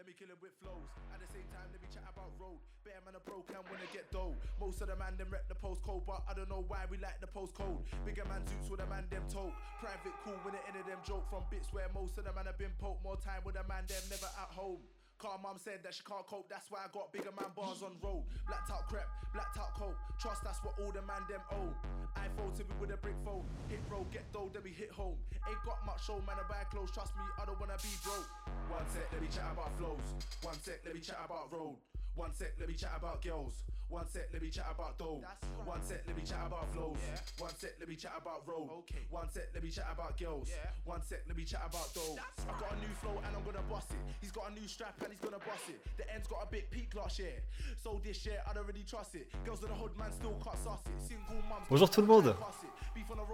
[0.00, 0.88] Let me kill him with flows.
[1.12, 2.56] At the same time, let me chat about road.
[2.88, 4.32] Bear man a broke and wanna get dough.
[4.56, 7.20] Most of the man them rep the postcode, but I don't know why we like
[7.20, 7.84] the postcode.
[8.08, 9.52] Bigger man suits with a man them tote.
[9.76, 12.48] Private cool when the end of them joke from bits where most of the man
[12.48, 13.04] have been poked.
[13.04, 14.80] More time with a man them never at home.
[15.20, 17.92] Car mum said that she can't cope, that's why I got bigger man bars on
[18.00, 18.24] road.
[18.48, 19.04] Blacked out crep,
[19.36, 20.00] blacked out coke.
[20.16, 21.76] Trust that's what all the man them own.
[22.16, 23.44] iPhone to me with a brick phone.
[23.68, 25.20] Hit road, get dough, then we hit home.
[25.44, 26.88] Ain't got much show, man, I buy clothes.
[26.88, 28.24] Trust me, I don't wanna be broke.
[28.72, 30.08] One sec, let me chat about flows.
[30.40, 31.76] One sec, let me chat about road.
[32.20, 33.54] One sec, let me chat about girls.
[33.88, 35.22] One sec, let me chat about dough.
[35.24, 35.66] right.
[35.66, 36.98] One sec, let me chat about flows.
[37.00, 37.42] Yeah.
[37.42, 38.68] One sec, let me chat about road.
[38.84, 39.02] Okay.
[39.08, 40.50] One sec, let me chat about girls.
[40.52, 40.70] Yeah.
[40.84, 42.14] One sec, let me chat about dough.
[42.14, 43.96] That's I got a new flow and I'm gonna bust it.
[44.20, 45.80] He's got a new strap and he's gonna bust it.
[45.96, 47.40] The end's got a big peak last year.
[47.82, 49.32] So this year, I don't really trust it.
[49.46, 51.00] Girls in the hood, man, still can't suss it.
[51.00, 51.66] Single mums.
[51.70, 52.36] Bonjour tout le monde.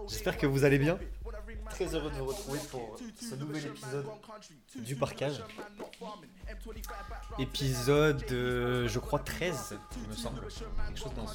[0.08, 0.98] J'espère que vous allez bien.
[1.70, 4.06] Très heureux de vous retrouver pour ce nouvel épisode
[4.77, 5.42] du parcage.
[7.38, 10.41] Épisode, euh, je crois, 13, il me semble.
[10.86, 11.27] Quelque chose dans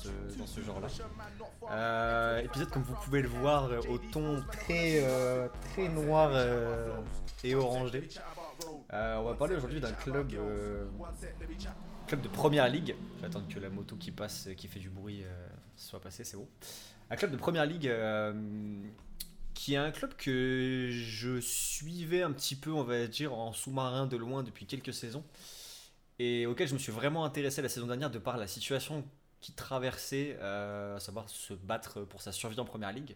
[0.48, 0.88] ce, genre-là.
[1.72, 6.96] Euh, épisode, comme vous pouvez le voir, euh, au ton très, euh, très noir euh,
[7.44, 8.08] et orangé.
[8.94, 10.86] Euh, on va parler aujourd'hui d'un club, euh,
[12.08, 12.96] club de première ligue.
[13.16, 16.24] Je vais attendre que la moto qui passe, qui fait du bruit, euh, soit passée,
[16.24, 16.48] c'est bon.
[17.10, 18.34] Un club de première ligue euh,
[19.54, 24.08] qui est un club que je suivais un petit peu, on va dire, en sous-marin
[24.08, 25.24] de loin depuis quelques saisons.
[26.24, 29.04] Et auquel je me suis vraiment intéressé la saison dernière de par la situation
[29.40, 33.16] qui traversait, euh, à savoir se battre pour sa survie en première ligue.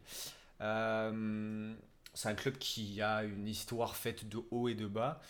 [0.62, 1.72] Euh,
[2.16, 5.22] c'est un club qui a une histoire faite de haut et de bas.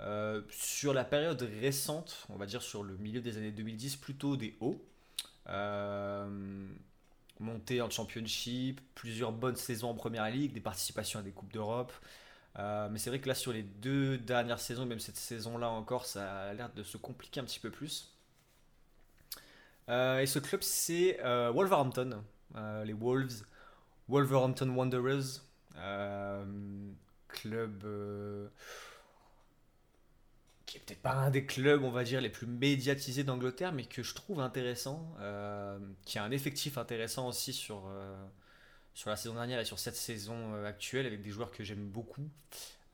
[0.00, 4.36] Euh, sur la période récente, on va dire sur le milieu des années 2010, plutôt
[4.36, 4.84] des hauts.
[7.40, 11.94] Montée en championship, plusieurs bonnes saisons en première ligue, des participations à des coupes d'Europe.
[12.58, 16.04] Euh, mais c'est vrai que là, sur les deux dernières saisons, même cette saison-là encore,
[16.04, 18.14] ça a l'air de se compliquer un petit peu plus.
[19.88, 22.22] Euh, et ce club, c'est euh, Wolverhampton,
[22.84, 23.44] les Wolves,
[24.08, 25.40] Wolverhampton Wanderers,
[27.28, 28.50] club
[30.66, 33.84] qui est peut-être pas un des clubs, on va dire, les plus médiatisés d'Angleterre, mais
[33.84, 35.14] que je trouve intéressant,
[36.04, 37.90] qui a un effectif intéressant aussi sur,
[38.94, 41.88] sur la saison dernière et sur cette saison euh, actuelle, avec des joueurs que j'aime
[41.88, 42.28] beaucoup.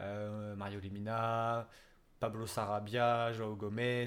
[0.01, 1.69] Euh, Mario Lemina,
[2.21, 4.07] Pablo Sarabia, Joao Gomez,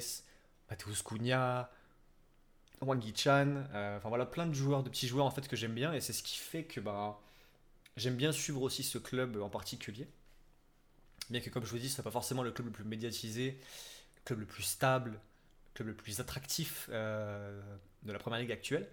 [0.70, 1.70] Mateus Cunha,
[2.82, 5.74] Wang Chan, euh, enfin voilà, plein de joueurs, de petits joueurs en fait que j'aime
[5.74, 7.20] bien, et c'est ce qui fait que bah,
[7.98, 10.08] j'aime bien suivre aussi ce club en particulier.
[11.30, 13.60] Bien que, comme je vous dis, ce n'est pas forcément le club le plus médiatisé,
[14.16, 18.90] le club le plus stable, le club le plus attractif de la première ligue actuelle.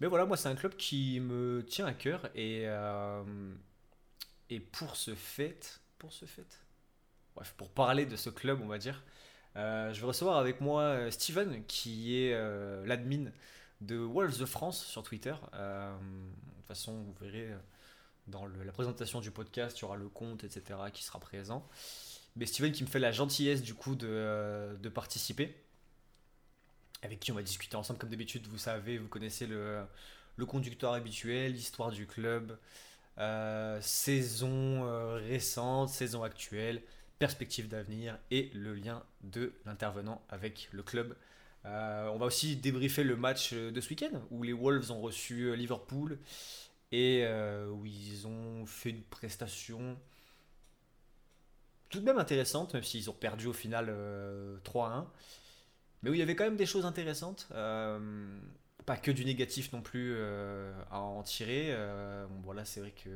[0.00, 2.30] Mais voilà, moi, c'est un club qui me tient à cœur.
[2.34, 3.22] Et, euh,
[4.50, 6.60] et pour ce fait, pour ce fait,
[7.34, 9.02] bref, pour parler de ce club, on va dire,
[9.56, 12.32] euh, je vais recevoir avec moi euh, Steven, qui est
[12.86, 13.30] l'admin
[13.80, 15.34] de Wolves de France sur Twitter.
[15.52, 17.50] De toute façon, vous verrez
[18.28, 21.66] dans la présentation du podcast, il y aura le compte, etc., qui sera présent.
[22.36, 25.56] Mais Steven qui me fait la gentillesse du coup de, de participer,
[27.02, 29.84] avec qui on va discuter ensemble comme d'habitude, vous savez, vous connaissez le,
[30.36, 32.58] le conducteur habituel, l'histoire du club,
[33.18, 36.82] euh, saison euh, récente, saison actuelle,
[37.18, 41.16] perspective d'avenir et le lien de l'intervenant avec le club.
[41.64, 45.54] Euh, on va aussi débriefer le match de ce week-end où les Wolves ont reçu
[45.56, 46.18] Liverpool
[46.92, 47.26] et
[47.70, 49.98] où ils ont fait une prestation
[51.88, 55.04] tout de même intéressante, même s'ils ont perdu au final euh, 3-1.
[56.02, 57.48] Mais où il y avait quand même des choses intéressantes.
[57.52, 58.38] euh,
[58.86, 61.66] pas que du négatif non plus euh, à en tirer.
[61.70, 63.10] Euh, bon, voilà, c'est vrai que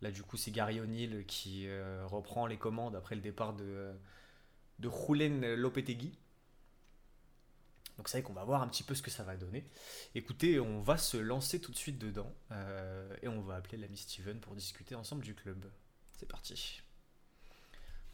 [0.00, 1.68] là, du coup, c'est Gary O'Neill qui
[2.04, 3.92] reprend les commandes après le départ de,
[4.78, 6.16] de Julen Lopetegui.
[7.98, 9.64] Donc c'est vrai qu'on va voir un petit peu ce que ça va donner.
[10.14, 12.32] Écoutez, on va se lancer tout de suite dedans
[13.22, 15.66] et on va appeler l'ami Steven pour discuter ensemble du club.
[16.18, 16.80] C'est parti.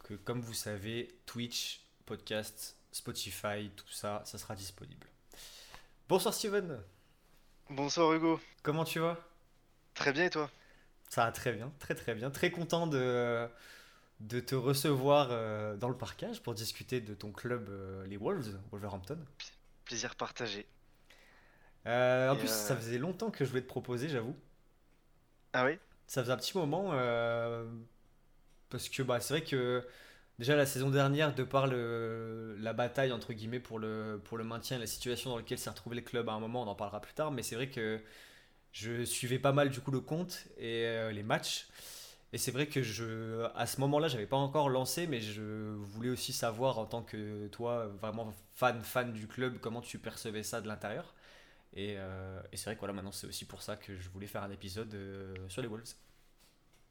[0.03, 5.07] Que comme vous savez, Twitch, podcast, Spotify, tout ça, ça sera disponible.
[6.09, 6.79] Bonsoir Steven,
[7.71, 9.19] Bonsoir Hugo, comment tu vas?
[9.95, 10.51] Très bien et toi?
[11.09, 12.31] Ça va très bien, très très bien.
[12.31, 13.49] Très content de,
[14.21, 18.59] de te recevoir euh, dans le parcage pour discuter de ton club, euh, les Wolves,
[18.73, 19.19] Wolverhampton.
[19.85, 20.69] Plaisir partagé.
[21.87, 24.37] Euh, en Et, plus, euh, ça faisait longtemps que je voulais te proposer, j'avoue.
[25.53, 25.79] Ah oui?
[26.07, 26.91] Ça faisait un petit moment.
[26.93, 27.65] euh,
[28.71, 29.87] parce que bah, c'est vrai que
[30.39, 34.45] déjà la saison dernière, de par le, la bataille entre guillemets pour le, pour le
[34.45, 37.01] maintien, la situation dans laquelle s'est retrouvé le club à un moment, on en parlera
[37.01, 37.31] plus tard.
[37.33, 38.01] Mais c'est vrai que
[38.73, 41.69] je suivais pas mal du coup le compte et euh, les matchs.
[42.33, 45.43] Et c'est vrai que je, à ce moment-là, j'avais pas encore lancé, mais je
[45.77, 50.43] voulais aussi savoir en tant que toi, vraiment fan, fan du club, comment tu percevais
[50.43, 51.15] ça de l'intérieur.
[51.75, 54.27] Et, euh, et c'est vrai que voilà, maintenant c'est aussi pour ça que je voulais
[54.27, 55.95] faire un épisode euh, sur les Wolves.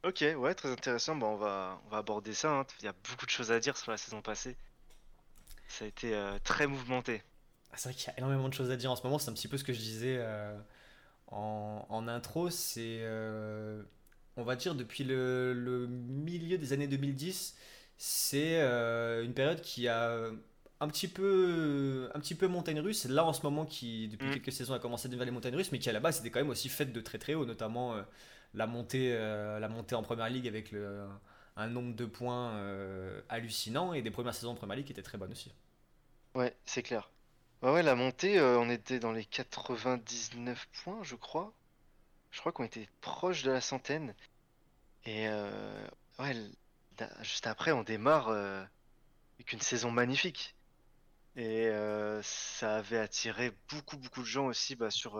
[0.03, 1.15] Ok, ouais, très intéressant.
[1.15, 2.51] Bon, on va, on va aborder ça.
[2.51, 2.65] hein.
[2.79, 4.57] Il y a beaucoup de choses à dire sur la saison passée.
[5.69, 7.23] Ça a été euh, très mouvementé.
[7.71, 9.19] Ah, C'est vrai qu'il y a énormément de choses à dire en ce moment.
[9.19, 10.57] C'est un petit peu ce que je disais euh,
[11.27, 12.49] en, en intro.
[12.49, 13.83] C'est, euh,
[14.37, 17.57] on va dire, depuis le, le milieu des années 2010,
[17.97, 20.29] c'est euh, une période qui a
[20.79, 23.05] un petit peu, un petit peu montagne russe.
[23.05, 24.31] Là, en ce moment, qui depuis Mm.
[24.31, 26.31] quelques saisons a commencé à devenir les montagnes russes, mais qui à la base c'était
[26.31, 28.03] quand même aussi faite de très très haut, notamment euh,
[28.57, 30.73] la montée, euh, la montée en première ligue avec
[31.57, 35.01] un nombre de points euh, hallucinant et des premières saisons en première ligue qui étaient
[35.01, 35.53] très bonnes aussi.
[36.35, 37.09] Ouais, c'est clair.
[37.63, 41.51] Ouais, ouais, la montée, euh, on était dans les 99 points, je crois.
[42.29, 44.13] Je crois qu'on était proche de la centaine.
[45.05, 45.87] Et euh,
[46.19, 46.35] ouais,
[47.21, 50.55] juste après, on démarre avec une saison magnifique.
[51.35, 51.71] Et
[52.21, 55.19] ça avait attiré beaucoup, beaucoup de gens aussi bah, sur,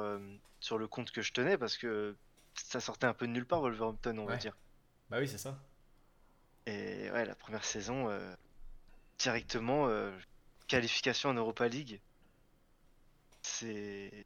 [0.60, 2.16] sur le compte que je tenais parce que
[2.64, 4.38] ça sortait un peu de nulle part, Wolverhampton, on va Ouais.
[4.38, 4.58] dire.
[5.10, 5.58] Bah oui, c'est ça.
[6.66, 8.36] Et ouais, la première saison, euh,
[9.20, 10.12] directement, euh,
[10.68, 12.02] qualification en Europa League,
[13.42, 14.26] c'est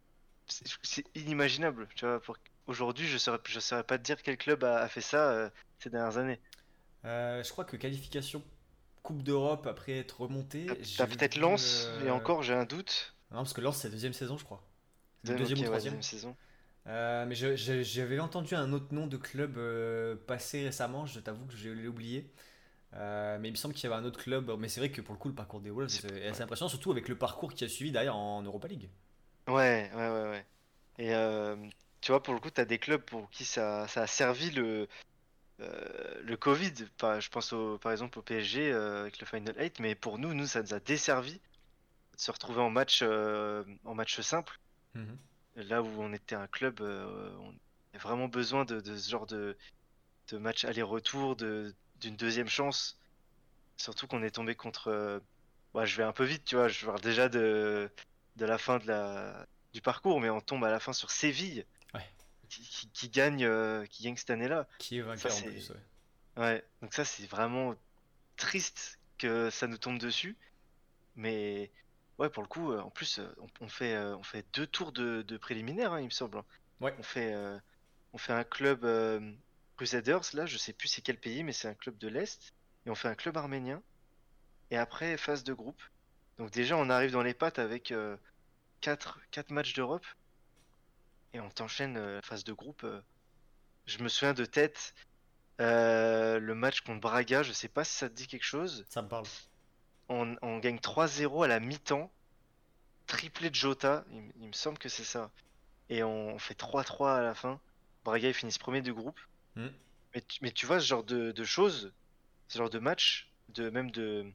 [1.16, 1.88] inimaginable.
[1.96, 2.38] Tu vois, pour...
[2.68, 5.50] Aujourd'hui, je saurais, je saurais pas te dire quel club a, a fait ça euh,
[5.80, 6.40] ces dernières années.
[7.04, 8.44] Je crois que qualification
[9.04, 10.68] Coupe d'Europe après être remonté.
[10.98, 13.16] T'as peut-être Lens, et encore, j'ai un doute.
[13.32, 14.64] Non, parce que Lens c'est la deuxième saison, je crois.
[15.24, 15.96] Deuxième, deuxième ou ouais, troisième.
[15.96, 16.38] deuxième saison.
[16.88, 21.56] Euh, mais j'avais entendu un autre nom de club euh, passer récemment, je t'avoue que
[21.56, 22.32] je l'ai oublié.
[22.96, 24.52] Euh, mais il me semble qu'il y avait un autre club.
[24.60, 26.44] Mais c'est vrai que pour le coup, le parcours des Wolves C'est- est assez ouais.
[26.44, 28.90] impressionnant, surtout avec le parcours qui a suivi derrière en Europa League.
[29.48, 30.46] Ouais, ouais, ouais, ouais.
[31.00, 31.14] Et
[32.02, 34.88] tu vois, pour le coup, t'as des clubs pour qui ça, ça a servi le,
[35.60, 36.74] le Covid.
[36.98, 40.34] Pas- je pense au, par exemple au PSG avec le Final 8, mais pour nous,
[40.34, 41.40] nous, ça nous a desservi de
[42.22, 44.60] se retrouver en match, en match simple.
[44.96, 45.31] Mhm.
[45.56, 47.54] Là où on était un club, euh, on
[47.94, 49.58] a vraiment besoin de, de ce genre de,
[50.30, 52.98] de match aller-retour, de, d'une deuxième chance.
[53.78, 55.22] Surtout qu'on est tombé contre.
[55.74, 56.68] bah, je vais un peu vite, tu vois.
[56.68, 57.90] Je parle déjà de,
[58.38, 61.66] de la fin de la, du parcours, mais on tombe à la fin sur Séville,
[61.94, 62.08] Ouais.
[62.50, 64.68] qui, qui- qui gagne, euh, qui gagne cette année-là.
[64.78, 65.70] Qui est vainqueur en plus.
[65.72, 65.78] ouais.
[66.38, 67.76] Ouais, donc ça, c'est vraiment
[68.38, 70.38] triste que ça nous tombe dessus.
[71.18, 71.70] Mais
[72.22, 74.68] ouais, pour le coup, euh, en plus, euh, on, on fait, euh, on fait deux
[74.68, 76.38] tours de, de préliminaires, hein, il me semble.
[76.38, 76.46] hein.
[76.80, 76.96] Ouais.
[77.00, 77.36] On fait,
[78.14, 78.86] on fait un club
[79.78, 82.54] Crusaders, là, je sais plus c'est quel pays, mais c'est un club de l'Est.
[82.86, 83.82] Et on fait un club arménien.
[84.72, 85.82] Et après, phase de groupe.
[86.38, 88.18] Donc déjà, on arrive dans les pattes avec euh,
[88.82, 90.06] quatre, quatre matchs d'Europe.
[91.34, 92.86] Et on t'enchaîne la phase de groupe.
[93.86, 94.94] Je me souviens de tête.
[95.62, 98.86] euh, le match contre Braga, je sais pas si ça te dit quelque chose.
[98.90, 99.26] Ça me parle.
[100.12, 102.12] On, on gagne 3-0 à la mi-temps.
[103.08, 105.32] Triplé de Jota, il, me semble que c'est ça.
[105.90, 107.60] Et on, fait 3-3 à la fin.
[108.04, 109.20] Braga, ils finissent premier du groupe.
[109.56, 109.70] Hmm.
[110.14, 111.94] Mais, tu, mais tu vois, ce genre de, de choses,
[112.50, 114.30] ce genre de match, de, même de,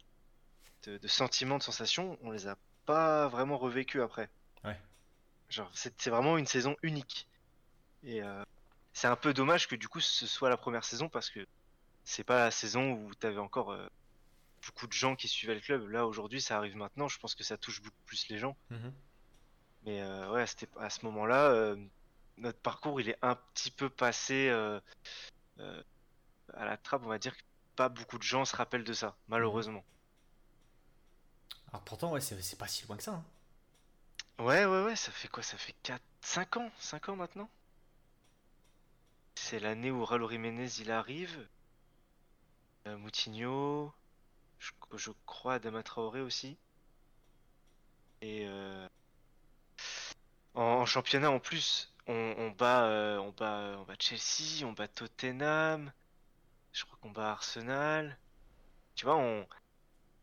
[0.84, 2.56] de, de sentiments, de sensations, on les a
[2.86, 4.30] pas vraiment revécus après.
[4.64, 4.78] Ouais.
[5.50, 7.28] Genre, c'est vraiment une saison unique.
[8.02, 8.44] Et euh,
[8.94, 11.46] c'est un peu dommage que du coup ce soit la première saison parce que
[12.04, 13.86] c'est pas la saison où t'avais encore euh,
[14.66, 15.88] beaucoup de gens qui suivaient le club.
[15.88, 18.56] Là aujourd'hui ça arrive maintenant, je pense que ça touche beaucoup plus les gens.
[18.70, 18.92] Mhm.
[19.84, 21.76] Mais euh, ouais, c'était à ce moment-là, euh,
[22.38, 24.80] notre parcours il est un petit peu passé euh,
[26.54, 27.42] à la trappe, on va dire que
[27.76, 29.84] pas beaucoup de gens se rappellent de ça, malheureusement.
[31.68, 33.12] Alors pourtant, ouais, c'est pas si loin que ça.
[33.12, 33.24] hein.
[34.38, 35.42] Ouais, ouais, ouais, ça fait quoi?
[35.42, 37.48] Ça fait 4, 5 ans, 5 ans maintenant?
[39.34, 41.48] C'est l'année où Raúl Jiménez il arrive.
[42.86, 43.92] Moutinho,
[44.58, 46.56] je, je crois Adama Traoré aussi.
[48.22, 48.88] Et euh,
[50.54, 54.72] en, en championnat en plus, on, on bat, euh, on bat, on bat Chelsea, on
[54.72, 55.92] bat Tottenham.
[56.72, 58.18] Je crois qu'on bat Arsenal.
[58.94, 59.46] Tu vois, on,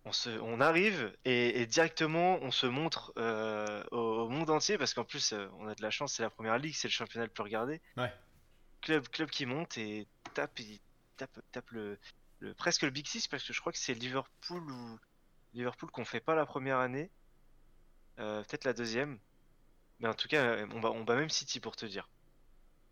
[0.05, 4.77] on se, on arrive et, et directement on se montre euh, au, au monde entier
[4.77, 6.93] parce qu'en plus euh, on a de la chance, c'est la première ligue, c'est le
[6.93, 7.81] championnat le plus regardé.
[7.97, 8.11] Ouais.
[8.81, 10.59] Club, club qui monte et tape,
[11.15, 11.97] tape, tape le,
[12.43, 14.99] le- presque le Big Six parce que je crois que c'est Liverpool ou
[15.53, 17.09] Liverpool qu'on fait pas la première année,
[18.19, 19.17] Euh, peut-être la deuxième,
[19.99, 22.07] mais en tout cas on bat, on bat même City pour te dire.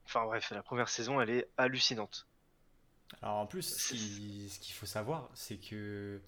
[0.05, 2.25] Enfin bref, la première saison elle est hallucinante.
[3.22, 6.22] Alors en plus, ce qui- ce qu'il faut savoir, c'est que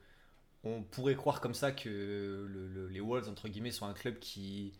[0.63, 4.19] on pourrait croire comme ça que le- le- les Wolves, entre guillemets, sont un club
[4.19, 4.73] qui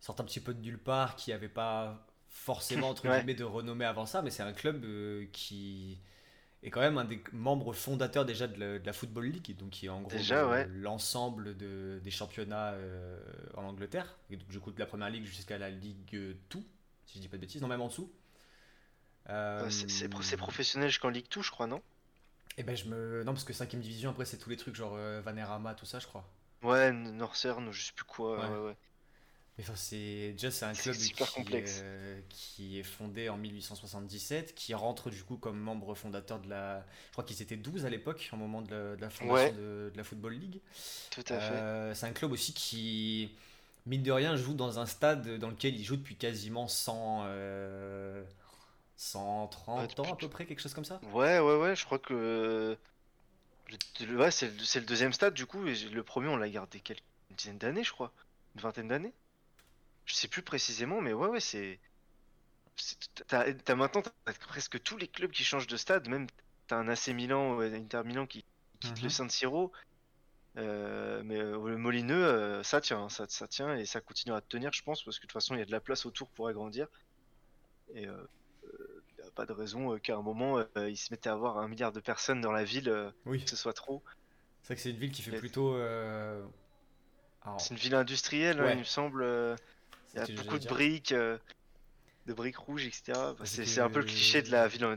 [0.00, 3.18] sort un petit peu de nulle part, qui n'avait pas forcément, entre Ouais.
[3.20, 5.98] guillemets, de renommée avant ça, mais c'est un club euh, qui
[6.64, 9.90] est quand même un des membres fondateurs déjà de la, Football League, donc qui est
[9.90, 10.16] en gros
[10.68, 13.20] l'ensemble de, des championnats euh,
[13.54, 16.64] en Angleterre, et donc du coup de la première ligue jusqu'à la Ligue tout,
[17.06, 18.10] si je dis pas de bêtises, non même en dessous.
[19.28, 21.82] Euh, c'est professionnel jusqu'en Ligue tout, je crois, non?
[22.56, 24.94] Eh ben je me non parce que 5 division après c'est tous les trucs genre
[24.94, 26.24] euh, Vanerama tout ça, je crois.
[26.62, 28.38] Ouais, Northern, je sais plus quoi.
[28.38, 28.68] Ouais.
[28.68, 28.76] Ouais,
[29.60, 31.14] Enfin, c'est déjà c'est un club qui,
[31.52, 36.84] euh, qui, est fondé en 1877, qui rentre du coup comme membre fondateur de la.
[37.06, 40.34] Je crois qu'ils étaient 12 à l'époque, au moment de la, fondation de, la Football
[40.34, 40.60] League.
[41.10, 41.54] Tout à fait.
[41.54, 43.30] Euh, c'est un club aussi qui,
[43.86, 47.24] mine de rien, joue dans un stade dans lequel il joue depuis quasiment 100,
[48.96, 51.00] 130 ans à peu près, quelque chose comme ça.
[51.12, 52.76] Ouais, ouais, ouais, je crois que.
[54.00, 57.02] Ouais, c'est le, le deuxième stade du coup, et le premier on l'a gardé quelques
[57.30, 58.12] une dizaine d'années, je crois.
[58.54, 59.12] Une vingtaine d'années.
[60.04, 61.78] Je sais plus précisément, mais ouais, ouais, c'est.
[63.28, 64.02] T'as maintenant
[64.48, 66.26] presque tous les clubs qui changent de stade, même
[66.66, 68.44] t'as un AC Milan ou un Inter Milan qui
[68.80, 69.10] quitte le mhm.
[69.10, 69.72] San Siro.
[70.56, 74.46] Euh, mais euh, le Molineux, euh, ça tient, ça, ça, tient et ça continuera de
[74.46, 76.28] tenir, je pense, parce que de toute façon, il y a de la place autour
[76.28, 76.86] pour agrandir.
[77.94, 81.58] Et il n'y a pas de raison qu'à un moment, ils se mettaient à avoir
[81.58, 83.42] un milliard de personnes dans la ville, oui.
[83.42, 84.02] que ce soit trop.
[84.62, 85.76] C'est vrai que c'est une ville qui fait plutôt.
[87.58, 89.24] C'est une ville industrielle, hein, il me semble.
[90.14, 91.38] Il y a beaucoup de briques, euh,
[92.26, 93.12] de briques rouges, etc.
[93.44, 94.96] c'est un peu le cliché de la ville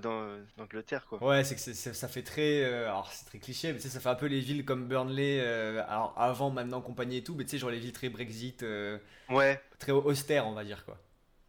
[0.58, 1.24] d'Angleterre, quoi.
[1.24, 2.64] Ouais, c'est que ça fait très.
[2.64, 4.88] Euh, alors, c'est très cliché, mais tu sais, ça fait un peu les villes comme
[4.88, 8.10] Burnley, euh, alors avant, maintenant, compagnie et tout, mais tu sais, genre les villes très
[8.10, 8.64] Brexit.
[9.30, 9.62] ouais.
[9.80, 10.98] Très austères, on va dire, quoi.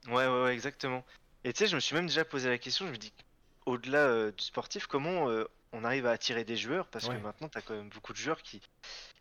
[0.08, 1.04] Ouais, ouais, ouais, exactement.
[1.44, 3.12] Et tu sais, je me suis même déjà posé la question, je me dis,
[3.66, 5.28] au-delà du sportif, comment
[5.72, 6.86] on arrive à attirer des joueurs?
[6.86, 8.62] Parce que maintenant, tu as quand même beaucoup de joueurs qui.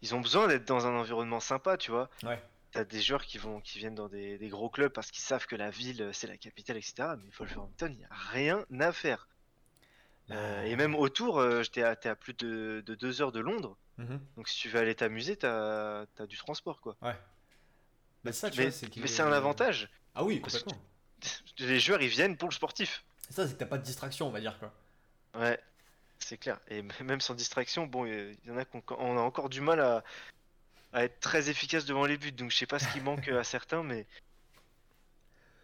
[0.01, 2.10] Ils ont besoin d'être dans un environnement sympa, tu vois?
[2.24, 2.39] Ouais
[2.71, 5.55] t'as des joueurs qui vont qui viennent dans des, gros clubs parce qu'ils savent que
[5.55, 9.27] la ville euh, c'est la capitale etc mais Wolverhampton il n'y a rien à faire.
[10.29, 13.77] Euh, et même autour euh, j'étais à, à plus de, deux heures de Londres.
[13.97, 14.19] Mhm.
[14.36, 16.95] donc si tu veux aller t'amuser t'as as du transport quoi.
[17.01, 17.15] Ouais.
[18.24, 19.89] Bah, ça, mais c'est un avantage.
[20.13, 20.77] Ah oui complètement.
[21.59, 23.03] les joueurs ils viennent pour le sportif.
[23.29, 24.74] Ça c'est que t'as pas de distraction on va dire quoi.
[25.39, 25.59] Ouais
[26.19, 26.59] c'est clair.
[26.67, 29.79] Et même sans distraction bon il y en a qu'on on a encore du mal
[29.79, 30.03] à
[30.94, 32.32] à être très efficace devant les buts.
[32.32, 34.06] Donc je sais pas ce qui manque à certains, mais.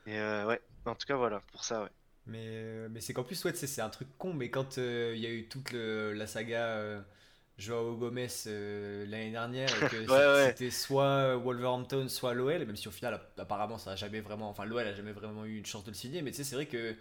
[0.05, 1.89] Et euh, ouais, en tout cas voilà, pour ça, ouais.
[2.25, 5.21] Mais, euh, mais c'est qu'en plus, ouais, c'est un truc con, mais quand euh, il
[5.21, 7.03] y a eu toute la saga
[7.57, 10.05] Joao Gomez l'année dernière, et que
[10.47, 14.49] c'était soit Wolverhampton, soit l'OL, même si au final, apparemment, ça a jamais vraiment.
[14.49, 16.55] Enfin, l'OL a jamais vraiment eu une chance de le signer, mais tu sais, c'est
[16.55, 16.95] vrai que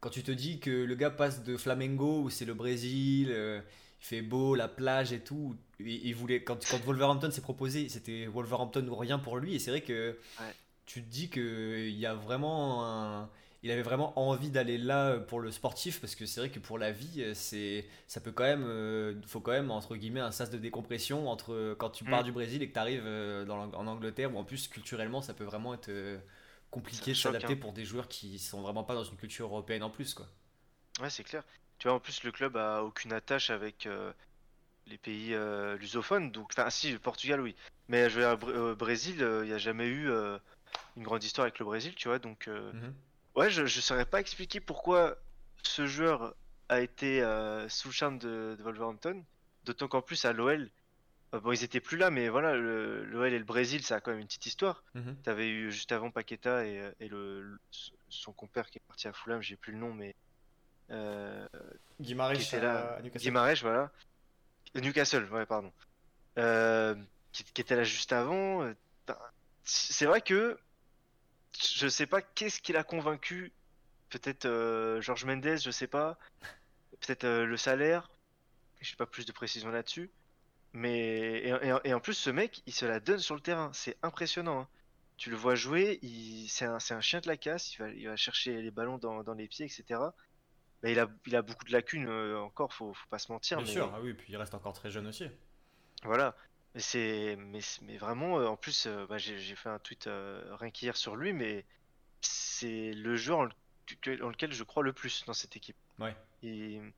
[0.00, 3.62] quand tu te dis que le gars passe de Flamengo, où c'est le Brésil,
[4.00, 5.56] il fait beau, la plage et tout.
[5.80, 9.54] Il, voulait, quand, quand Wolverhampton s'est proposé, c'était Wolverhampton ou rien pour lui.
[9.54, 10.18] Et c'est vrai que
[10.86, 13.28] tu te dis qu'il y a vraiment
[13.66, 16.78] il avait vraiment envie d'aller là pour le sportif parce que c'est vrai que pour
[16.78, 20.50] la vie c'est ça peut quand même euh, faut quand même entre guillemets un sas
[20.50, 22.26] de décompression entre quand tu pars mm.
[22.26, 25.44] du Brésil et que tu arrives euh, en Angleterre où en plus culturellement ça peut
[25.44, 26.18] vraiment être euh,
[26.70, 27.58] compliqué de s'adapter hein.
[27.60, 30.26] pour des joueurs qui sont vraiment pas dans une culture européenne en plus quoi.
[31.00, 31.42] Ouais, c'est clair.
[31.78, 34.12] Tu vois, en plus, le club a aucune attache avec euh,
[34.86, 36.30] les pays euh, lusophones.
[36.30, 37.54] Donc, enfin, si, le Portugal, oui.
[37.88, 40.10] Mais je veux dire, au Brésil, euh, il n'y a jamais eu
[40.96, 42.18] une grande histoire avec le Brésil, tu vois.
[42.18, 42.94] Donc, mhm.
[43.34, 45.16] ouais, je ne saurais pas expliquer pourquoi
[45.62, 46.34] ce joueur
[46.68, 47.20] a été
[47.68, 49.22] sous le charme de, Wolverhampton.
[49.64, 50.70] D'autant qu'en plus, à l'OL,
[51.32, 54.20] bon, ils étaient plus là, mais voilà, l'OL et le Brésil, ça a quand même
[54.20, 54.82] une petite histoire.
[54.94, 55.16] Mhm.
[55.22, 57.58] Tu avais eu juste avant Paqueta et, le,
[58.08, 60.14] son compère qui est parti à Fulham, j'ai plus le nom, mais
[60.90, 61.46] euh,
[62.00, 63.62] Guimarães à Newcastle.
[63.62, 63.90] voilà.
[64.74, 65.72] Newcastle, ouais, pardon.
[66.38, 66.94] Euh,
[67.32, 68.62] qui, était là juste avant.
[68.62, 68.74] Euh,
[69.64, 70.58] c'est vrai que
[71.78, 73.52] je sais pas qu'est-ce qui l'a convaincu.
[74.10, 76.18] Peut-être euh, Georges Mendes, je sais pas.
[77.00, 78.10] Peut-être le salaire.
[78.80, 80.10] Je sais pas plus de précision là-dessus.
[80.72, 81.48] Mais
[81.84, 83.70] et, en plus, ce mec, il se la donne sur le terrain.
[83.72, 84.60] C'est impressionnant.
[84.60, 84.68] Hein.
[85.16, 85.98] Tu le vois jouer,
[86.48, 87.74] c'est un, un, chien de la casse.
[87.74, 90.00] Il va, il va chercher les ballons dans, dans les pieds, etc.
[90.82, 93.58] Bah, il, a, il a beaucoup de lacunes euh, encore, faut, faut pas se mentir.
[93.58, 95.26] Bien sûr, ah oui, puis il reste encore très jeune aussi.
[96.02, 96.36] Voilà.
[96.74, 100.70] Mais, c'est, mais, mais vraiment, euh, en plus, euh, bah, j'ai, fait un tweet rien
[100.70, 101.64] qu'hier sur lui, mais
[102.20, 105.76] c'est le joueur en, lequel je crois le plus dans cette équipe.
[105.98, 106.14] Ouais.
[106.42, 106.92] Il,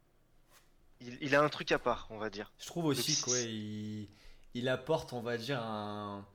[1.00, 2.52] il, a un truc à part, on va dire.
[2.58, 4.08] Je trouve aussi qu'il
[4.54, 6.26] il apporte, on va dire, un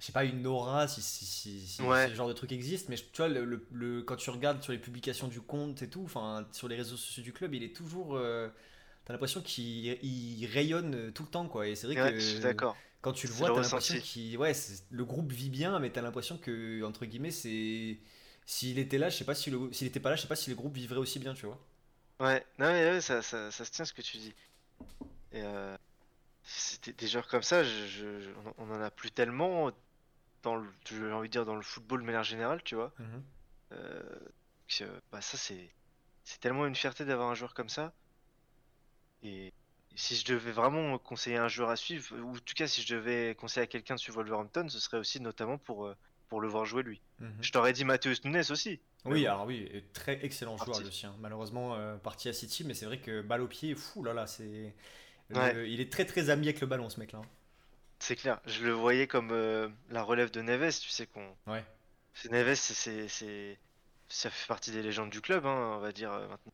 [0.00, 3.04] je sais pas, une aura, si, si, si, ce genre de truc existe, mais tu
[3.18, 6.68] vois, le, le, quand tu regardes sur les publications du compte et tout, enfin, sur
[6.68, 8.16] les réseaux sociaux du club, il est toujours.
[8.16, 8.48] Euh,
[9.04, 11.68] t'as l'impression qu'il rayonne tout le temps, quoi.
[11.68, 12.40] Et c'est vrai que.
[12.40, 12.76] d'accord.
[13.02, 14.36] Quand tu le vois, t'as l'impression qu'il.
[14.38, 14.52] Ouais,
[14.90, 17.98] le groupe vit bien, mais t'as l'impression que, entre guillemets, c'est.
[18.46, 19.72] S'il était là, je sais pas si le...
[19.72, 21.58] s'il était pas là, je sais pas si le groupe vivrait aussi bien, tu vois.
[22.20, 24.34] Ouais, non, mais ouais, ça, ça, ça se tient ce que tu dis.
[25.32, 25.76] Et euh,
[26.44, 29.72] c'était des joueurs comme ça, je, je- on en a plus tellement
[30.42, 32.92] dans le, j'ai envie de dire dans le football de manière générale, tu vois.
[32.98, 33.22] Mhm.
[33.72, 34.02] Euh,
[34.68, 35.70] que, bah ça c'est,
[36.24, 37.92] c'est tellement une fierté d'avoir un joueur comme ça.
[39.22, 39.52] Et
[39.94, 42.94] si je devais vraiment conseiller un joueur à suivre, ou en tout cas si je
[42.94, 45.96] devais conseiller à quelqu'un de suivre Wolverhampton, ce serait aussi notamment pour, euh,
[46.28, 47.00] pour le voir jouer lui.
[47.18, 47.32] Mhm.
[47.40, 48.80] Je t'aurais dit Matheus Nunes aussi.
[49.04, 51.14] Oui, alors oui, très excellent joueur le sien.
[51.18, 54.26] Malheureusement, euh, parti à City, mais c'est vrai que balle au pied, fou là là,
[54.26, 54.74] c'est.
[55.30, 57.22] il est très très ami avec le ballon ce mec là.
[58.00, 61.36] C'est clair, je le voyais comme euh, la relève de Neves, tu sais qu'on.
[61.46, 61.64] Ouais.
[62.14, 63.58] C'est Neves, c'est,
[64.08, 66.52] ça fait partie des légendes du club, hein, on va dire euh, maintenant.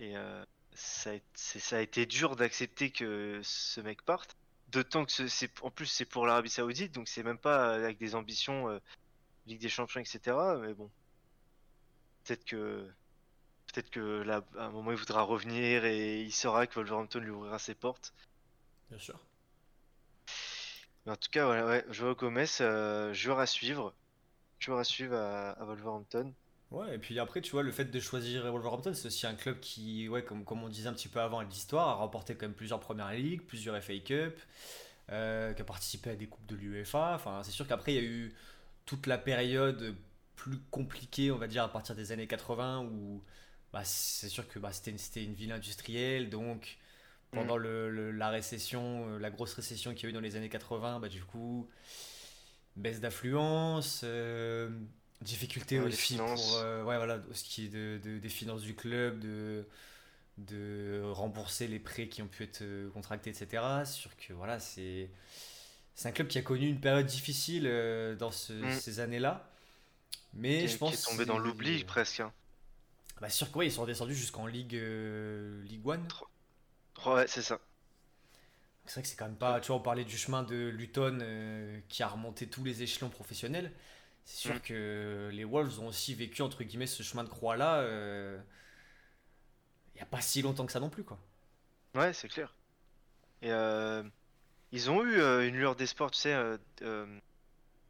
[0.00, 0.44] Et euh,
[0.74, 4.36] ça, a, été- c'est- ça a été dur d'accepter que ce mec parte.
[4.68, 7.96] D'autant que ce- c'est, en plus c'est pour l'Arabie Saoudite, donc c'est même pas avec
[7.98, 8.80] des ambitions
[9.46, 10.36] Ligue des Champions, etc.
[10.60, 10.90] Mais bon,
[12.24, 12.84] peut-être que
[13.72, 17.30] peut-être que là, à un moment il voudra revenir et il saura que Wolverhampton lui
[17.30, 18.12] ouvrira ses portes.
[18.90, 19.18] Bien sûr.
[21.06, 23.94] En tout cas, voilà, ouais, Joao Gomez, euh, joueur à suivre.
[24.58, 26.32] Joueur à suivre à, Wolverhampton.
[26.72, 29.60] Ouais, et puis après, tu vois, le fait de choisir Wolverhampton, c'est aussi un club
[29.60, 33.12] qui, comme, on disait un petit peu avant l'histoire, a remporté quand même plusieurs premières
[33.12, 34.40] ligues, plusieurs FA Cup,
[35.12, 37.14] euh, qui a participé à des coupes de l'UEFA.
[37.14, 38.34] Enfin, c'est sûr qu'après, il y a eu
[38.84, 39.94] toute la période
[40.34, 43.22] plus compliquée, on va dire, à partir des années 80, où
[43.72, 46.78] bah, c'est sûr que bah, c'était une, une ville industrielle, donc
[47.36, 50.34] pendant le, le- la récession, euh, la grosse récession qu'il y a eu dans les
[50.36, 51.68] années 80, bah, du coup,
[52.76, 54.68] baisse d'affluence, euh,
[55.22, 56.46] difficulté Ouais, aussi finances.
[56.50, 59.66] pour euh, ouais, voilà, ce qui est de, de- des finances du club, de,
[60.38, 63.62] de rembourser les prêts qui ont pu être euh, contractés, etc.
[63.84, 65.08] C'est sûr que voilà, c'est
[66.04, 68.72] un club qui a connu une période difficile euh, dans ce- Mm.
[68.72, 69.50] ces années-là.
[70.34, 72.20] Mais qui, je qui pense est tombé dans l'oubli presque.
[72.20, 72.30] hein.
[73.22, 74.74] Bah, sûr que ils sont redescendus jusqu'en Ligue,
[75.64, 75.98] Ligue 1.
[77.04, 77.58] Ouais, c'est ça.
[78.86, 79.60] C'est vrai que c'est quand même pas.
[79.60, 83.08] Tu vois, on parlait du chemin de Luton euh, qui a remonté tous les échelons
[83.10, 83.72] professionnels.
[84.24, 84.60] C'est sûr Mm.
[84.60, 87.80] que les Wolves ont aussi vécu, entre guillemets, ce chemin de croix-là.
[87.80, 88.38] euh,
[89.94, 91.18] Il n'y a pas si longtemps que ça non plus, quoi.
[91.94, 92.54] Ouais, c'est clair.
[93.42, 94.02] Et euh,
[94.72, 96.34] ils ont eu euh, une lueur d'espoir, tu sais,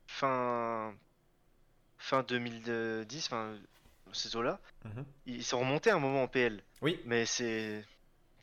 [0.07, 0.95] fin
[1.99, 3.57] fin 2010, enfin
[4.12, 4.61] ces eaux-là.
[4.85, 5.05] Mhm.
[5.27, 7.85] Ils sont remontés un moment en PL, Oui, mais c'est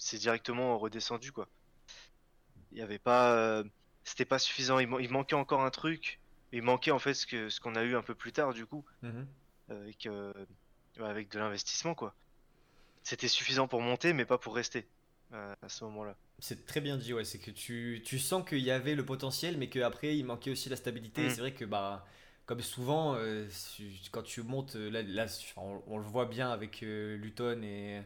[0.03, 1.47] c'est directement redescendu quoi.
[2.71, 3.63] Il y avait pas, euh,
[4.03, 4.79] c'était pas suffisant.
[4.79, 6.19] Il, man- il manquait encore un truc.
[6.51, 8.65] Il manquait en fait ce que ce qu'on a eu un peu plus tard du
[8.65, 8.83] coup.
[9.01, 9.27] Mhm.
[9.69, 10.33] avec, euh,
[10.99, 12.13] ouais, avec de l'investissement quoi.
[13.03, 14.87] C'était suffisant pour monter mais pas pour rester
[15.33, 16.15] euh, à ce moment-là.
[16.39, 17.25] c'est très bien dit, ouais.
[17.25, 20.69] C'est que tu, tu sens qu'il y avait le potentiel, mais qu'après, il manquait aussi
[20.69, 21.27] la stabilité.
[21.27, 21.29] Mm.
[21.29, 22.05] c'est vrai que, bah,
[22.45, 23.47] comme souvent, euh,
[24.11, 25.25] quand tu montes, là, là,
[25.57, 28.01] on, on le voit bien avec euh, Luton et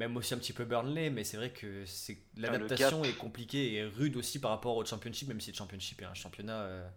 [0.00, 3.74] même aussi un petit peu Burnley, mais c'est vrai que c'est le l'adaptation est compliquée
[3.74, 6.88] et rude aussi par rapport au Championship, même si le Championship est un championnat euh,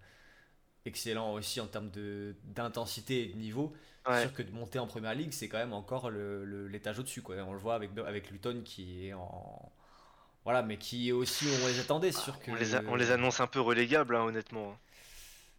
[0.85, 3.73] excellent aussi en termes de d'intensité et de niveau.
[4.09, 7.21] C'est Ouais, sûr que de monter en première ligue, c'est quand même encore l'étage au-dessus.
[7.21, 7.35] Quoi.
[7.47, 9.71] On le voit avec, avec Luton qui est en.
[10.45, 12.11] Voilà, mais qui est aussi on les attendait.
[12.11, 12.51] C'est sûr que.
[12.51, 14.77] on les, a- on les annonce un peu relégables hein, honnêtement.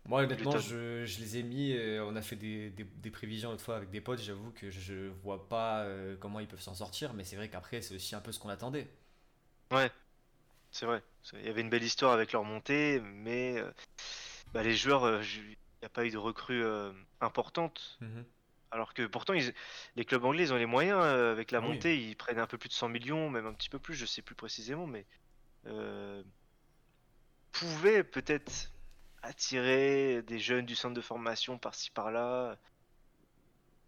[0.06, 1.72] Moi, honnêtement, je, je les ai mis.
[1.72, 4.20] euh, on a fait des, des, des prévisions l'autre fois avec des potes.
[4.20, 7.80] J'avoue que je vois pas euh, comment ils peuvent s'en sortir, mais c'est vrai qu'après,
[7.80, 8.88] c'est aussi un peu ce qu'on attendait.
[9.70, 9.90] Ouais,
[10.72, 11.02] c'est vrai.
[11.34, 13.72] Il y avait une belle histoire avec leur montée, mais euh,
[14.54, 15.48] bah, les joueurs, euh, il
[15.82, 16.64] n'y a pas eu de recrues
[17.20, 18.00] importantes.
[18.00, 18.24] Mhm.
[18.72, 19.54] Alors que pourtant, ils-
[19.96, 21.70] les clubs anglais, ils ont les moyens avec la Ah oui.
[21.74, 21.98] montée.
[22.02, 24.22] Ils prennent un peu plus de 100 millions, même un petit peu plus, je sais
[24.22, 25.06] plus précisément, mais
[27.52, 28.70] pouvaient peut-être
[29.24, 32.56] attirer des jeunes du centre de formation par-ci par-là.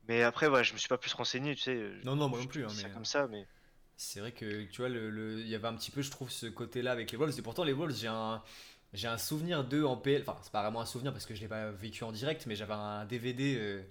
[0.09, 1.91] Mais après, voilà, je me suis pas plus renseigné, tu sais.
[2.05, 3.47] Non, non, moi non plus, hein, mais- comme ça, mais
[3.97, 6.31] C'est vrai que tu vois, le, le- il y avait un petit peu, je trouve,
[6.31, 7.39] ce côté-là avec les Wolves.
[7.39, 8.43] Et pourtant, les Wolves, j'ai un,
[8.93, 10.23] j'ai un souvenir d'eux en PL.
[10.23, 12.57] Enfin, c'est pas vraiment un souvenir parce que je l'ai pas vécu en direct, mais
[12.57, 13.83] j'avais un DVD euh,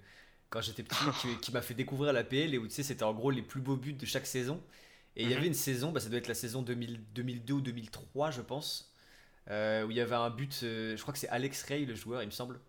[0.50, 3.02] quand j'étais petit qui, qui m'a fait découvrir la PL et où tu sais, c'était
[3.04, 4.62] en gros les plus beaux buts de chaque saison.
[5.16, 5.38] Et il y Mhm.
[5.38, 8.92] avait une saison, bah, ça doit être la saison 2000 2002 ou 2003, je pense,
[8.94, 8.95] euh,
[9.48, 10.60] où il y avait un but.
[10.64, 12.60] euh, je crois que c'est Alex Ray, le joueur, il me semble.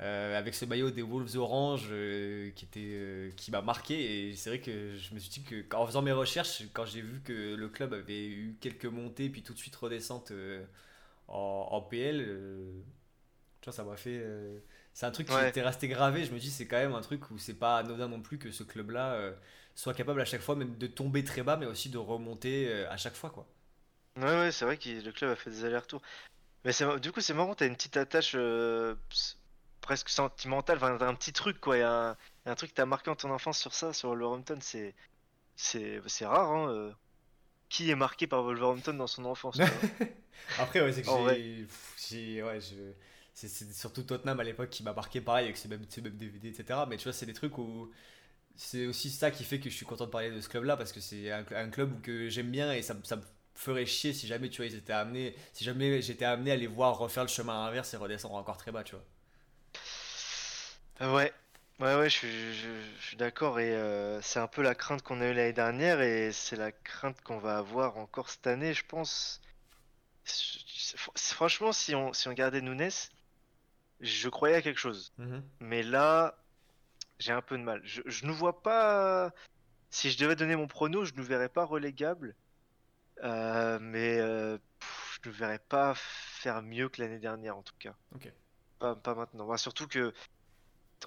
[0.00, 4.36] euh, avec ce maillot des Wolves orange euh, qui était euh, qui m'a marqué et
[4.36, 7.20] c'est vrai que je me suis dit que en faisant mes recherches quand j'ai vu
[7.22, 10.64] que le club avait eu quelques montées puis tout de suite redescente euh,
[11.28, 12.82] en, en PL euh,
[13.60, 14.58] tu vois ça m'a fait euh,
[14.94, 15.44] c'est un truc qui Ouais.
[15.44, 18.08] était resté gravé je me dis c'est quand même un truc où c'est pas anodin
[18.08, 19.32] non plus que ce club là
[19.74, 22.90] soit capable à chaque fois même de tomber très bas mais aussi de remonter euh,
[22.90, 23.46] à chaque fois quoi
[24.16, 26.02] Ouais, ouais, c'est vrai que le club a fait des allers-retours.
[26.64, 28.94] Mais du coup, c'est marrant, t'as une petite attache euh,
[29.80, 31.76] presque sentimentale, enfin, t'as un petit truc, quoi.
[31.76, 34.58] Il y a un, truc que t'as marqué en ton enfance sur ça, sur Wolverhampton,
[34.60, 34.94] c'est,
[36.22, 36.50] rare.
[36.50, 36.92] Hein, euh.
[37.68, 39.58] Qui est marqué par Wolverhampton dans son enfance
[40.58, 41.66] Après, ouais, c'est que
[42.08, 42.42] j'ai.
[42.42, 42.92] ouais, je-
[43.32, 46.50] c'est surtout Tottenham à l'époque qui m'a marqué pareil avec ses mêmes, ses mêmes DVD,
[46.50, 46.86] etc.
[46.88, 47.90] Mais tu vois, c'est des trucs où.
[48.56, 50.92] C'est aussi ça qui fait que je suis content de parler de ce club-là parce
[50.92, 53.18] que c'est un, un club que j'aime bien et ça, ça
[53.54, 56.66] ferait chier si jamais tu vois ils étaient amenés si jamais j'étais amené à les
[56.66, 59.04] voir refaire le chemin inverse et redescendre encore très bas tu vois
[61.00, 61.32] Euh, Ouais,
[61.80, 62.68] ouais, ouais, je suis, je,
[63.00, 66.00] je suis d'accord et euh, c'est un peu la crainte qu'on a eue l'année dernière
[66.00, 69.40] et c'est la crainte qu'on va avoir encore cette année, je pense.
[71.16, 72.90] Franchement, si on, si on gardait Nunes,
[74.00, 75.12] je croyais à quelque chose.
[75.60, 76.36] Mais là,
[77.18, 77.80] j'ai un peu de mal.
[77.84, 79.32] Je, je ne vois pas.
[79.90, 82.36] Si je devais donner mon prono, je ne verrais pas relégable.
[83.22, 87.74] Euh, mais euh, pff, je ne verrais pas faire mieux que l'année dernière en tout
[87.78, 87.94] cas.
[88.14, 88.32] Ok.
[88.78, 89.46] Pas, pas maintenant.
[89.46, 90.12] Bah, surtout que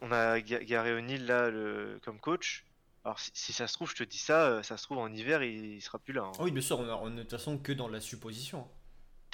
[0.01, 2.65] on a Ga- Gary O'Neill là le, comme coach.
[3.03, 5.11] Alors si, si ça se trouve, je te dis ça, euh, ça se trouve en
[5.11, 6.23] hiver il, il sera plus là.
[6.23, 6.31] hein.
[6.39, 8.67] Ah oui bien sûr on, a- on est de toute façon que dans la supposition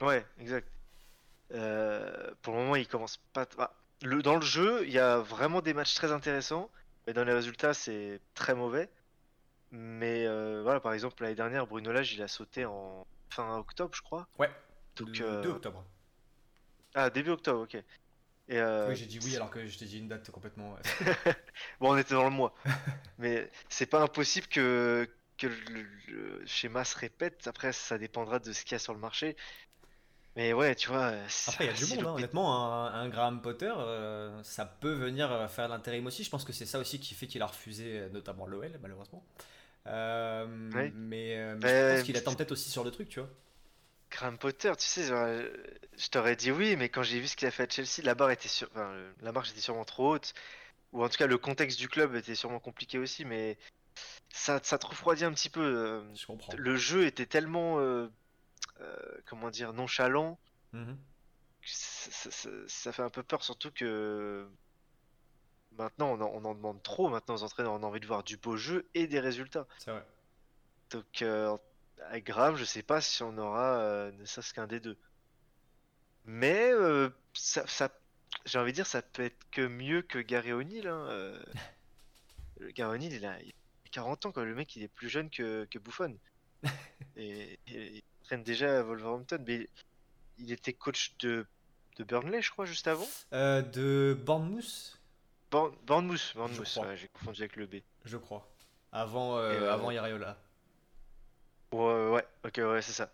[0.02, 0.68] Ouais, exact.
[1.52, 3.48] Euh, pour le moment, il commence pas.
[4.02, 6.70] le, dans le jeu, il y a vraiment des matchs très intéressants,
[7.06, 8.90] mais dans les résultats, c'est très mauvais.
[9.76, 13.96] Mais euh, voilà, par exemple, l'année dernière, Bruno Lage, il a sauté en fin octobre,
[13.96, 14.28] je crois.
[14.38, 14.52] ouais
[14.96, 15.84] Donc, le euh, 2 octobre
[16.94, 17.74] Ah, début octobre, ok.
[18.50, 20.76] Et euh, oui j'ai dit oui alors que je t'ai dit une date complètement.
[21.80, 22.54] Bon, on était dans le mois.
[23.18, 25.10] Mais c'est pas impossible que,
[25.40, 27.48] que le, le schéma se répète.
[27.48, 29.36] Après, ça dépendra de ce qu'il y a sur le marché.
[30.36, 31.14] Mais ouais, tu vois.
[31.48, 32.14] Après, il y a du monde, hein.
[32.14, 32.74] honnêtement.
[32.86, 36.24] Un, un Graham Potter, euh, ça peut venir faire l'intérim aussi.
[36.24, 39.26] Je pense que c'est ça aussi qui fait qu'il a refusé, notamment l'OL, malheureusement.
[39.88, 40.92] Euh, Ouais.
[40.96, 43.30] Mais, euh, mais je Euh, pense qu'il attend peut-être aussi sur le truc, tu vois.
[44.12, 45.50] Graham Potter, tu sais, genre, euh,
[45.98, 48.14] je t'aurais dit oui, mais quand j'ai vu ce qu'il a fait à Chelsea, la
[48.16, 48.70] barre était sur...
[48.72, 50.34] enfin, la marche était sûrement trop haute,
[50.92, 53.58] ou en tout cas le contexte du club était sûrement compliqué aussi, mais
[54.30, 56.04] ça, ça te refroidit un petit peu.
[56.16, 56.54] Je comprends.
[56.56, 58.08] Le jeu était tellement, euh,
[58.82, 60.40] euh, comment dire, nonchalant,
[60.74, 60.96] Mhm.
[61.62, 64.48] que ça, ça- ça- ça fait un peu peur, surtout que
[65.78, 68.24] maintenant on en, on en demande trop, maintenant aux entraîneurs, on a envie de voir
[68.24, 69.68] du beau jeu et des résultats.
[69.80, 70.06] C'est vrai.
[70.92, 71.56] Donc, euh,
[72.10, 74.98] avec Graham, je sais pas si on aura euh, ne serait-ce qu'un des deux.
[76.26, 77.90] Mais euh, ça, ça,
[78.46, 80.88] j'ai envie de dire, ça peut être que mieux que Gary O'Neill.
[80.88, 81.08] Hein.
[81.10, 81.44] euh.
[82.76, 84.46] Gary O'Neill, il a, il a 40 ans, quoi.
[84.46, 86.16] Le mec, il est plus jeune que, que Buffon.
[87.18, 89.44] et, et il traîne déjà à Wolverhampton.
[89.46, 89.68] Mais
[90.38, 91.46] il était coach de,
[91.98, 93.08] de Burnley, je crois, juste avant.
[93.34, 95.03] Euh, de Bournemouth, Bourne-
[95.54, 97.76] Bournemouth, Bournemouth, ouais, j'ai confondu avec le B.
[98.06, 98.50] je crois.
[98.92, 100.38] Avant, euh, euh, avant Iraola.
[101.72, 103.12] Ouais, ouais, ok, ouais, c'est ça.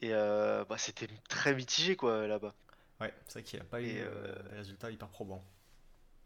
[0.00, 2.54] Et euh, bah, c'était très mitigé, quoi, là-bas.
[3.00, 5.44] Ouais, c'est vrai qu'il a pas eu euh, des résultats hyper probants.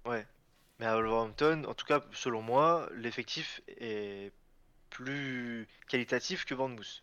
[0.04, 0.26] Ouais.
[0.78, 4.32] Mais à Wolverhampton, en tout cas, selon moi, l'effectif est
[4.90, 7.02] plus qualitatif que Bournemouth.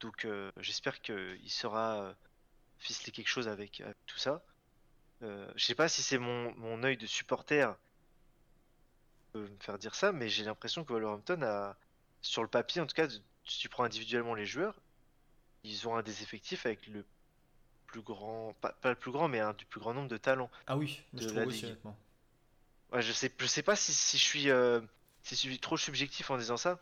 [0.00, 2.12] Donc euh, j'espère qu'il saura euh,
[2.78, 4.42] ficeler quelque chose avec, avec tout ça.
[5.22, 7.74] Euh, je sais pas si c'est mon, mon œil de supporter
[9.18, 11.76] qui peut me faire dire ça, mais j'ai l'impression que Wolverhampton a,
[12.22, 14.80] sur le papier, en tout cas, si tu prends individuellement les joueurs,
[15.64, 17.04] ils ont un des effectifs avec le
[17.86, 20.50] plus grand, pas, pas le plus grand, mais un du plus grand nombre de talents.
[20.66, 21.64] Ah oui, je de trouve la aussi, Ligue.
[21.66, 21.98] honnêtement.
[22.92, 24.80] Ouais, je sais, je sais pas si, si je suis, euh,
[25.22, 26.78] si je suis trop subjectif en disant ça,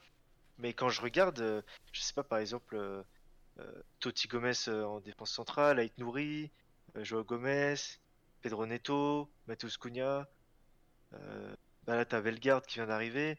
[0.58, 3.02] mais quand je regarde, euh, je sais pas, par exemple, euh,
[4.00, 6.50] Totti Gomez en défense centrale, Ait Nouri,
[6.96, 7.76] Joao Gomez,
[8.44, 10.28] Pedro Neto, Matheus Cunha,
[11.14, 13.38] euh, bah là t'as Bellegarde qui vient d'arriver.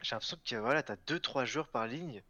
[0.00, 2.22] J'ai l'impression que voilà, t'as deux trois joueurs par ligne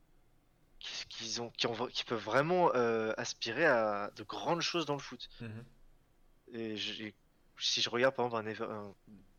[0.80, 4.94] qui, qui ont, qui, ont, qui peuvent vraiment euh, aspirer à de grandes choses dans
[4.94, 5.28] le foot.
[5.40, 5.64] Mhm.
[6.54, 7.14] Et j'ai-
[7.56, 8.68] si je regarde par exemple un, Ever-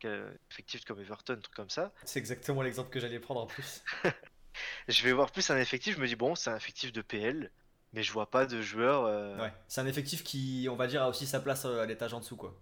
[0.06, 3.46] un- effectif comme Everton, un truc comme ça, C'est exactement l'exemple que j'allais prendre en
[3.46, 3.84] plus.
[4.88, 7.50] je vais voir plus un effectif, je me dis bon, c'est un effectif de PL,
[7.94, 9.04] mais je vois pas de joueurs.
[9.06, 11.86] euh, Ouais, c'est un effectif qui, on va dire, a aussi sa place euh, à
[11.86, 12.54] l'étage en dessous, quoi.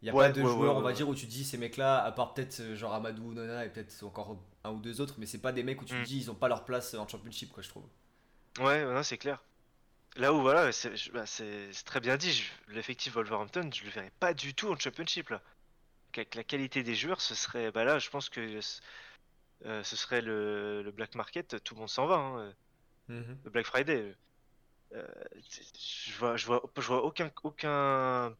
[0.00, 1.44] Il n'y a Ouais, pas de ouais, joueurs, on va dire, où tu te dis
[1.44, 5.00] ces mecs-là, à part peut-être euh, genre Amadou Nona et peut-être encore un ou deux
[5.02, 5.98] autres, mais c'est pas des mecs où tu Mm.
[5.98, 7.84] te dis ils ont pas leur place en championship, quoi, je trouve.
[8.58, 9.42] Ouais, non, c'est clair.
[10.16, 11.24] Là où voilà, c'est bah,
[11.86, 15.42] très bien dit, l'effectif Wolverhampton, je le verrais pas du tout en Championship là.
[16.16, 18.80] Avec la qualité des joueurs, ce serait, bah là, je pense que ce
[19.66, 22.54] euh, ce serait le, le Black Market, tout le monde s'en va, hein,
[23.08, 23.38] Mhm.
[23.44, 24.14] le Black Friday.
[24.94, 25.06] Euh,
[25.78, 28.36] je vois, je vois, je vois aucun, aucun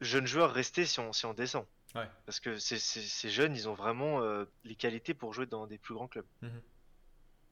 [0.00, 1.66] jeune joueur rester si on, si on descend.
[1.94, 2.08] Ouais.
[2.26, 5.66] Parce que ces, ces- ces jeunes, ils ont vraiment euh, les qualités pour jouer dans
[5.66, 6.26] des plus grands clubs.
[6.40, 6.62] Mhm.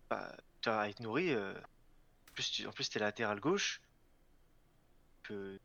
[0.09, 3.81] Bah, tu as Ait Nouri, euh, en plus, tu, en plus, t'es latéral gauche.
[5.23, 5.59] Que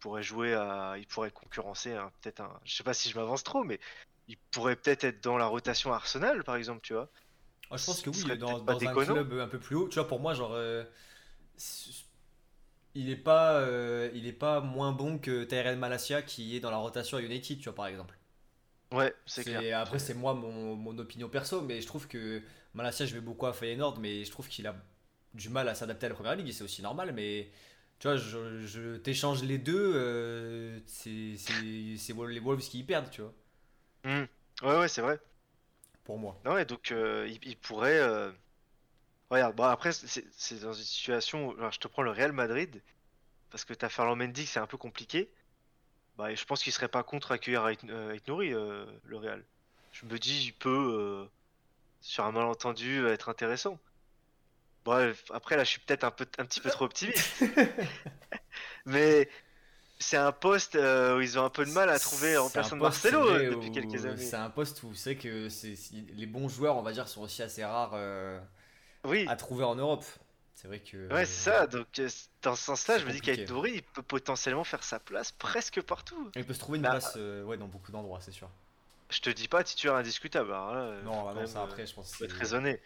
[0.00, 3.62] pourrait jouer à, il pourrait concurrencer peut-être un, je sais pas si je m'avance trop,
[3.64, 3.78] mais
[4.28, 7.10] il pourrait peut-être être dans la rotation Arsenal, par exemple, tu vois.
[7.70, 10.08] Ah, je pense que oui, dans, dans un club un peu plus haut, tu vois,
[10.08, 10.84] pour moi, genre, euh,
[12.94, 16.70] il est pas, euh, il est pas moins bon que Tyrell Malasia qui est dans
[16.70, 18.16] la rotation à United, tu vois, par exemple.
[18.92, 19.64] Ouais, c'est clair.
[19.72, 22.42] Après, c'est moi mon, mon opinion perso, mais je trouve que
[22.74, 24.74] Malasia, je vais beaucoup à Feyenoord, mais je trouve qu'il a
[25.34, 27.50] du mal à s'adapter à la première ligue, et c'est aussi normal, mais
[27.98, 33.22] tu vois, je, je t'échange les deux, euh, c'est les Wolves qui y perdent, tu
[33.22, 33.34] vois,
[34.04, 34.24] Hmm.
[34.62, 35.18] Ouais, ouais, c'est vrai.
[36.04, 36.36] pour moi.
[36.44, 37.98] Non, ouais, donc euh, il, il pourrait.
[39.30, 42.82] Regarde, bon après, c'est dans une situation où alors, je te prends le Real Madrid,
[43.50, 45.30] parce que t'as Ferland Mendy, c'est un peu compliqué.
[46.18, 49.44] Bah, je pense qu'il serait pas contre accueillir Ait euh, Nouri, euh, le Real.
[49.92, 51.24] Je me dis, il peut, euh,
[52.00, 53.78] sur un malentendu, être intéressant.
[54.84, 57.44] Bref, après là, je suis peut-être un peu, un petit peu trop optimiste.
[58.86, 59.28] Mais
[59.98, 62.78] c'est un poste euh, où ils ont un peu de mal à trouver en personne
[62.80, 64.24] Marcelo depuis où- quelques années.
[64.24, 65.48] C'est un poste où c'est que
[66.16, 68.40] les bons joueurs, on va dire, sont aussi assez rares euh,
[69.04, 69.26] Oui.
[69.28, 70.04] à trouver en Europe.
[70.54, 71.10] C'est vrai que.
[71.12, 71.66] Ouais, c'est ça.
[71.66, 72.08] Donc, euh,
[72.42, 76.30] dans ce sens-là, je me dis qu'Aït il peut potentiellement faire sa place presque partout.
[76.36, 78.48] Il peut se trouver une Bah, place euh, ouais, dans beaucoup d'endroits, c'est sûr.
[79.08, 80.50] Je te dis pas titulaire indiscutable.
[80.52, 82.80] Alors là, Non, ah non, ça après, je pense que faut être raisonné.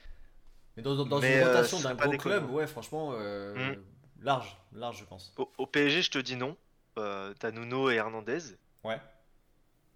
[0.77, 3.75] Mais dans, dans- dans Mais, une euh, rotation d'un gros club, ouais, franchement, Mm.
[4.23, 5.33] large, large, je pense.
[5.37, 6.57] Au, au PSG, je te dis non.
[6.95, 8.39] T'as Nuno et Hernandez.
[8.85, 9.01] Ouais.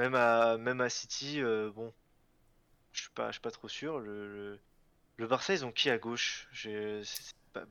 [0.00, 1.92] Même à, même à City, euh, bon,
[2.92, 3.98] je suis pas, je suis pas trop sûr.
[4.00, 4.60] Le, le,
[5.18, 6.48] le Barça, ils ont qui à gauche?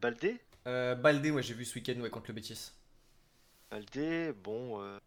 [0.02, 0.40] Baldé?
[0.68, 2.72] Euh, Baldé, ouais, j'ai vu ce week-end ouais, contre le Betis.
[3.72, 5.00] Baldé, bon, euh,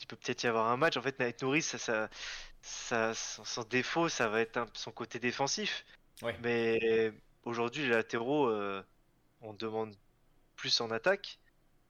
[0.00, 0.96] il peut peut-être y avoir un match.
[0.96, 2.08] En fait, Naït Nouri, ça, ça,
[2.62, 5.84] ça- son, défaut, ça va être un- son côté défensif.
[6.22, 6.36] Ouais.
[6.42, 7.12] Mais
[7.44, 8.82] aujourd'hui, les latéraux, euh,
[9.40, 9.96] on demande
[10.56, 11.38] plus en attaque.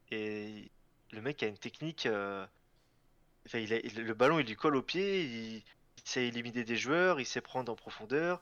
[0.09, 0.71] Et
[1.11, 2.07] le mec a une technique.
[2.07, 2.45] euh,
[3.45, 5.23] enfin, il a- le ballon, il lui colle au pied.
[5.23, 5.63] Il, il
[6.05, 7.19] sait éliminer des joueurs.
[7.19, 8.41] Il sait prendre en profondeur.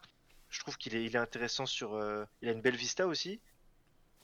[0.51, 1.95] Je trouve qu'il est, il est intéressant sur.
[1.95, 3.39] euh, il a une belle vista aussi.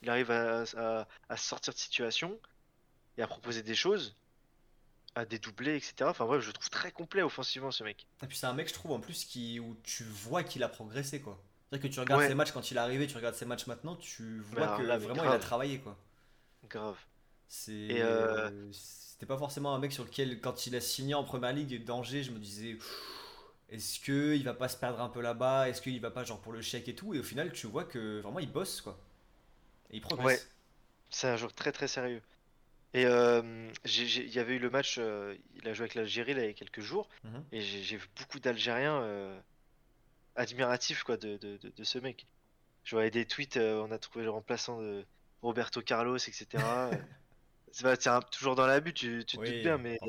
[0.03, 2.39] Il arrive à, à- à sortir de situation
[3.17, 4.15] et à proposer des choses,
[5.15, 5.93] à dédoubler, etc.
[6.01, 8.05] Enfin bref, je le trouve très complet offensivement ce mec.
[8.21, 10.69] Et puis c'est un mec, je trouve, en plus, qui, où tu vois qu'il a
[10.69, 11.41] progressé, quoi.
[11.69, 12.27] C'est-à-dire que tu regardes Ouais.
[12.27, 14.83] ses matchs quand il est arrivé, tu regardes ses matchs maintenant, tu vois alors que
[14.83, 15.97] là, vraiment il a travaillé, quoi.
[16.69, 16.97] Grave.
[17.47, 21.53] C'est, euh, C'était pas forcément un mec sur lequel, quand il a signé en première
[21.53, 22.77] ligue d'Angers, je me disais,
[23.69, 25.69] est-ce que il va pas se perdre un peu là-bas?
[25.69, 27.13] Est-ce qu'il va pas genre pour le chèque et tout?
[27.13, 28.97] Et au final, tu vois que vraiment il bosse, quoi.
[29.89, 30.49] Et il progresse.
[31.09, 32.21] C'est un joueur très très sérieux.
[32.93, 36.39] Et euh, il y avait eu le match, euh, il a joué avec l'Algérie il
[36.39, 37.43] y a quelques jours, Mhm.
[37.51, 39.39] et j'ai vu beaucoup d'Algériens euh,
[40.35, 42.25] admiratifs quoi, de, de- de- de ce mec.
[42.83, 45.05] Je voyais des tweets, on a trouvé le remplaçant de
[45.41, 46.47] Roberto Carlos, etc.
[47.71, 49.99] C'est toujours dans la but, tu, tu te doutes bien, mais.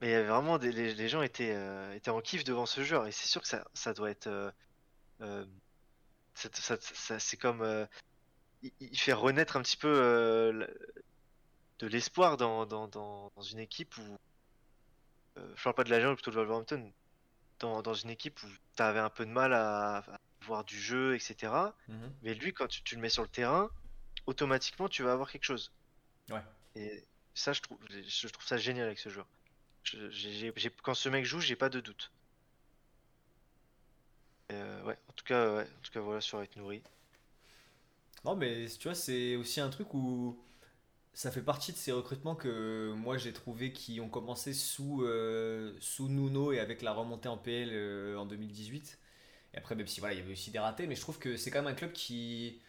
[0.00, 3.12] Mais vraiment des, les, les gens étaient, euh, étaient en kiff devant ce joueur et
[3.12, 4.50] c'est sûr que ça, ça doit être euh,
[5.20, 5.44] euh,
[6.34, 7.86] ça- ça- ça- c'est comme
[8.62, 9.92] il, il fait renaître un petit peu
[11.78, 14.18] de l'espoir dans, dans, dans, dans une équipe où
[15.36, 16.92] je parle pas de l'Agent plutôt de Wolverhampton
[17.60, 20.78] dans, dans une équipe où tu avais un peu de mal à, à voir du
[20.80, 21.52] jeu etc
[21.88, 22.12] Mhm.
[22.22, 23.70] mais lui quand tu, tu le mets sur le terrain
[24.26, 25.72] automatiquement tu vas avoir quelque chose
[26.30, 26.42] Ouais.
[26.74, 29.26] et ça je trouve je trouve ça génial avec ce joueur
[30.82, 32.10] quand ce mec joue, j'ai pas de doute.
[34.52, 36.82] Euh, ouais, en tout cas, ouais, en tout cas, voilà sur être nourri.
[38.24, 40.38] Non, mais tu vois, c'est aussi un truc où
[41.12, 45.74] ça fait partie de ces recrutements que moi j'ai trouvé qui ont commencé sous, euh,
[45.80, 48.98] sous Nuno et avec la remontée en PL euh, en 2018.
[49.54, 51.36] Et après, même si voilà, il y avait aussi des ratés, mais je trouve que
[51.36, 52.60] c'est quand même un club qui,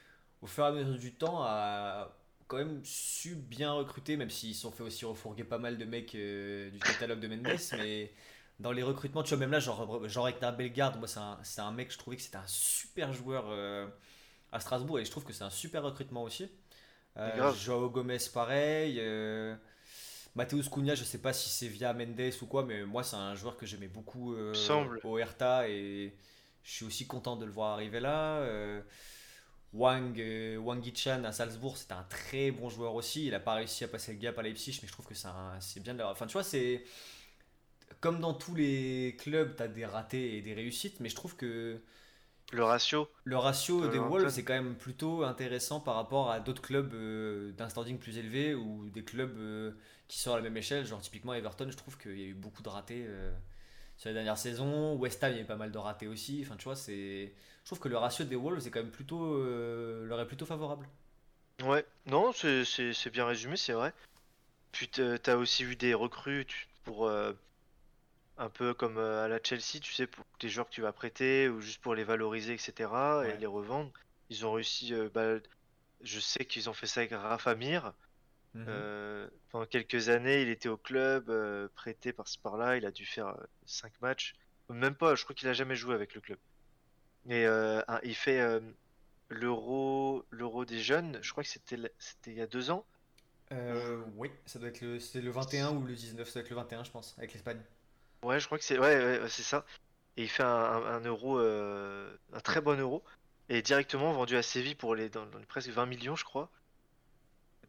[0.41, 2.17] au fur et à mesure du temps, a
[2.51, 5.85] quand même su bien recruter, même s'ils se sont fait aussi refourguer pas mal de
[5.85, 7.57] mecs euh, du catalogue de Mendes.
[7.77, 8.11] Mais
[8.59, 11.61] dans les recrutements, tu vois, même là, genre, genre Hector Bellegarde, moi c'est un, c'est
[11.61, 13.45] un mec, je trouvais que c'était un super joueur.
[13.49, 13.87] euh,
[14.51, 16.51] à Strasbourg et je trouve que c'est un super recrutement aussi.
[17.15, 17.53] Euh.
[17.53, 18.97] Joao Gomez pareil.
[18.99, 19.55] Euh,
[20.35, 23.33] Mateus Cunha, je sais pas si c'est via Mendes ou quoi, mais moi c'est un
[23.35, 24.35] joueur que j'aimais beaucoup
[25.03, 26.13] au Hertha et
[26.63, 28.41] je suis aussi content de le voir arriver là.
[29.73, 33.25] Wang, euh, Wang Yichan à Salzbourg, c'était un très bon joueur aussi.
[33.27, 35.29] Il a pas réussi à passer le gap à Leipzig, mais je trouve que c'est
[35.61, 36.13] c'est bien de l'avoir.
[36.13, 36.83] Enfin, tu vois, c'est
[37.99, 41.35] comme dans tous les clubs, tu as des ratés et des réussites, mais je trouve
[41.35, 41.81] que
[42.51, 43.99] Le ratio, le ratio des.
[43.99, 48.17] Wolves est quand même plutôt intéressant par rapport à d'autres clubs euh, d'un standing plus
[48.17, 49.71] élevé ou des clubs euh,
[50.07, 50.85] qui sont à la même échelle.
[50.85, 53.31] Genre typiquement Everton, je trouve qu'il y a eu beaucoup de ratés euh,
[53.97, 54.95] sur les dernières saisons.
[54.97, 56.43] West Ham, il y a eu pas mal de ratés aussi.
[56.45, 57.33] Enfin, tu vois, c'est...
[57.71, 60.87] trouve que le ratio des Wolves est quand même plutôt, euh, leur est plutôt favorable.
[61.63, 63.93] ouais, non, c'est bien résumé, c'est vrai.
[64.73, 66.45] Puis t'as aussi eu des recrues
[66.83, 67.33] pour euh,
[68.37, 70.91] un peu comme euh, à la Chelsea, tu sais, pour les joueurs que tu vas
[70.91, 73.19] prêter ou juste pour les valoriser, etc.
[73.19, 73.35] Ouais.
[73.35, 73.91] et les revendre.
[74.29, 74.93] Ils ont réussi.
[74.93, 75.37] euh, bah,
[76.01, 77.93] je sais qu'ils ont fait ça avec Rafa Mir.
[78.53, 78.65] Mhm.
[78.67, 82.75] Euh, pendant quelques années, il était au club, euh, prêté par-ci par-là.
[82.77, 84.33] Il a dû faire 5 matchs.
[84.69, 86.37] Même pas, je crois qu'il a jamais joué avec le club.
[87.29, 88.59] Et euh, un- il fait euh,
[89.29, 91.19] l'Euro, l'Euro des jeunes.
[91.21, 91.77] Je crois que c'était,
[92.27, 92.85] il y a deux ans.
[93.51, 96.55] Euh, oui, ça doit être le, le 21 ou le 19, ça doit être le
[96.55, 97.61] 21, je pense, avec l'Espagne.
[98.23, 99.65] Ouais, je crois que c'est, ouais, ouais, c'est ça.
[100.17, 103.03] Et il fait un, un- un euro, euh, un très bon euro.
[103.49, 106.51] Et directement vendu à Séville pour les, dans, dans les presque 20 millions, je crois.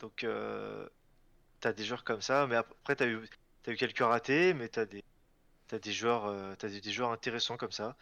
[0.01, 0.88] Donc, euh,
[1.61, 2.47] t'as des joueurs comme ça.
[2.49, 3.29] Mais après, t'as eu,
[3.62, 5.05] t'as eu quelques ratés, mais t'as des,
[5.69, 7.97] t'as des joueurs, des joueurs intéressants comme ça.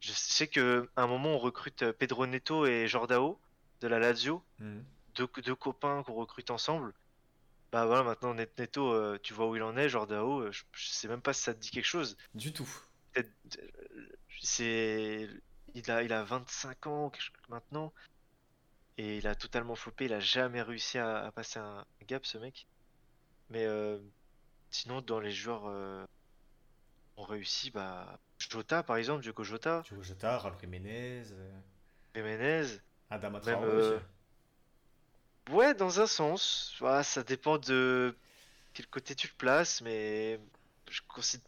[0.00, 3.40] Je sais que à un moment, on recrute euh, Pedro Neto et Jordao
[3.80, 4.84] de la Lazio, Mhm.
[5.14, 6.92] deux, deux copains qu'on recrute ensemble.
[7.72, 9.88] Bah voilà, maintenant Net- Neto, euh, tu vois où il en est.
[9.88, 12.16] Jordao, euh, je, je sais même pas si ça te dit quelque chose.
[12.34, 12.68] Du tout.
[14.42, 15.28] C'est,
[15.74, 17.10] il a, il a 25 ans
[17.48, 17.92] maintenant,
[18.98, 20.04] et il a totalement flopé.
[20.06, 22.66] Il a jamais réussi à, à passer un gap, ce mec.
[23.50, 23.98] Mais euh,
[24.70, 26.04] sinon, dans les joueurs euh,
[27.16, 31.58] ont réussi, bah Jota par exemple, Diogo Jota, Diogo Jota, Raúl Jiménez, euh,
[32.14, 32.78] Jiménez.
[33.10, 33.98] Adama Traoré euh.
[35.50, 36.74] Ouais, dans un sens.
[36.80, 38.16] Voilà, ça dépend de
[38.74, 40.40] quel côté tu le places, mais
[40.90, 41.46] je considère...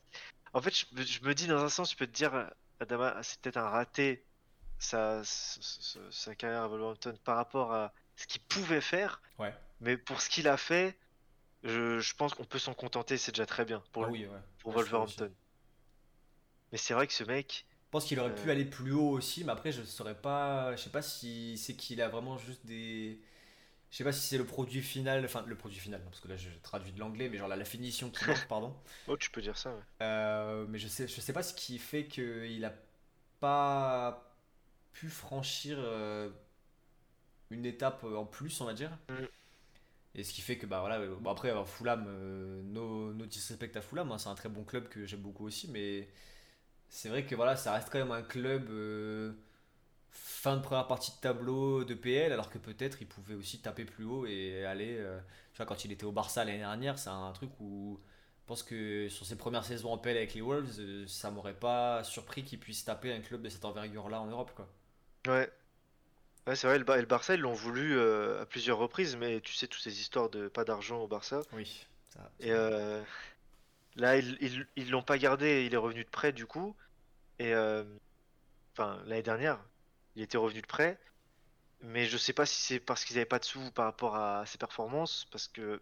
[0.55, 3.21] En fait, je, me- je me dis dans un sens, je peux te dire, Adama,
[3.23, 4.25] c'est peut-être un raté
[4.79, 9.53] sa, sa, sa- sa carrière à Wolverhampton par rapport à ce qu'il pouvait faire, Ouais.
[9.81, 10.97] mais pour ce qu'il a fait,
[11.65, 14.39] je, je pense qu'on peut s'en contenter, c'est déjà très bien pour, Ah oui, ouais.
[14.61, 14.89] pour aussi.
[14.91, 15.33] Wolverhampton.
[16.73, 18.53] Mais c'est vrai que ce mec, Je pense qu'il aurait pu Euh.
[18.53, 22.03] aller plus haut aussi, mais après je saurais pas, je sais pas si c'est qu'il
[22.03, 23.19] a vraiment juste des,
[23.91, 26.37] je sais pas si c'est le produit final, enfin le produit final, parce que là
[26.37, 28.77] je traduis de l'anglais, mais genre la, la finition qui manque, pardon.
[29.09, 29.83] oh, tu peux dire ça, ouais.
[30.03, 32.75] Euh, mais je sais, je sais pas ce qui fait qu'il a
[33.41, 34.35] pas
[34.93, 36.31] pu franchir euh,
[37.51, 38.91] une étape en plus, on va dire.
[39.09, 39.25] Mm.
[40.15, 43.81] Et ce qui fait que, bah voilà, bon après, Fulham, euh, no, no disrespect à
[43.83, 46.09] Fulham, hein, c'est un très bon club que j'aime beaucoup aussi, mais
[46.89, 49.33] c'est vrai que voilà, ça reste quand même un club euh,
[50.11, 53.85] fin de première partie de tableau de PL, alors que peut-être il pouvait aussi taper
[53.87, 54.97] plus haut et aller.
[54.99, 55.21] euh,
[55.53, 58.01] tu vois, quand il était au Barça l'année dernière, c'est un truc où
[58.43, 61.55] je pense que sur ses premières saisons en PL avec les Wolves, euh, ça m'aurait
[61.59, 64.69] pas surpris qu'il puisse taper un club de cette envergure-là en Europe, quoi.
[65.27, 65.51] Ouais.
[66.47, 69.41] Ouais, c'est vrai, le, Bar- et le Barça, ils l'ont voulu à plusieurs reprises, mais
[69.43, 71.47] tu sais, toutes ces histoires de pas d'argent au Barça.
[71.53, 71.87] Oui.
[72.09, 72.53] Ça, Et
[73.99, 76.75] là, ils ils l'ont pas gardé, il est revenu de prêt du coup.
[77.39, 77.85] Et euh,
[78.73, 79.61] enfin, l'année dernière,
[80.17, 80.99] il était revenu de prêt.
[81.83, 84.45] Mais je sais pas si c'est parce qu'ils avaient pas de sous par rapport à
[84.47, 85.81] ses performances, parce que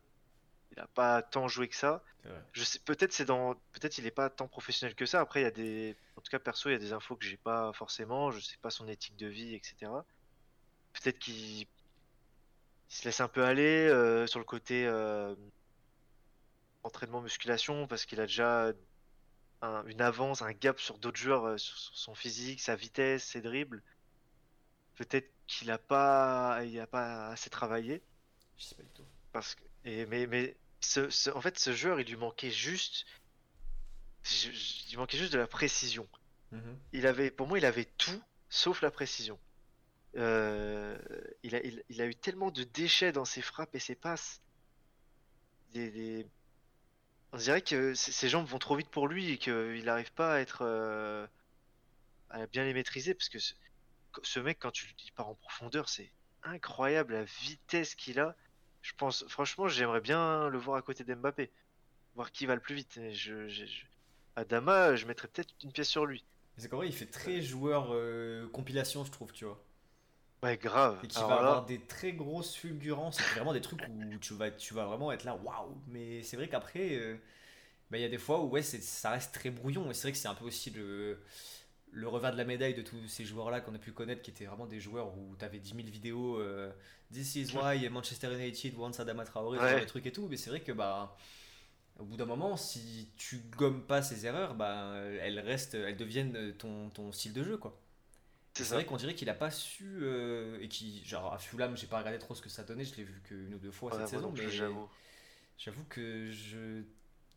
[0.72, 2.02] il a pas tant joué que ça.
[2.52, 5.20] Je sais, peut-être c'est dans, peut-être il est pas tant professionnel que ça.
[5.20, 7.24] Après, il y a des, en tout cas perso, il y a des infos que
[7.24, 8.32] j'ai pas forcément.
[8.32, 9.92] Je sais pas son éthique de vie, etc.
[10.92, 11.66] Peut-être qu'il
[12.90, 15.34] il se laisse un peu aller euh, sur le côté euh,
[16.86, 18.72] entraînement musculation parce qu'il a déjà
[19.62, 23.24] un- une avance, un gap sur d'autres joueurs euh, sur, sur son physique, sa vitesse,
[23.24, 23.82] ses dribbles.
[24.96, 28.02] Peut-être qu'il a pas, il a pas assez travaillé.
[28.58, 29.04] Je sais pas du tout.
[29.32, 33.04] Parce que, et, mais, mais ce, ce- en fait, ce joueur, il lui manquait juste,
[34.22, 36.08] je- je- il manquait juste de la précision.
[36.52, 36.78] Mhm.
[36.92, 39.38] Il avait, pour moi, il avait tout sauf la précision.
[40.16, 40.96] Euh,
[41.42, 44.40] il a, il, il a eu tellement de déchets dans ses frappes et ses passes.
[45.72, 46.26] Des, des-
[47.36, 50.38] On dirait que ses jambes vont trop vite pour lui et qu'il n'arrive pas à
[50.38, 51.26] être, euh,
[52.30, 56.10] à bien les maîtriser parce que ce, mec, quand tu il part en profondeur, c'est
[56.44, 58.34] incroyable la vitesse qu'il a.
[58.80, 61.50] Je pense, franchement, j'aimerais bien le voir à côté d'Mbappé,
[62.14, 62.98] voir qui va le plus vite.
[63.12, 63.66] Je,
[64.34, 66.24] Adama, je mettrais peut-être une pièce sur lui.
[66.56, 69.62] C'est il fait très joueur euh, compilation, je trouve, tu vois.
[70.42, 70.98] Ouais, grave.
[71.02, 73.30] Et qui Alors va là, avoir des très grosses fulgurances.
[73.30, 75.76] Vraiment des trucs où tu vas, tu vas vraiment être là, waouh.
[75.88, 77.16] Mais c'est vrai qu'après, euh,
[77.90, 79.90] bah, il y a des fois où ouais, ça reste très brouillon.
[79.90, 81.20] Et c'est vrai que c'est un peu aussi le,
[81.92, 84.46] le revers de la médaille de tous ces joueurs-là qu'on a pu connaître, qui étaient
[84.46, 86.38] vraiment des joueurs où tu avais 10 000 vidéos.
[86.40, 86.72] euh,
[87.12, 89.68] This is why Manchester United wants Adama Traoré, Ouais.
[89.70, 90.28] genre de trucs et tout.
[90.28, 91.16] Mais c'est vrai que bah.
[91.98, 96.54] Au bout d'un moment, si tu gommes pas ces erreurs, bah, elles restent, elles deviennent
[96.58, 97.78] ton, ton style de jeu, quoi.
[98.64, 101.86] C'est vrai qu'on dirait qu'il a pas su euh, et qui genre à Fulham j'ai
[101.86, 103.98] pas regardé trop ce que ça donnait, je l'ai vu qu'une ou deux fois Ouais,
[103.98, 104.48] cette moi saison mais
[105.58, 105.84] j'avoue.
[105.88, 106.82] que je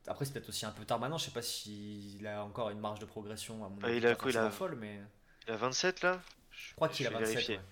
[0.08, 2.80] après c'est peut-être aussi un peu tard maintenant, je sais pas s'il a encore une
[2.80, 5.02] marge de progression à mon Ah, avis il a quoi, il a- forcément folle mais
[5.48, 6.22] Il a 27 là?
[6.52, 7.56] Je crois qu'il a vais 27 vérifier.
[7.56, 7.64] ouais.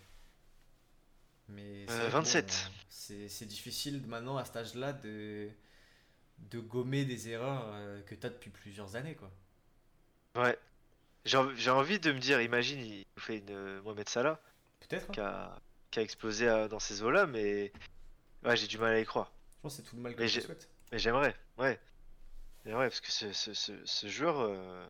[1.50, 2.52] Mais Euh, c'est vrai que 27.
[2.52, 5.50] bon, c'est difficile maintenant à cet âge-là de
[6.40, 9.32] de gommer des erreurs euh, que tu as depuis plusieurs années quoi.
[10.36, 10.58] Ouais.
[11.28, 14.40] J'ai env- j'ai envie de me dire, imagine, il nous fait une euh, Mohamed Salah
[14.80, 15.10] Peut-être.
[15.20, 15.60] hein.
[15.92, 17.72] qui a, explosé euh, dans ces eaux-là, mais
[18.44, 19.32] ouais, j'ai du mal à y croire.
[19.58, 20.70] Je pense que c'est tout le mal que Mais je souhaite.
[20.92, 21.80] Mais j'aimerais, ouais.
[22.66, 24.88] J'aimerais, parce que ce, ce, ce, ce joueur, euh,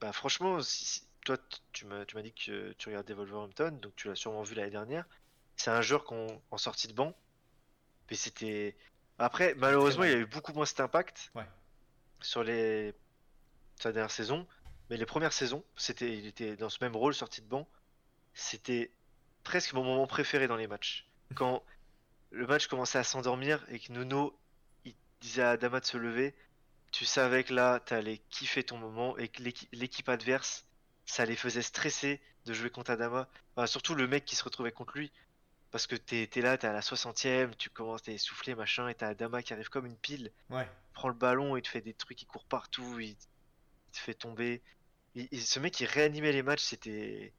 [0.00, 1.38] bah franchement, si, si- toi,
[1.72, 4.70] tu m'as tu m'as dit que tu regardais Wolverhampton, donc tu l'as sûrement vu l'année
[4.70, 5.06] dernière.
[5.56, 7.16] C'est un joueur qu'on en sortie de banc,
[8.10, 8.76] mais c'était.
[9.18, 10.10] Après, malheureusement, mal.
[10.10, 11.46] il a eu beaucoup moins cet impact Ouais.
[12.20, 12.92] sur les
[13.80, 14.46] sa dernière saison,
[14.94, 17.66] mais les premières saisons, c'était, il était dans ce même rôle, sorti de banc.
[18.32, 18.92] C'était
[19.42, 21.08] presque mon moment préféré dans les matchs.
[21.34, 21.64] Quand
[22.30, 24.38] le match commençait à s'endormir et que Nuno
[24.84, 26.32] il disait à Adama de se lever,
[26.92, 30.64] tu savais que là, t'allais kiffer ton moment et que l'équi- l'équipe adverse,
[31.06, 33.28] ça les faisait stresser de jouer contre Adama.
[33.56, 35.10] Enfin, surtout le mec qui se retrouvait contre lui.
[35.72, 39.08] Parce que t'es là, t'es à la 60e, tu commences, t'es essoufflé, machin, et t'as
[39.08, 40.68] Adama qui arrive comme une pile, Ouais.
[40.92, 43.16] prend le ballon, il te fait des trucs, il court partout, il
[43.90, 44.62] te fait tomber.
[45.14, 47.32] Il- il- ce mec, il réanimait les matchs, c'était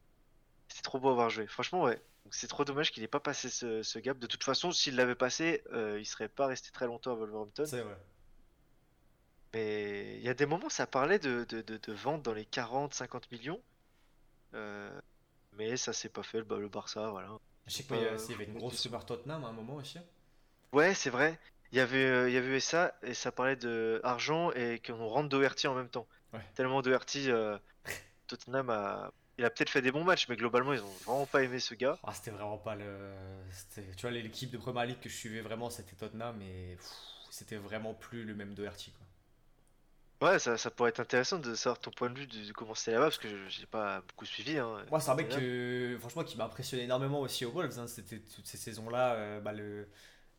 [0.69, 1.47] c'était trop beau à voir jouer.
[1.47, 2.01] Franchement, ouais.
[2.31, 4.19] C'est trop dommage qu'il ait pas passé ce, ce gap.
[4.19, 7.65] De toute façon, s'il l'avait passé, euh, il serait pas resté très longtemps à Wolverhampton.
[7.65, 7.97] C'est vrai.
[9.53, 12.45] Mais il y a des moments, ça parlait de, de, de, de vente dans les
[12.45, 13.61] 40-50 millions.
[14.55, 14.99] Euh,
[15.53, 17.37] mais ça s'est pas fait, le, le Barça, voilà.
[17.67, 19.47] Je sais pas, qu'il y, a- euh, il y avait une grosse super Tottenham à
[19.49, 19.99] un moment aussi.
[20.73, 21.39] Ouais, c'est vrai.
[21.71, 25.07] Il y avait, euh, il y avait ça, et ça parlait de argent et qu'on
[25.07, 26.07] rentre Doherty en même temps.
[26.35, 26.41] Ouais.
[26.55, 27.57] Tellement Doherty, euh,
[28.27, 29.11] Tottenham a.
[29.37, 31.73] Il a peut-être fait des bons matchs, mais globalement, ils ont vraiment pas aimé ce
[31.75, 31.99] gars.
[32.03, 33.11] Ah, c'était vraiment pas le.
[33.75, 36.77] Tu vois, l'équipe de Premier League que je suivais vraiment, c'était Tottenham, mais
[37.29, 38.91] c'était vraiment plus le même Doherty.
[38.93, 40.29] Quoi.
[40.29, 42.73] Ouais, ça, ça pourrait être intéressant de savoir ton point de vue de, de comment
[42.73, 44.57] c'était là-bas, parce que je- j'ai pas beaucoup suivi.
[44.57, 47.77] Hein, Moi, c'est un mec que, franchement, qui m'a impressionné énormément aussi aux Wolves.
[47.77, 47.87] hein.
[47.87, 49.89] C'était toutes ces saisons-là, euh, bah, le,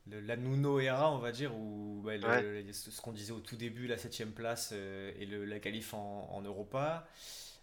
[0.08, 2.18] le- la Nuno era, on va dire, Ouais.
[2.18, 5.94] le- ce qu'on disait au tout début, la 7ème place euh, et le, la qualif
[5.94, 7.06] en, en Europa.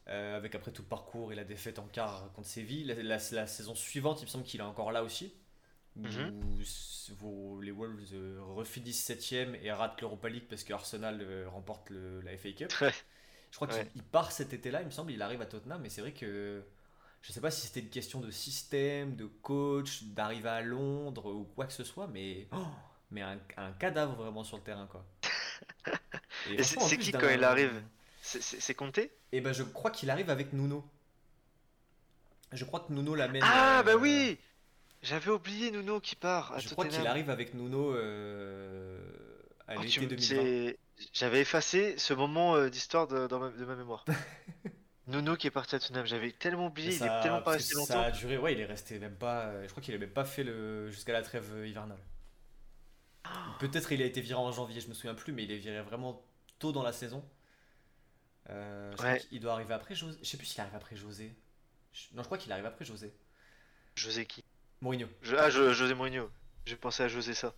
[0.10, 2.84] euh, avec après tout le parcours et la défaite en quart contre Séville.
[2.84, 5.34] La, la- la saison suivante, il me semble qu'il est encore là aussi.
[5.96, 7.62] Où Mhm.
[7.62, 12.20] les Wolves euh, refinissent 7ème et ratent l'Europa League parce que Arsenal euh, remporte le-
[12.22, 12.74] la FA Cup.
[12.82, 12.92] Ouais.
[13.52, 16.02] Je crois qu'il part cet été-là, il me semble, il arrive à Tottenham, mais c'est
[16.02, 16.64] vrai que
[17.24, 21.46] je sais pas si c'était une question de système, de coach, d'arriver à Londres ou
[21.56, 22.58] quoi que ce soit, mais, oh,
[23.12, 25.06] mais un, un cadavre vraiment sur le terrain, quoi.
[26.50, 27.82] Et c'est- qui quand il arrive?
[28.22, 30.84] C'est- compté Eh ben, je crois qu'il arrive avec Nuno.
[32.52, 33.42] Je crois que Nuno l'amène.
[33.46, 34.38] Ah, euh, bah oui
[35.02, 39.00] J'avais oublié Nuno qui part à Je crois qu'il arrive avec Nuno euh,
[39.68, 40.26] à Oh, l'été tu me- 2020.
[40.28, 40.78] c'est-
[41.14, 43.28] J'avais effacé ce moment euh, d'histoire de
[43.66, 44.04] ma mémoire.
[45.08, 47.94] Nuno qui est parti à Tottenham, j'avais tellement oublié, il est tellement pas resté longtemps.
[47.94, 49.64] Ça a duré, ouais, il est resté même pas.
[49.64, 52.00] Je crois qu'il a même pas fait le jusqu'à la trêve hivernale.
[53.60, 55.82] Peut-être il a été viré en janvier, je me souviens plus, mais il est viré
[55.82, 56.26] vraiment
[56.60, 57.24] tôt dans la saison.
[58.50, 59.20] Euh, je crois Ouais.
[59.20, 60.18] qu'il doit arriver après José.
[60.22, 61.34] Je sais plus s'il arrive après José.
[62.14, 63.14] Non, je crois qu'il arrive après José.
[63.96, 64.44] José qui?
[64.82, 65.08] Mourinho.
[65.22, 66.30] Je- Ah, Jo- José Mourinho.
[66.66, 67.54] J'ai pensé à José ça.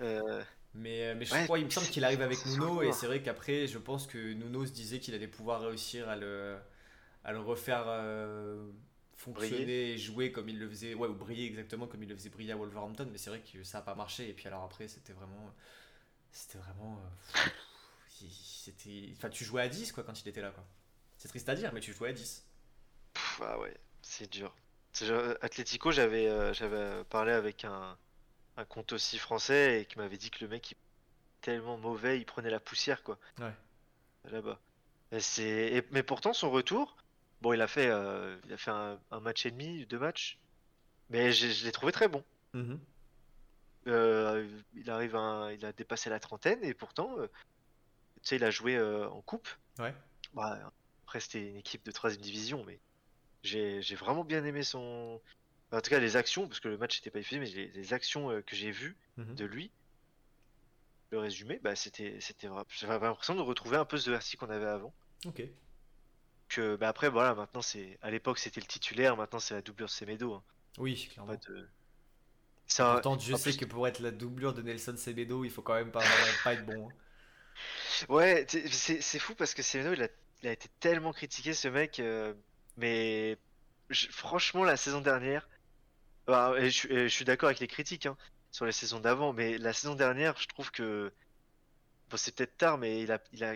[0.00, 0.42] Euh,
[0.74, 3.06] Mais, euh, mais je Ouais, crois, il me semble qu'il arrive avec Nuno, et c'est
[3.06, 6.56] vrai qu'après, je pense que Nuno se disait qu'il allait pouvoir réussir à le,
[7.24, 8.70] à le refaire euh,
[9.16, 12.30] fonctionner et jouer comme il le faisait, ouais, ou briller exactement comme il le faisait
[12.30, 14.88] briller à Wolverhampton, mais c'est vrai que ça n'a pas marché, et puis alors après,
[14.88, 15.54] c'était vraiment.
[16.32, 17.00] C'était vraiment.
[17.04, 17.48] euh,
[18.30, 20.64] c'était, enfin, tu jouais à 10 quoi quand il était là, quoi.
[21.18, 22.44] C'est triste à dire, mais tu jouais à 10.
[23.14, 24.54] pff, ah ouais, c'est dur.
[25.40, 27.96] Atlético, j'avais euh, j'avais parlé avec un,
[28.56, 30.76] un compte aussi français et qui m'avait dit que le mec il
[31.40, 33.18] tellement mauvais, il prenait la poussière quoi.
[33.40, 33.54] Ouais.
[34.30, 34.60] Là-bas.
[35.10, 36.96] Et c'est mais pourtant son retour,
[37.40, 40.38] bon, il a fait euh, il a fait un, un match et demi, deux matchs,
[41.10, 42.24] mais je l'ai trouvé très bon.
[43.88, 47.26] Euh, il arrive à, il a dépassé la trentaine et pourtant, euh,
[48.22, 49.48] tu sais, il a joué en coupe.
[49.78, 49.92] Ouais.
[50.34, 50.72] Bah,
[51.04, 52.78] après, c'était une équipe de troisième division, mais
[53.42, 55.20] j'ai j'ai vraiment bien aimé son.
[55.72, 57.92] En tout cas, les actions, parce que le match n'était pas diffusé, mais les, les
[57.94, 59.34] actions euh, que j'ai vues Mhm.
[59.34, 59.70] de lui,
[61.10, 62.48] le résumé, bah, c'était c'était.
[62.68, 64.92] J'avais l'impression de retrouver un peu ce Versi qu'on avait avant.
[65.26, 65.42] Ok.
[66.48, 69.86] Que, bah, après, voilà, maintenant, c'est à l'époque, c'était le titulaire, maintenant, c'est la doublure
[69.86, 70.34] de Semedo.
[70.34, 70.42] hein.
[70.78, 71.34] Oui, clairement.
[71.34, 71.68] De.
[72.66, 75.50] Ça, Pourtant, Dieu en sait plus- que pour être la doublure de Nelson Semedo, il
[75.50, 76.00] faut quand même pas,
[76.44, 76.88] pas être bon.
[76.88, 76.92] hein.
[78.08, 80.08] Ouais, c'est c'est fou parce que Semedo, il a,
[80.42, 82.32] il a été tellement critiqué ce mec, euh,
[82.78, 83.36] mais
[83.90, 85.46] je- franchement, la saison dernière,
[86.26, 88.16] bah, et je, suis- et je suis d'accord avec les critiques hein,
[88.50, 91.12] sur les saisons d'avant, mais la saison dernière, je trouve que
[92.10, 93.54] bon, c'est peut-être tard, mais il a, il a,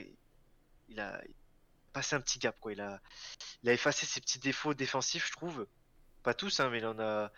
[0.89, 1.21] il a
[1.93, 2.73] passé un petit gap, quoi.
[2.73, 3.01] Il a,
[3.63, 5.67] il a effacé ses petits défauts défensifs, je trouve.
[6.23, 7.31] Pas tous, hein, mais il en a,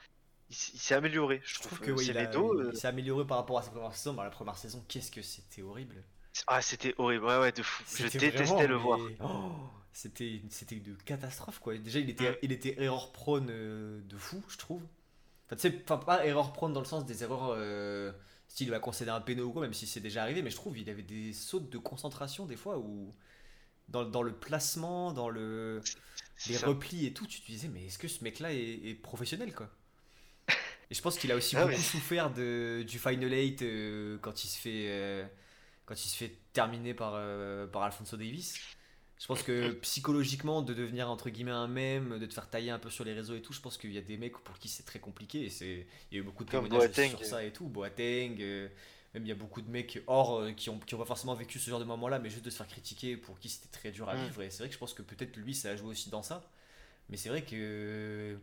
[0.50, 1.78] il, s'est amélioré, je Je trouve.
[1.80, 3.94] que Euh, oui, il, a- Semedo, il- il s'est amélioré par rapport à sa première
[3.94, 4.14] saison.
[4.14, 6.02] Bah, la première saison, qu'est-ce que c'était horrible.
[6.46, 7.82] Ah, c'était horrible, ouais, ouais, de fou.
[7.96, 9.00] Je détestais vraiment, le voir.
[9.24, 9.52] oh,
[9.92, 11.76] c'était, c'était une catastrophe quoi.
[11.76, 14.82] Déjà, il était, il était erreur prone euh, de fou, je trouve.
[15.48, 18.12] Enfin, tu sais, pas erreur prone dans le sens des erreurs euh,
[18.48, 20.56] style il va concéder un péno ou quoi, même si c'est déjà arrivé, mais je
[20.56, 23.14] trouve il avait des sautes de concentration des fois où
[23.88, 25.82] dans, dans le placement, dans le
[26.48, 28.58] les replis et tout, tu te disais mais est-ce que ce mec-là est,
[28.90, 29.70] est professionnel quoi?
[30.90, 34.18] Et je pense qu'il a aussi Ah, beaucoup mais- souffert de, du Final 8 euh,
[34.22, 35.26] quand il se fait euh,
[35.86, 38.54] quand il se fait terminer par, euh, par Alfonso Davis.
[39.20, 42.78] Je pense que psychologiquement de devenir entre guillemets un mème, de te faire tailler un
[42.78, 44.68] peu sur les réseaux et tout, je pense qu'il y a des mecs pour qui
[44.68, 47.52] c'est très compliqué et c'est il y a eu beaucoup de témoignages sur ça et
[47.52, 48.68] tout, Boateng euh,
[49.14, 51.34] même il y a beaucoup de mecs hors euh, qui ont, qui ont pas forcément
[51.34, 53.90] vécu ce genre de moment-là, mais juste de se faire critiquer pour qui c'était très
[53.90, 54.24] dur à Mm.
[54.24, 54.42] vivre.
[54.42, 56.48] Et c'est vrai que je pense que peut-être lui, ça a joué aussi dans ça.
[57.10, 58.38] Mais c'est vrai que.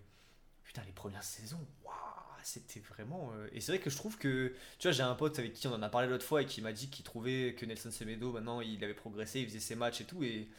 [0.63, 1.95] Putain, les premières saisons, waouh,
[2.47, 3.31] c'était vraiment.
[3.33, 4.53] euh, Et c'est vrai que je trouve que.
[4.79, 6.61] Tu vois, j'ai un pote avec qui on en a parlé l'autre fois et qui
[6.61, 10.01] m'a dit qu'il trouvait que Nelson Semedo, maintenant, il avait progressé, il faisait ses matchs
[10.01, 10.23] et tout.
[10.23, 10.49] Et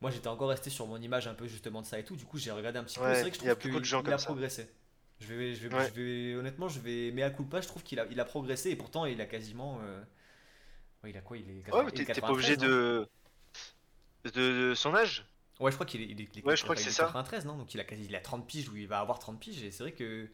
[0.00, 2.16] moi, j'étais encore resté sur mon image un peu justement de ça et tout.
[2.16, 3.04] Du coup, j'ai regardé un petit peu.
[3.04, 4.26] Ouais, C'est vrai que je trouve qu'il a ça.
[4.26, 4.68] progressé.
[5.20, 5.88] Je vais, je vais, Ouais.
[5.88, 7.10] je vais, honnêtement, je vais.
[7.12, 9.20] Mais à coup de pas, je trouve qu'il a, il a progressé et pourtant, il
[9.20, 9.80] a quasiment.
[9.82, 10.02] euh,
[11.04, 12.56] ouais, il a quoi Il est Ouais, 80 mais il est t'es pas 93, obligé
[12.56, 13.08] de...
[14.24, 14.30] de.
[14.30, 15.24] de son âge?
[15.60, 16.90] Ouais, je crois qu'il est, il est, il est- Ouais, je crois que il c'est
[16.90, 17.04] ça.
[17.04, 17.56] 93, non?
[17.56, 19.70] Donc il a quasi, il a 30 piges ou il va avoir 30 piges et
[19.70, 20.28] c'est vrai que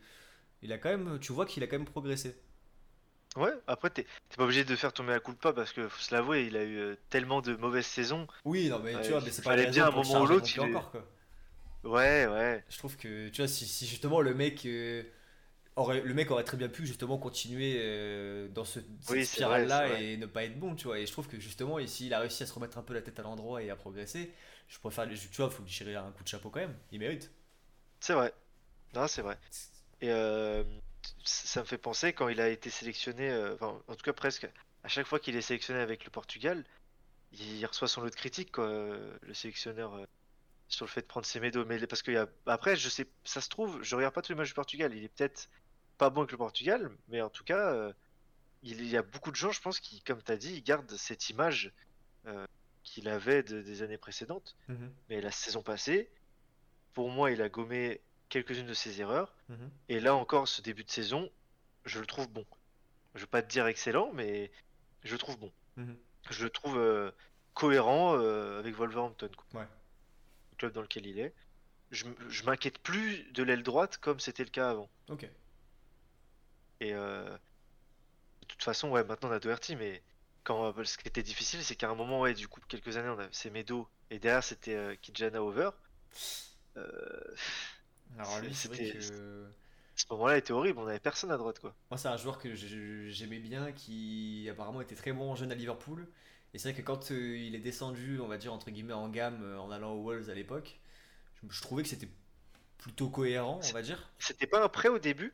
[0.63, 2.37] il a quand même, tu vois qu'il a quand même progressé.
[3.37, 4.07] Ouais, après, t'es
[4.37, 6.79] pas obligé de faire tomber de pas parce que, faut se l'avouer, il a eu
[6.79, 8.27] euh, tellement de mauvaises saisons.
[8.45, 10.65] Oui, non mais tu vois, mais c'est pas fallait bien un moment ou l'autre, il
[10.65, 11.07] est- encore quoi.
[11.85, 12.65] Ouais, ouais.
[12.69, 15.03] Je trouve que tu vois si, si justement le mec euh,
[15.77, 19.67] aurait, le mec aurait très bien pu justement continuer euh, dans ce, cette Oui, spirale
[19.67, 20.99] là vrai, et ne pas être bon, tu vois.
[21.01, 23.03] Et je trouve que justement ici il a réussi à se remettre un peu la
[23.03, 24.33] tête à l'endroit et à progresser.
[24.69, 26.77] Je préfère, tu vois, faut lui tirer un coup de chapeau quand même.
[26.93, 27.31] Il mérite.
[28.01, 28.35] C'est vrai.
[28.95, 29.39] Non, c'est vrai.
[30.01, 30.65] Et euh,
[31.25, 34.49] ça me fait penser quand il a été sélectionné, euh, enfin, en tout cas presque,
[34.83, 36.65] à chaque fois qu'il est sélectionné avec le Portugal,
[37.33, 40.07] il reçoit son lot de critiques, quoi, euh, le sélectionneur, euh,
[40.69, 41.65] sur le fait de prendre ses médailles.
[41.67, 42.29] Mais parce que y a...
[42.47, 44.95] après, je sais, ça se trouve, je regarde pas tous les matchs du Portugal.
[44.95, 45.49] Il est peut-être
[45.99, 47.93] pas bon avec le Portugal, mais en tout cas,
[48.63, 50.91] il y a beaucoup de gens, je pense, qui, comme tu as dit, ils gardent
[50.97, 51.73] cette image
[52.83, 54.57] qu'il avait de- des années précédentes.
[54.69, 56.11] Mhm, Mais la saison passée,
[56.95, 59.35] pour moi, il a gommé quelques-unes de ses erreurs.
[59.51, 59.71] mhm.
[59.91, 61.31] Et là encore, ce début de saison,
[61.85, 62.47] je le trouve bon.
[63.15, 64.51] Je veux pas te dire excellent, mais
[65.05, 65.53] je le trouve bon.
[65.77, 65.97] Mhm.
[66.31, 67.11] Je le trouve euh,
[67.55, 69.61] cohérent euh, avec Wolverhampton, quoi.
[69.61, 69.67] Ouais.
[70.53, 71.35] le club dans lequel il est.
[71.91, 74.89] Je, je m'inquiète plus de l'aile droite comme c'était le cas avant.
[75.09, 75.29] Ok.
[76.81, 77.29] Et euh,
[78.43, 80.03] de toute façon, ouais, maintenant on a Doherty, mais
[80.45, 83.19] quand, ce qui était difficile, c'est qu'à un moment, ouais, du coup, quelques années, on
[83.19, 85.71] avait Semedo, et derrière c'était Kijana Over.
[86.77, 87.35] Euh,
[88.19, 89.01] Alors lui, c'est vrai que
[89.97, 91.75] ce moment-là, il était horrible, on avait personne à droite, quoi.
[91.91, 96.09] Moi, c'est un joueur que j'aimais bien, qui apparemment était très bon jeune à Liverpool.
[96.53, 99.09] Et c'est vrai que quand euh, il est descendu, on va dire, entre guillemets, en
[99.09, 100.81] gamme euh, en allant aux Wolves à l'époque,
[101.35, 102.09] je, je trouvais que c'était
[102.79, 104.11] plutôt cohérent, on va dire.
[104.19, 105.33] C'était pas un prêt au début?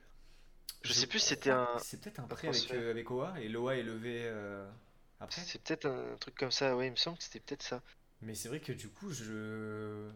[0.83, 1.69] Je sais plus si c'était un.
[1.79, 4.69] C'est peut-être un prêt avec, euh, avec Oa, et Loa est levé euh,
[5.21, 5.41] après.
[5.41, 7.83] C'est peut-être un truc comme ça, ouais, il me semble que c'était peut-être ça.
[8.23, 10.11] Mais c'est vrai que du coup, je.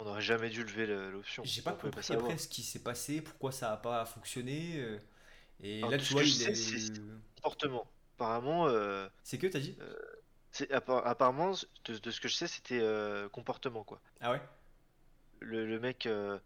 [0.00, 1.42] On n'aurait jamais dû lever le- l'option.
[1.44, 2.26] J'ai pas compris savoir.
[2.26, 4.78] après ce qui s'est passé, pourquoi ça a pas fonctionné.
[4.78, 4.98] euh,
[5.62, 7.00] Et Alors, là, tu vois, il sais, est.
[8.16, 9.76] Apparemment, euh, C'est que t'as dit
[10.70, 11.52] appa- apparemment
[11.84, 14.00] de, de ce que je sais, c'était euh, comportement quoi.
[14.20, 14.42] Ah ouais?
[15.40, 16.38] Le, le mec euh,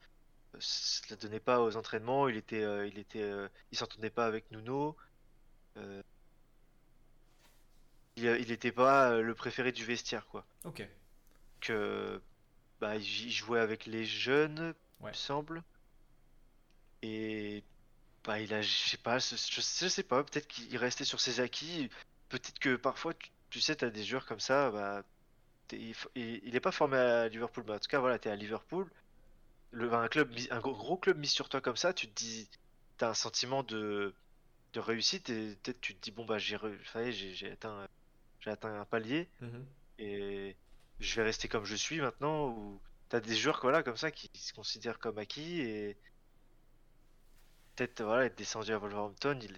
[0.60, 4.26] se la donnait pas aux entraînements, il était, euh, il était, euh, il s'entendait pas
[4.26, 4.96] avec Nuno.
[5.76, 6.02] euh,
[8.16, 10.44] il, il était pas euh, le préféré du vestiaire quoi.
[10.64, 10.86] Ok.
[11.60, 12.20] Que
[12.80, 15.64] bah il il jouait avec les jeunes, il me semble.
[17.02, 17.64] Et
[18.24, 21.90] bah il a, je sais pas, je, sais pas, peut-être qu'il restait sur ses acquis.
[22.28, 25.04] Peut-être que parfois, tu, tu sais, t'as des joueurs comme ça, bah
[25.72, 28.90] il, il- est pas formé à Liverpool, mais en tout cas voilà, t'es à Liverpool.
[29.72, 32.50] Le, un club, un gros, gros club mis sur toi comme ça, tu te dis,
[32.98, 34.14] t'as un sentiment de,
[34.74, 36.58] de réussite et peut-être tu te dis bon bah j'ai
[37.12, 37.88] j'ai atteint,
[38.40, 39.64] j'ai atteint un palier Mhm.
[39.98, 40.56] et
[41.00, 44.30] je vais rester comme je suis maintenant ou t'as des joueurs voilà comme ça qui
[44.34, 45.96] se considèrent comme acquis et
[47.76, 49.56] peut-être voilà être descendu à Wolverhampton il,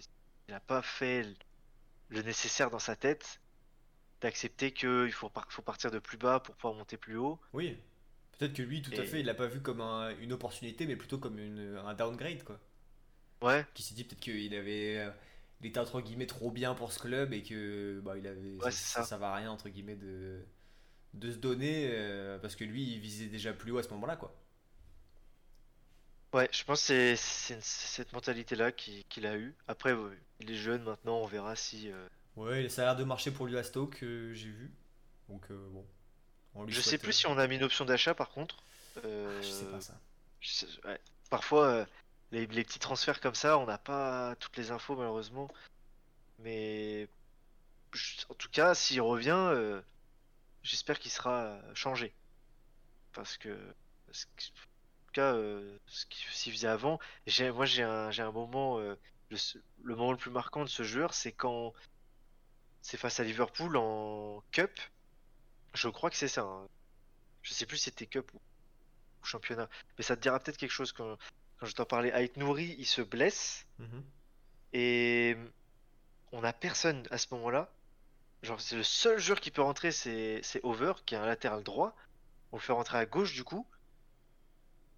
[0.48, 1.26] il a pas fait
[2.10, 3.40] le- nécessaire dans sa tête
[4.20, 7.76] d'accepter qu'il faut, par- faut partir de plus bas pour pouvoir monter plus haut Oui.
[8.38, 10.96] Peut-être que lui, tout à fait, il l'a pas vu comme un- une opportunité, mais
[10.96, 12.60] plutôt comme une, un downgrade, quoi.
[13.42, 14.98] ouais Qui s'est dit peut-être qu'il avait.
[14.98, 15.10] euh,
[15.60, 18.70] Il était entre guillemets trop bien pour ce club et que bah, il avait, Ouais,
[18.70, 19.16] ça, ça, ça.
[19.18, 20.44] va rien entre guillemets de,
[21.16, 24.16] de se donner euh, parce que lui il visait déjà plus haut à ce moment-là
[24.16, 24.34] quoi.
[26.34, 30.56] ouais je pense que c'est cette mentalité là qu'il a eu après ouais, il est
[30.56, 33.62] jeune maintenant on verra si euh, Ouais, ça a l'air de marcher pour lui à
[33.62, 34.70] Stoke, euh, j'ai vu.
[35.30, 35.86] Donc euh, bon.
[36.54, 38.56] on Je sais plus si on a mis une option d'achat par contre.
[38.98, 39.00] Ah,
[39.40, 39.98] je sais pas ça.
[40.40, 41.00] je sais- ouais.
[41.30, 41.86] Parfois,
[42.32, 45.48] les, les petits transferts comme ça, on n'a pas toutes les infos malheureusement.
[46.40, 47.08] Mais
[47.94, 49.30] je- en tout cas, s'il revient,
[50.66, 52.14] j'espère qu'il sera euh, changé.
[53.12, 53.56] Parce que,
[54.06, 56.98] parce que- en tout cas, euh, ce qu'il faisait avant,
[57.54, 58.94] moi j'ai un, moment, euh,
[59.30, 61.72] le, moment le plus marquant de ce joueur, c'est quand
[62.82, 64.78] c'est face à Liverpool en Cup.
[65.74, 66.42] Je crois que c'est ça.
[66.42, 66.68] hein.
[67.42, 69.68] Je sais plus si c'était Cup ou, ou championnat.
[69.98, 71.16] Mais ça te dira peut-être quelque chose quand,
[71.58, 72.10] quand je t'en parlais.
[72.10, 74.04] Ait Nouri, il se blesse Mhm.
[74.72, 75.36] et
[76.32, 77.72] on a personne à ce moment-là.
[78.42, 81.94] Genre, c'est le seul joueur qui peut rentrer, c'est Over, qui est un latéral droit.
[82.52, 83.66] On le fait rentrer à gauche du coup.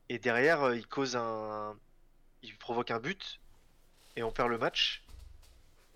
[0.08, 1.76] Et derrière, euh, il cause un.
[2.42, 3.40] Il provoque un but.
[4.16, 5.02] Et on perd le match.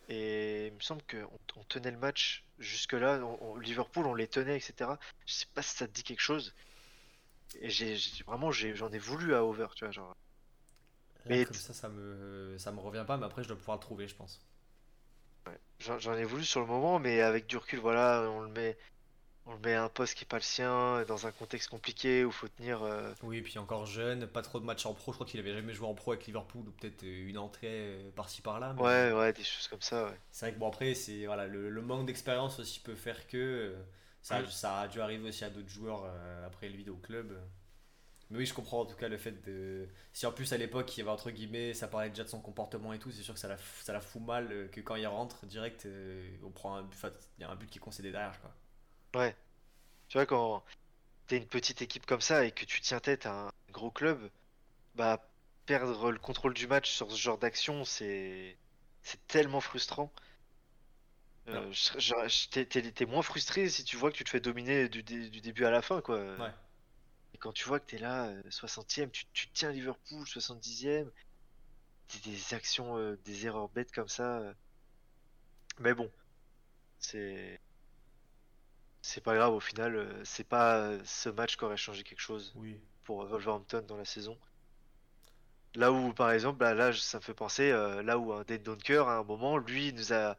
[0.09, 3.21] Et il me semble qu'on on tenait le match jusque-là.
[3.23, 4.91] on- on- Liverpool, on les tenait, etc.
[5.27, 6.55] Je sais pas si ça te dit quelque chose.
[7.61, 9.93] Et j'ai vraiment, j'en ai voulu à Over, tu vois.
[9.93, 10.17] Genre.
[11.27, 13.77] Là, Mais comme ça, ça me, ça me revient pas, mais après, je dois pouvoir
[13.77, 14.41] le trouver, je pense.
[15.47, 18.77] Ouais, J'en ai voulu sur le moment, mais avec du recul, voilà, on le met,
[19.47, 22.25] on le met à un poste qui est pas le sien, dans un contexte compliqué
[22.25, 22.83] où faut tenir.
[22.85, 25.13] euh, Oui, et puis encore jeune, pas trop de matchs en pro.
[25.13, 27.69] Je crois qu'il avait jamais joué en pro avec Liverpool, ou peut-être euh, une entrée
[27.71, 28.75] euh, par-ci par-là.
[28.75, 30.21] mais Ouais, ouais, des choses comme ça, ouais.
[30.31, 33.37] C'est vrai que bon, après, c'est voilà, le, le manque d'expérience aussi peut faire que
[33.37, 33.83] euh,
[34.23, 37.39] ça, ça a dû arriver aussi à d'autres joueurs euh, après lui au club.
[38.33, 39.89] Mais oui, je comprends en tout cas le fait de.
[40.13, 42.41] Si en plus à l'époque il y avait entre guillemets, ça parlait déjà de son
[42.41, 44.81] comportement et tout, c'est sûr que ça la, f- ça la fout mal euh, que
[44.81, 47.79] quand il rentre direct, euh, on prend un enfin, il y a un but qui
[47.79, 48.55] est concédé derrière quoi.
[49.15, 49.37] Ouais.
[50.09, 50.65] Tu vois, quand
[51.29, 54.31] t'es une petite équipe comme ça et que tu tiens tête à un gros club,
[54.97, 55.29] bah,
[55.67, 58.59] perdre le contrôle du match sur ce genre d'action, c'est,
[59.03, 60.13] c'est tellement frustrant.
[61.49, 61.73] Euh,
[62.51, 65.65] t'es, moins frustré si tu vois que tu te fais dominer du, dé- du début
[65.65, 66.19] à la fin, quoi.
[66.39, 66.53] Ouais.
[67.43, 71.11] Quand tu vois que t'es là, euh, 60e, tu, tu tiens Liverpool, 70e,
[72.25, 74.39] des, actions, euh, des erreurs bêtes comme ça.
[74.39, 74.55] euh.
[75.81, 76.11] Mais bon,
[77.01, 77.61] c'est.
[79.03, 82.21] C'est pas grave au final, euh, c'est pas euh, ce match qui aurait changé quelque
[82.21, 82.81] chose Oui.
[83.03, 84.39] pour euh, Wolverhampton dans la saison.
[85.75, 88.63] Là où, par exemple, bah, là, ça me fait penser, euh, là où un Dane
[88.63, 90.37] Donker, à un moment, lui, nous a,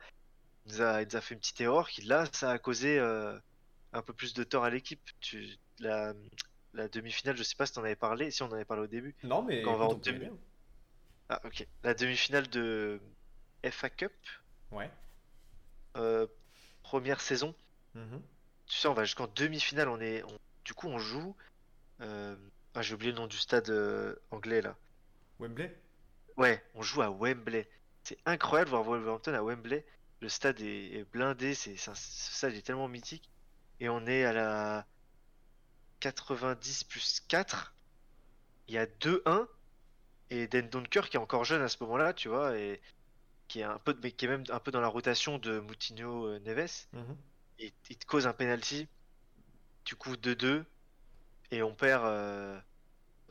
[0.67, 3.37] nous a, il nous a fait une petite erreur qui, là, ça a causé euh,
[3.93, 5.01] un peu plus de tort à l'équipe.
[5.19, 6.13] Tu, la,
[6.73, 8.87] la demi-finale, je sais pas si t'en avais parlé, si on en avait parlé au
[8.87, 9.15] début.
[9.23, 10.29] Non, mais Quand on va en demi-.
[11.29, 11.67] Ah, ok.
[11.83, 12.99] La demi-finale de
[13.63, 14.11] FA Cup,
[14.71, 14.89] Ouais.
[15.97, 16.27] euh,
[16.81, 17.55] première saison.
[17.95, 18.21] Mhm.
[18.67, 19.87] Tu sais, on va jusqu'en demi-finale.
[19.89, 21.35] On est, on- du coup, on joue.
[22.01, 22.35] euh,
[22.75, 24.75] ah, j'ai oublié le nom du stade euh, anglais là.
[25.39, 25.73] Wembley?
[26.37, 27.69] Ouais, on joue à Wembley.
[28.03, 29.85] C'est incroyable de voir Wolverhampton à Wembley.
[30.21, 33.29] Le stade est, est blindé, c'est, un- ce stade est tellement mythique.
[33.79, 34.85] Et on est à la
[36.03, 37.73] 90 plus 4.
[38.67, 39.47] Il y a 2-1.
[40.29, 42.81] Et Den Donker qui est encore jeune à ce moment-là, tu vois, et
[43.47, 46.25] qui est un peu, mais qui est même un peu dans la rotation de Moutinho
[46.27, 46.87] euh, Neves.
[46.93, 47.17] Mhm.
[47.59, 48.87] il, il te cause un penalty,
[49.85, 50.65] du coup 2-2,
[51.51, 52.59] et on perd euh,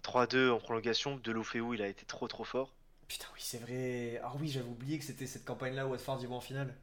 [0.03, 1.17] 3-2 en prolongation.
[1.17, 2.73] De Lofeu, il a été trop trop fort.
[3.09, 4.21] Putain, oui, c'est vrai.
[4.25, 6.75] Ah oui, j'avais oublié que c'était cette campagne-là où Watford y va en finale.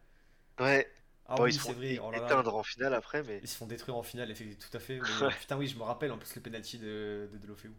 [0.60, 0.92] Ouais,
[1.30, 2.00] Ah bon, oui, ils se font vrai.
[2.02, 2.26] Oh là là.
[2.26, 5.00] éteindre en finale après, mais Ils se font détruire en finale, effectivement, tout à fait.
[5.00, 7.72] Mais, putain, oui, je me rappelle en plus le penalty de, de Delofeu.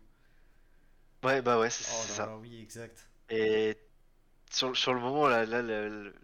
[1.25, 2.27] ouais, bah ouais, c'est Oh ça.
[2.27, 3.09] là, oui, exact.
[3.31, 3.77] Et
[4.51, 6.15] sur, sur le moment, là, là, le,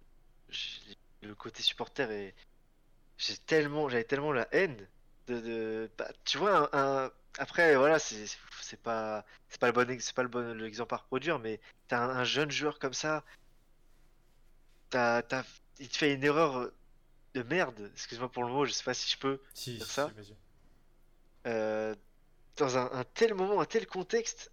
[1.38, 2.34] côté supporter est.
[3.18, 4.88] J'ai tellement, j'avais tellement la haine
[5.28, 5.40] de.
[5.40, 8.26] de- bah, tu vois, un, un- après, voilà, c'est
[8.82, 12.10] pas, c'est pas le bon, c'est pas le bon l'exemple à reproduire, mais t'as un,
[12.10, 13.24] un jeune joueur comme ça,
[14.90, 15.22] t'as,
[15.78, 16.70] il te fait une erreur
[17.36, 17.90] de merde.
[17.92, 19.40] Excuse-moi pour le mot, je sais pas si je peux.
[19.54, 20.34] Si, Dire si, ça vas-y.
[21.46, 21.94] euh,
[22.56, 24.50] dans un, un tel moment, un tel contexte,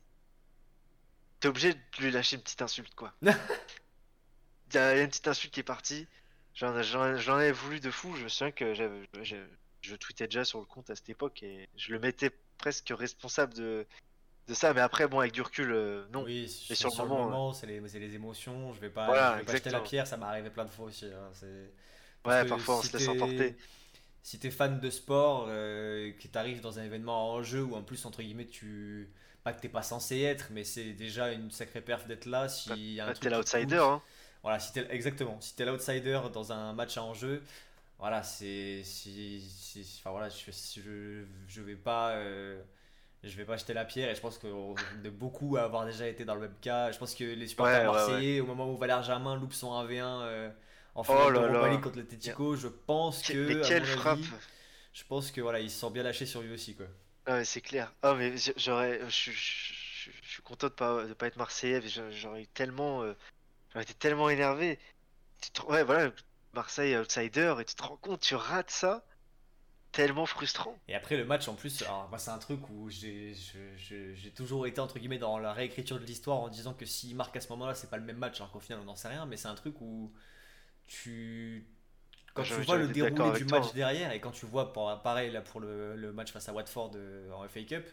[1.40, 3.14] t'es obligé de lui lâcher une petite insulte, quoi.
[3.22, 6.08] Il y a une petite insulte qui est partie.
[6.56, 8.16] J'en avais voulu de fou.
[8.16, 11.92] Je me souviens que je tweetais déjà sur le compte à cette époque et je
[11.92, 13.86] le mettais presque responsable de,
[14.48, 14.74] de ça.
[14.74, 16.24] Mais après, bon, avec du recul, euh, non.
[16.24, 18.74] Oui, Mais sur, sur le moment, moment, c'est les, c'est les émotions.
[18.74, 20.70] Je vais pas, Voilà, je vais pas jeter la pierre, ça m'est arrivé plein de
[20.72, 21.06] fois aussi.
[21.06, 21.72] hein, c'est-
[22.24, 23.56] Parce Ouais, parfois on si se laisse emporter.
[24.24, 27.84] Si t'es fan de sport, euh, que t'arrives dans un événement en jeu où en
[27.84, 29.10] plus, entre guillemets, tu.
[29.44, 32.48] Pas que t'es pas censé être, mais c'est déjà une sacrée perf d'être là.
[32.48, 34.02] Si Bah, T'es l'outsider, hein.
[34.42, 35.40] Voilà, si t'es, exactement.
[35.42, 37.44] Si t'es l'outsider dans un match en jeu,
[38.00, 38.84] voilà, c'est.
[38.84, 42.12] Si, si- enfin voilà, je, je, je vais pas.
[42.14, 42.62] euh,
[43.24, 44.48] je vais pas jeter la pierre et je pense que
[45.04, 46.92] de beaucoup à avoir déjà été dans le même cas.
[46.92, 49.74] Je pense que les supporters Ouais, ouais, marseillais, au moment où Valère Germain loupe son
[49.74, 50.50] 1v1 euh,
[50.96, 51.78] en finale Oh de là Europa là.
[51.78, 52.56] Contre l'Atletico.
[52.56, 53.34] Je pense que.
[53.48, 54.20] Mais à quelle frappe
[54.94, 56.86] je pense que voilà, il se sent bien lâché sur lui aussi quoi.
[57.26, 57.92] Ah c'est clair.
[58.04, 61.82] Ah mais j'aurais, je, je- je- je suis content de pas de pas être Marseillais.
[62.12, 63.14] J'aurais eu tellement, euh,
[63.72, 64.78] j'aurais été tellement énervé.
[65.68, 66.12] Ouais voilà,
[66.54, 69.04] Marseille outsider et tu te rends compte, tu rates ça,
[69.92, 70.78] tellement frustrant.
[70.88, 73.34] Et après le match en plus, moi c'est un truc où j'ai
[74.36, 77.42] toujours été entre guillemets dans la réécriture de l'histoire en disant que s'il marque à
[77.42, 79.38] ce moment-là, c'est pas le même match, alors qu'au final on n'en sait rien, mais
[79.38, 80.14] c'est un truc où
[80.88, 81.66] tu
[82.34, 85.02] quand tu J'aurais- vois le déroulé du toi, match derrière et quand tu vois pour-
[85.04, 87.86] pareil là pour le, le match face à Watford euh, en FA Cup,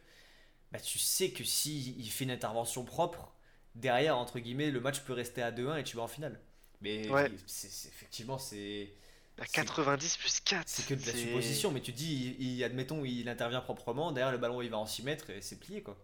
[0.73, 3.33] bah tu sais que si il fait une intervention propre
[3.75, 6.41] derrière entre guillemets le match peut rester à 2-1 et tu vas en finale.
[6.81, 7.31] Mais Ouais.
[7.47, 8.93] effectivement c'est
[9.39, 10.63] À C'est- 90 plus 4.
[10.67, 14.33] c'est que de la supposition, mais tu dis, il, il- admettons, il intervient proprement, derrière
[14.33, 15.97] le ballon il va en 6 mètres et c'est plié quoi.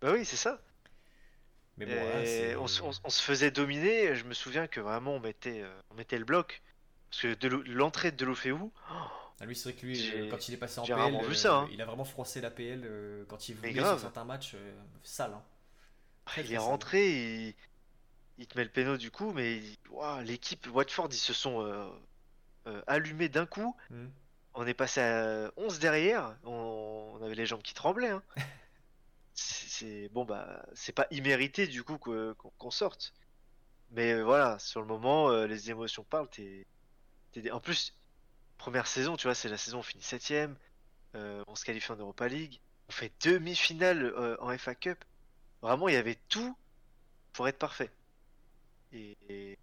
[0.00, 0.60] Bah oui, c'est ça.
[1.78, 4.14] Mais bon, Et c'est- on, se- on se- on se faisait dominer.
[4.16, 6.62] Je me souviens que vraiment on mettait, euh, on mettait le bloc.
[7.10, 8.56] Parce que de l'entrée de Delofeu,
[9.40, 11.34] Ah, lui, c'est vrai que lui, euh, quand il est passé en PL, vu euh,
[11.34, 11.68] ça, hein.
[11.72, 15.32] il a vraiment froissé la PL euh, quand il voulait sur certains matchs euh, sale.
[15.32, 15.42] hein.
[16.26, 17.54] Très, il très est rentré, il,
[18.38, 19.76] il te met le péno du coup, mais il-
[20.24, 21.88] l'équipe Watford, ils se sont euh,
[22.66, 23.74] euh, allumés d'un coup.
[23.90, 24.08] Hmm.
[24.54, 28.10] On est passé à 11 derrière, on, on avait les jambes qui tremblaient.
[28.10, 28.22] hein.
[29.40, 33.14] C'est bon bah c'est pas immérité du coup qu'on sorte.
[33.92, 36.28] Mais euh, voilà, sur le moment, euh, les émotions parlent.
[37.52, 37.94] En plus,
[38.58, 40.54] première saison, tu vois, c'est la saison, on finit 7ème,
[41.14, 45.04] on se qualifie en Europa League, on fait demi-finale euh, en FA Cup.
[45.62, 46.56] Vraiment, il y avait tout
[47.32, 47.90] pour être parfait.
[48.92, 49.58] Et,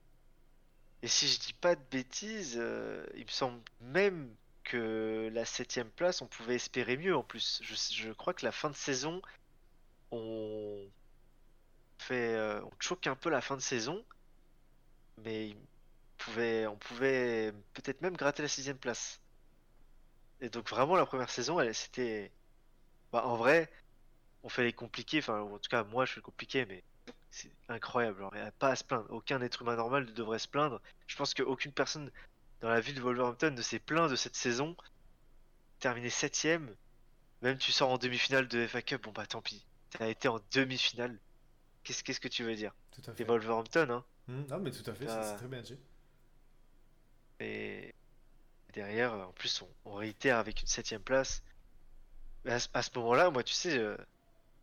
[1.03, 6.21] si je dis pas de bêtises, euh, il me semble même que la septième place,
[6.21, 7.61] on pouvait espérer mieux en plus.
[7.63, 9.21] Je crois que la fin de saison,
[10.15, 10.89] on
[11.99, 14.03] fait, euh, on choque un peu la fin de saison,
[15.23, 15.55] mais
[16.67, 19.19] on pouvait peut-être même gratter la sixième place.
[20.41, 22.31] Et donc vraiment la première saison, elle, c'était,
[23.11, 23.71] bah, en vrai,
[24.43, 25.19] on fait les compliqués.
[25.19, 26.83] Enfin, en tout cas moi je fais le compliqué, mais
[27.31, 28.27] c'est incroyable.
[28.33, 29.07] Il n'y a pas à se plaindre.
[29.09, 30.81] Aucun être humain normal ne devrait se plaindre.
[31.07, 32.11] Je pense qu'aucune personne
[32.61, 34.75] dans la ville de Wolverhampton ne s'est plaint de cette saison.
[35.79, 36.73] Terminé septième,
[37.41, 39.65] même tu sors en demi-finale de FA Cup, bon bah tant pis.
[39.97, 41.17] T'as été en demi-finale.
[41.83, 42.73] Qu'est-ce qu'est-ce que tu veux dire?
[42.91, 43.29] Tout à T'es fait.
[43.29, 44.03] Wolverhampton, hein.
[44.27, 45.23] Hmm, Non, mais tout à fait, c'est- Ah.
[45.23, 45.77] c'est très bien dit.
[47.39, 47.93] Et
[48.73, 51.43] derrière, en plus, on, on réitère avec une septième place.
[52.43, 53.97] Mais à, ce- à ce moment-là, moi, tu sais, euh,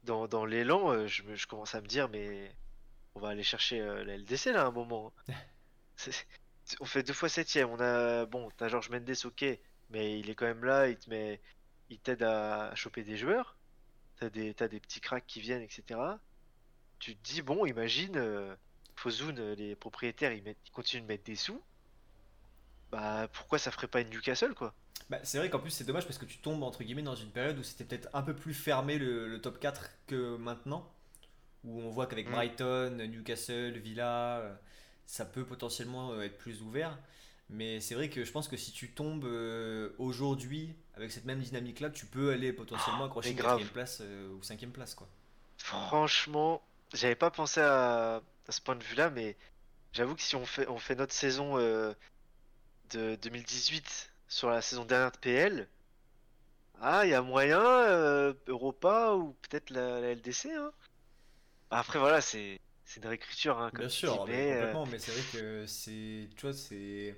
[0.04, 2.54] dans, dans l'élan, euh, je, me- je commence à me dire, mais
[3.14, 5.12] on va aller chercher euh, la LDC là à un moment.
[5.28, 5.34] hein.
[5.96, 6.26] C'est-
[6.80, 7.68] on fait deux fois septième.
[7.70, 9.44] On a, bon, t'as Georges Mendes, ok,
[9.90, 11.40] mais il est quand même là, il te met,
[11.90, 13.56] il t'aide à, à choper des joueurs.
[14.22, 16.20] T'as des, des petits cracks qui viennent, etc.
[17.00, 18.54] Tu te dis, bon, imagine, euh,
[18.96, 21.62] Fozoun, euh, les propriétaires, ils, mettent, ils continuent de mettre des sous.
[22.92, 24.72] Bah, pourquoi ça ferait pas une Newcastle, quoi?
[25.10, 27.30] Bah, c'est vrai qu'en plus c'est dommage parce que tu tombes entre guillemets dans une
[27.30, 30.90] période où c'était peut-être un peu plus fermé le, le top 4 que maintenant.
[31.64, 32.32] Où on voit qu'avec Mm.
[32.32, 34.54] Brighton, Newcastle, Villa, euh,
[35.06, 36.98] ça peut potentiellement euh, être plus ouvert.
[37.50, 39.26] Mais c'est vrai que je pense que si tu tombes
[39.98, 43.52] aujourd'hui avec cette même dynamique là, tu peux aller potentiellement accrocher une grave.
[43.52, 45.08] quatrième place euh, ou cinquième place quoi.
[45.58, 46.62] Franchement,
[46.92, 48.16] j'avais pas pensé à,
[48.48, 49.36] à ce point de vue-là, mais
[49.92, 51.92] j'avoue que si on fait, on fait notre saison euh,
[52.90, 55.68] de 2018 sur la saison dernière de PL,
[56.80, 60.72] ah, il y a moyen, euh, Europa ou peut-être la, la LDC, hein.
[61.70, 64.98] Après, voilà, c'est c'est une réécriture, hein, comme Bien sûr, dis, mais euh, complètement, mais
[64.98, 66.28] c'est vrai que c'est.
[66.36, 67.16] Tu vois, c'est.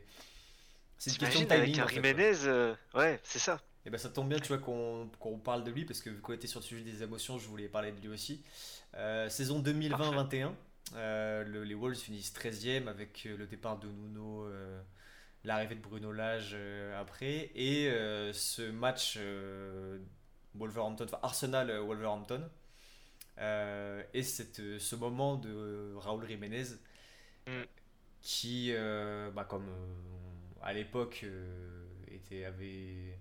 [0.99, 1.81] C'est une question de t'imagines avec timing.
[1.81, 2.13] un en fait, quoi.
[2.13, 3.61] Jiménez, euh, ouais, c'est ça.
[3.87, 6.33] Et ben ça tombe bien, tu vois, qu'on parle de lui, parce que vu qu'on
[6.33, 8.43] était sur le sujet des émotions, je voulais parler de lui aussi.
[8.95, 10.55] Euh, saison 2020-21,
[10.97, 14.81] euh, le- les Wolves finissent 13e avec euh, le départ de Nuno, euh,
[15.45, 19.99] l'arrivée de Bruno Lage euh, après, et euh, ce match euh,
[20.55, 22.49] Wolverhampton, enfin Arsenal-Wolverhampton,
[23.39, 26.65] euh, et cette, ce moment de Raúl Jiménez
[27.47, 27.65] Mm.
[28.23, 30.34] qui, euh, bah, comme euh,
[30.65, 33.19] à l'époque, euh, était, avait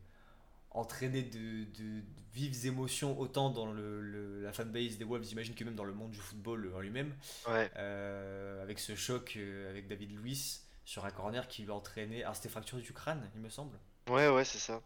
[0.71, 5.53] entraîné de, de- de vives émotions autant dans le, le- la fanbase des Wolves, j'imagine
[5.55, 7.13] que même dans le monde du football en lui-même,
[7.47, 11.75] Ouais, euh, avec ce choc euh, avec David Luiz sur un corner qui lui a
[11.75, 12.23] entraîné.
[12.23, 13.77] Alors c'était fracture du crâne, il me semble.
[14.09, 14.81] ouais, ouais, c'est ça.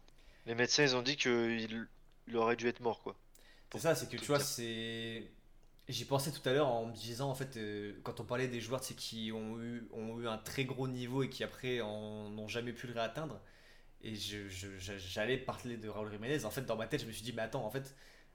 [0.46, 1.88] Les médecins, ils ont dit qu'il
[2.26, 3.16] il aurait dû être mort, quoi.
[3.72, 5.30] C'est ça, c'est que tu vois, c'est.
[5.88, 8.60] J'y pensais tout à l'heure en me disant, en fait, euh, quand on parlait des
[8.60, 12.74] joueurs qui ont eu, ont eu un très gros niveau et qui après n'ont jamais
[12.74, 13.40] pu le réatteindre,
[14.02, 17.06] et je- je- je- j'allais parler de Raúl Jiménez, en fait, dans ma tête, je
[17.06, 17.94] me suis dit, mais attends, en fait,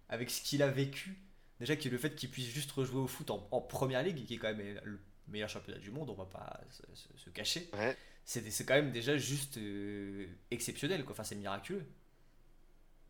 [0.09, 1.17] avec ce qu'il a vécu,
[1.59, 4.35] déjà que le fait qu'il puisse juste rejouer au foot en, en première ligue, qui
[4.35, 7.69] est quand même le meilleur championnat du monde, on va pas se, se- se cacher.
[7.73, 7.97] Ouais.
[8.25, 11.13] C'est c'est quand même déjà juste euh, exceptionnel, quoi.
[11.13, 11.85] Enfin, c'est miraculeux.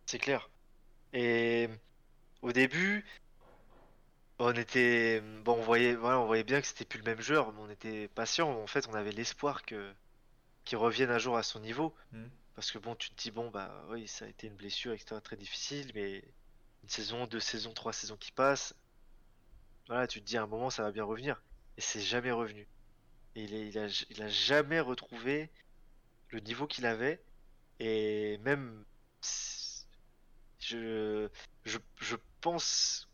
[0.05, 0.49] C'est clair.
[1.13, 1.69] Et
[2.41, 3.05] au début,
[4.45, 7.51] on était, bon, on voyait, voilà, on voyait bien que c'était plus le même joueur,
[7.53, 8.49] mais on était patient.
[8.51, 9.93] En fait, on avait l'espoir que
[10.65, 11.95] qu'il revienne un jour à son niveau.
[12.11, 12.31] Mhm.
[12.55, 15.21] Parce que bon, tu te dis bon, bah oui, ça a été une blessure, etc.,
[15.21, 16.23] très difficile, mais
[16.83, 18.75] une saison, deux saisons, trois saisons qui passent,
[19.87, 21.41] voilà, tu te dis à un moment ça va bien revenir.
[21.77, 22.67] Et c'est jamais revenu.
[23.35, 25.51] Et il, est- il a, il a jamais retrouvé
[26.29, 27.23] le niveau qu'il avait.
[27.79, 28.85] Et même,
[29.23, 29.87] s-
[30.59, 31.29] je,
[31.65, 33.09] je, je pense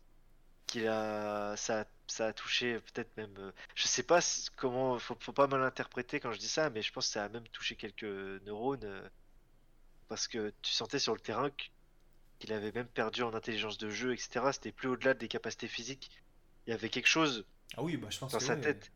[0.70, 4.20] qu'il a, ça, a- ça a touché peut-être même, euh, je sais pas
[4.56, 7.24] comment, faut, faut pas mal interpréter quand je dis ça, mais je pense que ça
[7.24, 8.04] a même touché quelques
[8.44, 8.84] neurones.
[8.84, 9.08] euh,
[10.08, 11.70] parce que tu sentais sur le terrain qu-
[12.38, 14.52] qu'il avait même perdu en intelligence de jeu, etc.
[14.52, 16.10] C'était plus au-delà des capacités physiques.
[16.66, 17.44] Il y avait quelque chose
[17.76, 18.90] Ah oui, bah, je pense dans que sa tête.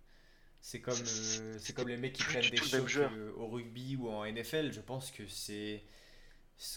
[0.61, 2.57] C'est comme, euh, c'est comme les mecs qui prennent des
[2.99, 4.73] euh, au rugby ou en NFL.
[4.73, 5.85] Je pense que c'est.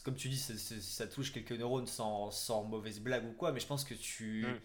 [0.04, 3.68] Comme tu dis, ça touche quelques neurones sans, sans mauvaise blague ou quoi, mais je
[3.68, 4.45] pense que tu.
[4.45, 4.60] Mm.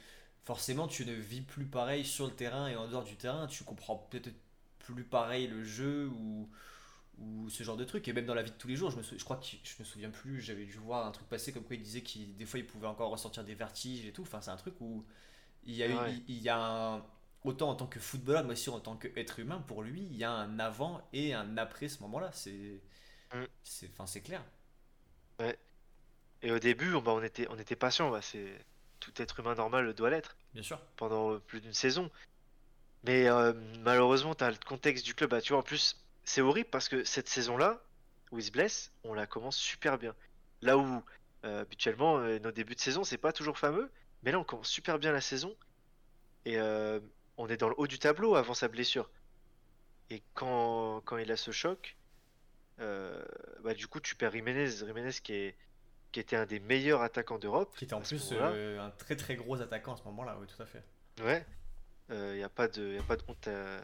[0.45, 3.47] Forcément, tu ne vis plus pareil sur le terrain et en dehors du terrain.
[3.47, 4.31] Tu comprends peut-être
[4.81, 6.49] plus pareil le jeu ou,
[7.19, 8.09] ou ce genre de truc.
[8.09, 9.47] Et même dans la vie de tous les jours, je, me sou- je crois que
[9.47, 12.37] je me souviens plus, j'avais dû voir un truc passer comme quoi il disait qu'il
[12.37, 14.23] des fois il pouvait encore ressentir des vertiges et tout.
[14.23, 15.05] Enfin, c'est un truc où
[15.67, 15.97] il y a, Ouais.
[16.07, 17.05] il, il y a un,
[17.45, 20.25] autant en tant que footballeur, mais aussi en tant qu'être humain, pour lui, il y
[20.25, 22.31] a un avant et un après ce moment-là.
[22.35, 22.81] C'est,
[23.35, 23.49] Mm.
[23.65, 24.45] c'est, enfin, clair.
[26.43, 28.11] Et au début, on, bah, on était, on était patient.
[28.11, 28.65] Bah, c'est
[29.03, 30.81] tout être humain normal doit l'être Bien sûr.
[30.97, 32.11] pendant plus d'une saison.
[33.05, 35.31] Mais euh, malheureusement, tu as le contexte du club.
[35.31, 37.83] Bah, tu vois, en plus, c'est horrible parce que cette saison-là,
[38.31, 40.15] où il se blesse, on la commence super bien.
[40.61, 41.03] Là où
[41.45, 43.91] euh, habituellement, euh, nos débuts de saison, c'est pas toujours fameux,
[44.23, 45.57] mais là, on commence super bien la saison
[46.45, 47.01] et euh,
[47.37, 49.11] on est dans le haut du tableau avant sa blessure.
[50.11, 51.97] Et quand, quand il a ce choc,
[52.79, 53.21] euh,
[53.65, 55.57] bah, du coup, tu perds Jiménez, Jiménez qui, est,
[56.13, 57.75] qui était un des meilleurs attaquants d'Europe.
[57.77, 60.63] Qui était en plus euh, un très très gros attaquant à ce moment-là, oui, tout
[60.63, 60.85] à fait.
[61.23, 61.45] Ouais,
[62.11, 63.81] il n'y a pas de, y a pas de honte à...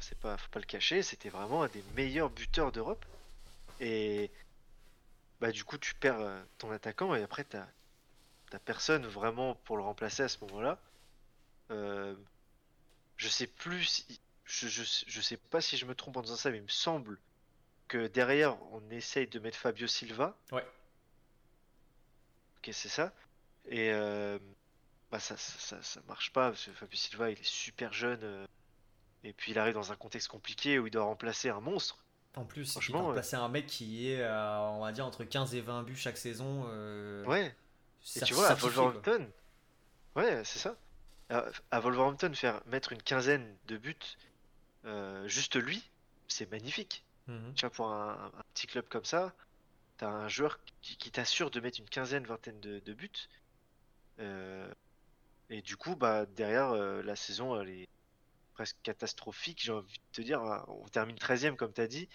[0.00, 3.04] c'est pas, faut pas le cacher, c'était vraiment un des meilleurs buteurs d'Europe.
[3.80, 4.30] Et
[5.40, 7.66] bah du coup tu perds euh, ton attaquant et après t'as
[8.50, 10.78] t'as personne vraiment pour le remplacer à ce moment-là.
[11.72, 12.14] Euh,
[13.16, 16.36] je sais plus si, je, je, je sais pas si je me trompe en disant
[16.36, 17.18] ça, mais il me semble
[17.88, 20.36] que derrière on essaye de mettre Fabio Silva.
[20.52, 20.64] Ouais.
[22.64, 23.12] Ok, c'est ça.
[23.68, 24.38] Et euh,
[25.10, 28.20] bah ça, ça, ça, ça marche pas parce que Fabio Silva il est super jeune
[28.22, 28.46] euh,
[29.24, 31.98] et puis il arrive dans un contexte compliqué où il doit remplacer un monstre.
[32.34, 35.54] En plus, il Franchement, remplacer un mec qui est, à, on va dire, entre 15
[35.54, 36.64] et 20 buts chaque saison.
[36.68, 37.54] euh, Ouais.
[38.16, 38.54] Et tu vois, à.
[38.54, 39.28] Wolverhampton,
[40.16, 40.74] ouais, c'est ça.
[41.30, 43.96] À, à Wolverhampton, faire mettre une quinzaine de buts,
[44.86, 45.88] euh, juste lui,
[46.26, 47.04] c'est magnifique.
[47.28, 47.52] Mhm.
[47.54, 49.32] Tu vois, pour un, un petit club comme ça,
[50.02, 53.28] t'as un joueur qui, qui t'assure de mettre une quinzaine, vingtaine de, de buts.
[54.18, 54.68] Euh,
[55.48, 57.88] et du coup, bah, derrière, euh, la saison, elle est
[58.54, 59.62] presque catastrophique.
[59.62, 62.08] J'ai envie de te dire, hein, on termine 13ème, comme tu as dit.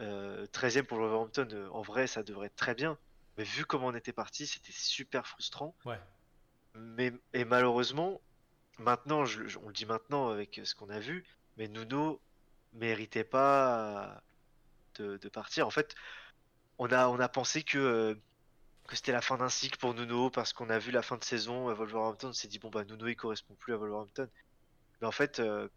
[0.00, 2.96] Euh, 13ème pour Wolverhampton, euh, en vrai, ça devrait être très bien.
[3.36, 5.74] Mais vu comment on était parti, c'était super frustrant.
[5.84, 6.00] Ouais.
[6.74, 8.22] Mais, et malheureusement,
[8.78, 11.26] maintenant, je- je- on le dit maintenant avec ce qu'on a vu,
[11.58, 12.22] mais Nuno
[12.72, 14.22] méritait pas
[14.94, 15.66] de, de partir.
[15.66, 15.94] En fait,
[16.82, 18.14] on a, on a pensé que, euh,
[18.88, 21.24] que c'était la fin d'un cycle pour Nuno parce qu'on a vu la fin de
[21.24, 22.28] saison à Wolverhampton.
[22.28, 24.28] On s'est dit, bon, bah, Nuno, il correspond plus à Wolverhampton.
[25.00, 25.68] Mais en fait, euh,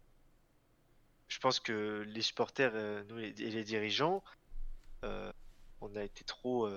[1.28, 4.22] je pense que les supporters euh, nous, et les dirigeants,
[5.80, 6.68] on a été trop.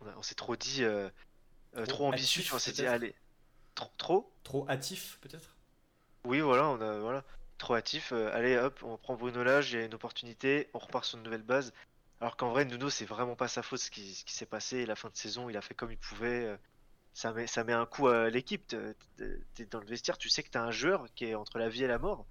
[0.00, 0.82] on, s'est trop dit.
[1.76, 3.14] euh, Trop trop ambitieux, actif, on s'est dit, allez,
[3.74, 4.32] trop, trop?
[4.42, 5.54] Trop hâtif, peut-être?
[6.24, 7.24] Oui, voilà, on a voilà,
[7.58, 8.12] trop hâtif.
[8.12, 11.18] euh, allez, hop, on prend Bruno Lage, il y a une opportunité, on repart sur
[11.18, 11.72] une nouvelle base.
[12.20, 14.86] Alors qu'en vrai, Nuno, c'est vraiment pas sa faute ce qui, ce qui s'est passé.
[14.86, 16.46] La fin de saison, il a fait comme il pouvait.
[16.46, 16.56] euh,
[17.14, 18.66] Ça met, ça met un coup à l'équipe.
[18.68, 21.84] T'es- dans le vestiaire, tu sais que t'as un joueur qui est entre la vie
[21.84, 22.26] et la mort.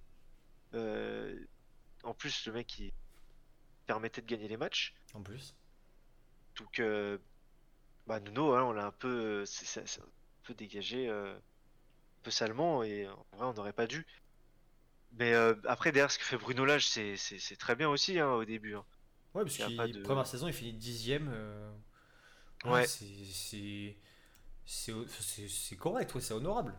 [0.73, 1.39] Euh,
[2.03, 2.93] en plus, le mec, il
[3.85, 4.93] permettait de gagner les matchs.
[5.13, 5.55] En plus.
[6.57, 7.17] Donc, euh,
[8.07, 9.43] bah, Nuno, hein, on l'a un peu,
[10.49, 11.41] un dégagé, euh, un
[12.23, 14.05] peu salement, et en vrai, on n'aurait pas dû.
[15.13, 15.33] Mais
[15.65, 18.75] après, derrière, ce que fait Bruno Lage, c'est très bien aussi hein, au début.
[18.75, 18.85] hein.
[19.37, 21.29] Ouais, parce pas de- première saison, il finit dixième.
[21.33, 21.71] euh,
[22.65, 22.85] Ouais.
[24.65, 26.73] c'est correct, ouais, c'est honorable.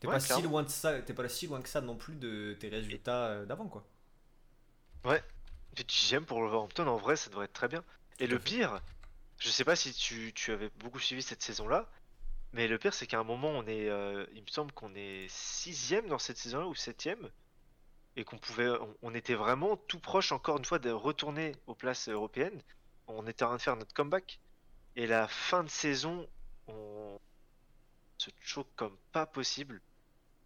[0.00, 2.16] T'es Ouais, pas si loin de ça, t'es pas si loin que ça non plus
[2.16, 3.86] de tes résultats euh, d'avant, quoi.
[5.74, 7.84] Puis dixième pour Wolverhampton, en vrai, ça devrait être très bien.
[8.18, 8.80] Et le pire,
[9.38, 11.88] je sais pas si tu, tu avais beaucoup suivi cette saison-là,
[12.52, 15.26] mais le pire, c'est qu'à un moment, on est, euh, il me semble qu'on est
[15.30, 17.30] sixième dans cette saison-là ou septième,
[18.16, 18.68] et qu'on pouvait,
[19.02, 22.60] on, était vraiment tout proche encore une fois de retourner aux places européennes.
[23.06, 24.40] On était en train de faire notre comeback,
[24.96, 26.28] et la fin de saison,
[26.68, 27.18] on
[28.18, 29.80] se choque comme pas possible,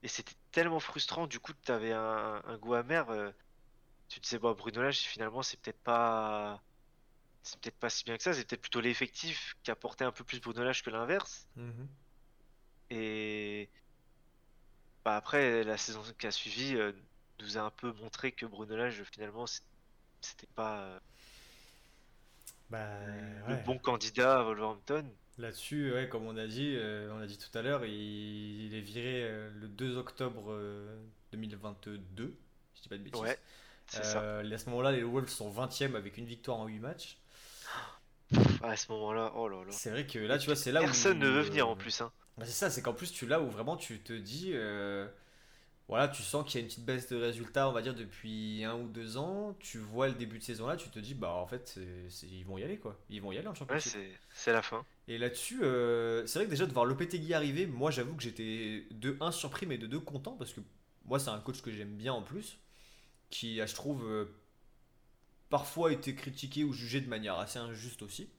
[0.03, 1.27] et c'était tellement frustrant.
[1.27, 3.09] Du coup, tu avais un, un goût amer.
[3.11, 3.31] euh,
[4.09, 6.62] tu te disais, bon, Bruno Lage, finalement, c'est peut-être pas,
[7.43, 8.35] c'est peut-être pas si bien que ça.
[8.35, 11.49] C'est peut-être plutôt l'effectif qui apportait un peu plus Bruno Lage que l'inverse.
[11.57, 11.89] Mhm.
[12.91, 13.71] Et
[15.05, 16.93] bah, après, la saison qui a suivi euh,
[17.41, 20.99] nous a un peu montré que Bruno Lage, finalement, c'était pas euh,
[22.70, 22.89] Bah,
[23.49, 23.62] le ouais.
[23.64, 25.05] bon candidat à Wolverhampton.
[25.39, 28.74] Là-dessus, ouais, comme on a dit, euh, on a dit tout à l'heure, il, il
[28.74, 30.97] est viré euh, le 2 octobre euh,
[31.32, 32.37] 2022,
[32.76, 33.20] je dis pas de bêtises.
[33.20, 33.39] Ouais,
[33.89, 34.39] c'est ça.
[34.41, 37.18] À ce moment-là, les Wolves sont 20e avec une victoire en 8 matchs.
[38.62, 39.72] À ce moment-là, oh là là.
[39.72, 40.85] C'est vrai que là, tu vois, c'est là où.
[40.85, 42.01] Personne ne veut venir en plus.
[42.01, 42.11] Hein.
[42.39, 44.53] Bah, c'est ça, c'est qu'en plus, tu là où vraiment tu te dis,
[45.89, 48.64] voilà, tu sens qu'il y a une petite baisse de résultats, on va dire, depuis
[48.64, 49.55] un ou deux ans.
[49.61, 51.78] Tu vois le début de saison là, tu te dis, bah en fait,
[52.22, 52.99] ils vont y aller quoi.
[53.11, 53.93] Ils vont y aller en Ouais, championship.
[53.93, 54.87] c'est c'est la fin.
[55.07, 58.87] Et là-dessus, euh, c'est vrai que déjà de voir Lopetegui arriver, moi j'avoue que j'étais
[58.91, 60.61] de 1 surpris, mais de 2 content, parce que
[61.05, 62.59] moi c'est un coach que j'aime bien en plus,
[63.30, 64.26] qui a, je trouve, euh,
[65.51, 68.30] parfois été critiqué ou jugé de manière assez injuste aussi.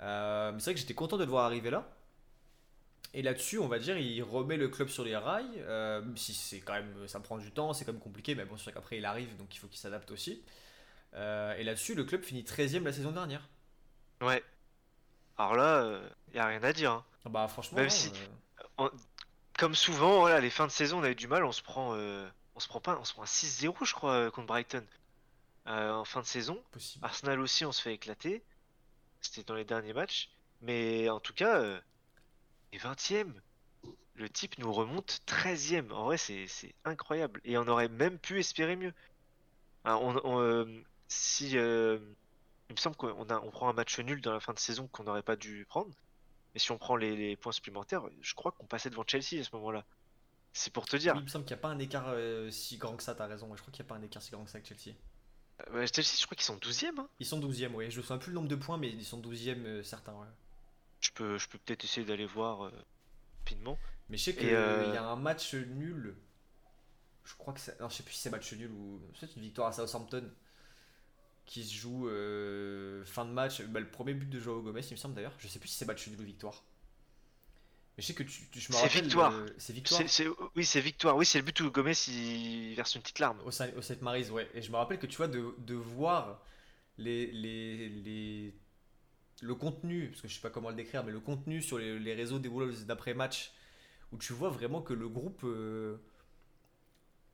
[0.00, 1.97] Euh, mais c'est vrai que j'étais content de le voir arriver là.
[3.14, 6.34] Et là-dessus, on va dire, il remet le club sur les rails, euh, même si
[6.34, 8.72] c'est quand même, ça prend du temps, c'est quand même compliqué, mais bon, c'est vrai
[8.74, 10.42] qu'après il arrive, donc il faut qu'il s'adapte aussi.
[11.14, 13.48] Euh, et là-dessus, le club finit 13ème la saison dernière.
[14.20, 14.44] Ouais.
[15.38, 16.92] Alors là, il y a rien à dire.
[16.92, 17.04] hein.
[17.24, 18.12] Ah Bah franchement, Même non, si-
[18.80, 18.88] euh,
[19.58, 21.44] Comme souvent, voilà, les fins de saison, on a eu du mal.
[21.44, 24.12] On se prend, euh, on se prend pas, on se prend un 6-0, je crois,
[24.12, 24.84] euh, contre Brighton
[25.66, 26.62] euh, en fin de saison.
[26.72, 27.04] possible.
[27.04, 28.42] Arsenal aussi, on se fait éclater.
[29.20, 30.28] C'était dans les derniers matchs.
[30.60, 31.80] Mais en tout cas,
[32.72, 33.32] les 20e,
[34.14, 35.90] le type nous remonte 13e.
[35.92, 36.46] En vrai, c'est
[36.84, 37.40] incroyable.
[37.44, 38.92] Et on aurait même pu espérer mieux.
[39.84, 40.64] On, on, euh,
[41.06, 41.98] si, euh,
[42.68, 44.88] il me semble qu'on a, on prend un match nul dans la fin de saison
[44.88, 45.94] qu'on n'aurait pas dû prendre.
[46.54, 49.44] Mais si on prend les, les points supplémentaires, je crois qu'on passait devant Chelsea à
[49.44, 49.84] ce moment-là.
[50.52, 51.14] C'est pour te dire.
[51.14, 53.14] Oui, il me semble qu'il n'y a pas un écart euh, si grand que ça,
[53.14, 53.54] t'as raison.
[53.54, 54.96] je crois qu'il n'y a pas un écart si grand que ça avec Chelsea.
[55.72, 56.98] Euh, Chelsea, je crois qu'ils sont 12e.
[56.98, 57.08] hein.
[57.20, 57.90] Ils sont 12e, oui.
[57.90, 60.26] Je ne souviens plus le nombre de points, mais ils sont 12e euh, certains, ouais.
[61.00, 62.72] Je peux, je peux peut-être essayer d'aller voir euh,
[63.40, 63.78] rapidement.
[64.08, 66.16] Mais je sais qu'il euh, y a un match nul.
[67.24, 67.78] Je crois que c'est.
[67.80, 69.00] Non, je sais plus si c'est match nul ou.
[69.18, 70.28] C'est une victoire à Southampton
[71.44, 73.62] qui se joue euh, fin de match.
[73.62, 75.34] Bah, le premier but de Joao Gomez, il me semble d'ailleurs.
[75.38, 76.64] Je sais plus si c'est match nul ou victoire.
[77.96, 79.04] Mais je sais que tu, tu- je me C'est rappelle.
[79.04, 79.32] victoire.
[79.32, 80.00] euh, C'est victoire.
[80.00, 81.16] C'est- c'est- oui, c'est victoire.
[81.16, 83.40] Oui, c'est le but où Gomez il verse une petite larme.
[83.44, 83.68] Au Saint
[84.00, 84.48] Mary's, ouais.
[84.54, 86.42] Et je me rappelle que tu vois, de, de voir
[86.96, 88.54] les, les, les,
[89.40, 91.98] le contenu, parce que je sais pas comment le décrire, mais le contenu sur les,
[91.98, 93.52] les réseaux des Wolves d'après-match,
[94.12, 95.98] où tu vois vraiment que le groupe euh,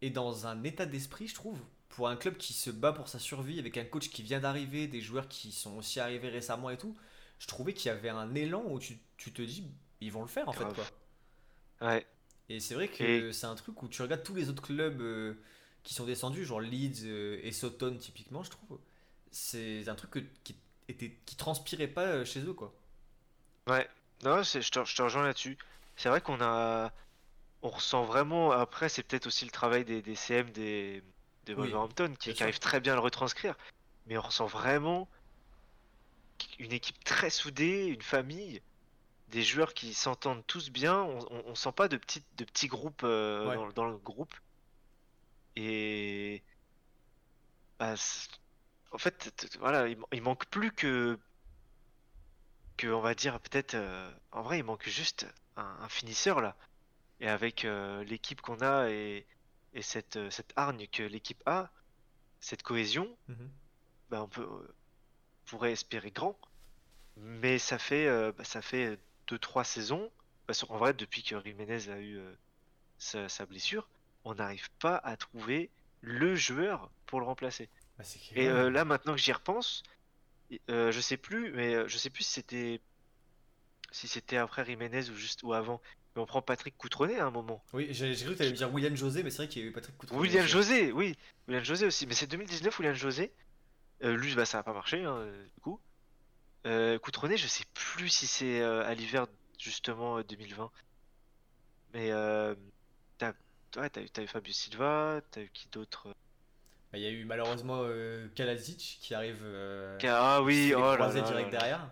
[0.02, 3.18] est dans un état d'esprit, je trouve, pour un club qui se bat pour sa
[3.18, 6.76] survie, avec un coach qui vient d'arriver, des joueurs qui sont aussi arrivés récemment et
[6.78, 6.96] tout.
[7.38, 10.28] Je trouvais qu'il y avait un élan où tu, tu te dis, ils vont le
[10.28, 10.68] faire en Grave.
[10.68, 10.90] fait, quoi.
[11.80, 12.06] Ouais.
[12.48, 15.00] Et c'est vrai que Et- c'est un truc où tu regardes tous les autres clubs
[15.00, 15.34] euh,
[15.82, 18.78] qui sont descendus, genre Leeds euh, et Soton typiquement, je trouve.
[19.30, 20.56] C'est un truc que- qui,
[20.86, 22.72] qui transpirait pas euh, chez eux, quoi.
[23.66, 23.88] Ouais.
[24.22, 25.58] Non, je te, je te rejoins là-dessus.
[25.96, 26.92] C'est vrai qu'on a,
[27.62, 28.50] on ressent vraiment.
[28.52, 31.02] Après, c'est peut-être aussi le travail des, des CM des,
[31.48, 33.56] Oui, Wolverhampton qui, qui arrive très bien à le retranscrire.
[34.06, 35.08] Mais on ressent vraiment
[36.58, 38.60] une équipe très soudée, une famille,
[39.28, 41.00] des joueurs qui s'entendent tous bien.
[41.02, 43.54] On, on, on sent pas de petits, de petits groupes euh, Ouais.
[43.56, 44.34] dans, dans le groupe.
[45.56, 46.42] Et
[47.78, 47.94] bah,
[48.94, 51.18] en fait, voilà, il, man- il manque plus que
[52.76, 55.26] que on va dire peut-être euh, en vrai il manque juste
[55.56, 56.56] un, un finisseur là.
[57.20, 59.26] Et avec euh, l'équipe qu'on a et,
[59.74, 61.70] et cette, euh, cette hargne que l'équipe a
[62.40, 63.16] cette cohésion
[64.10, 64.48] bah, on peut
[65.46, 66.38] pourrait espérer grand.
[67.16, 70.10] Mais ça fait euh, bah, ça fait deux trois saisons.
[70.46, 72.20] Parce qu'en vrai depuis que Jiménez a eu
[72.98, 73.88] sa, sa blessure
[74.24, 75.70] on n'arrive pas à trouver
[76.02, 79.82] le joueur pour le remplacer Bah, et euh, là, maintenant que j'y repense,
[80.70, 82.80] euh, je sais plus, mais euh, je sais plus si c'était
[83.92, 85.80] si c'était après Jiménez ou juste ou avant.
[86.14, 87.62] Mais on prend Patrick Coutronnet à un moment.
[87.72, 89.68] Oui, j'ai cru que t'allais me dire William José, mais c'est vrai qu'il y a
[89.68, 90.20] eu Patrick Coutronnet.
[90.20, 90.46] William.
[90.46, 91.16] José, oui,
[91.48, 92.06] William José aussi.
[92.06, 93.32] Mais c'est 2019 William José.
[94.02, 95.80] Euh, lui, bah ça a pas marché hein, du coup.
[96.66, 99.26] Euh, Coutronnet, je sais plus si c'est euh, à l'hiver
[99.58, 100.70] justement euh, 2020.
[101.92, 102.54] Mais euh,
[103.18, 103.32] t'as
[103.76, 106.14] ouais, t'as eu, t'as eu Fabio Silva, t'as eu qui d'autre
[106.96, 109.40] Il y a eu malheureusement euh, Kalazic qui arrive.
[109.42, 111.90] euh, Ah oui, oh là là direct là derrière.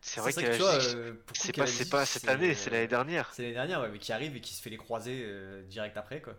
[0.00, 2.70] C'est vrai C'est que vrai que euh, pour c'est pas, c'est cette c'est, année, c'est
[2.70, 3.30] euh, l'année dernière.
[3.32, 5.96] C'est l'année dernière, ouais, mais qui arrive et qui se fait les croiser euh, direct
[5.96, 6.34] après, quoi.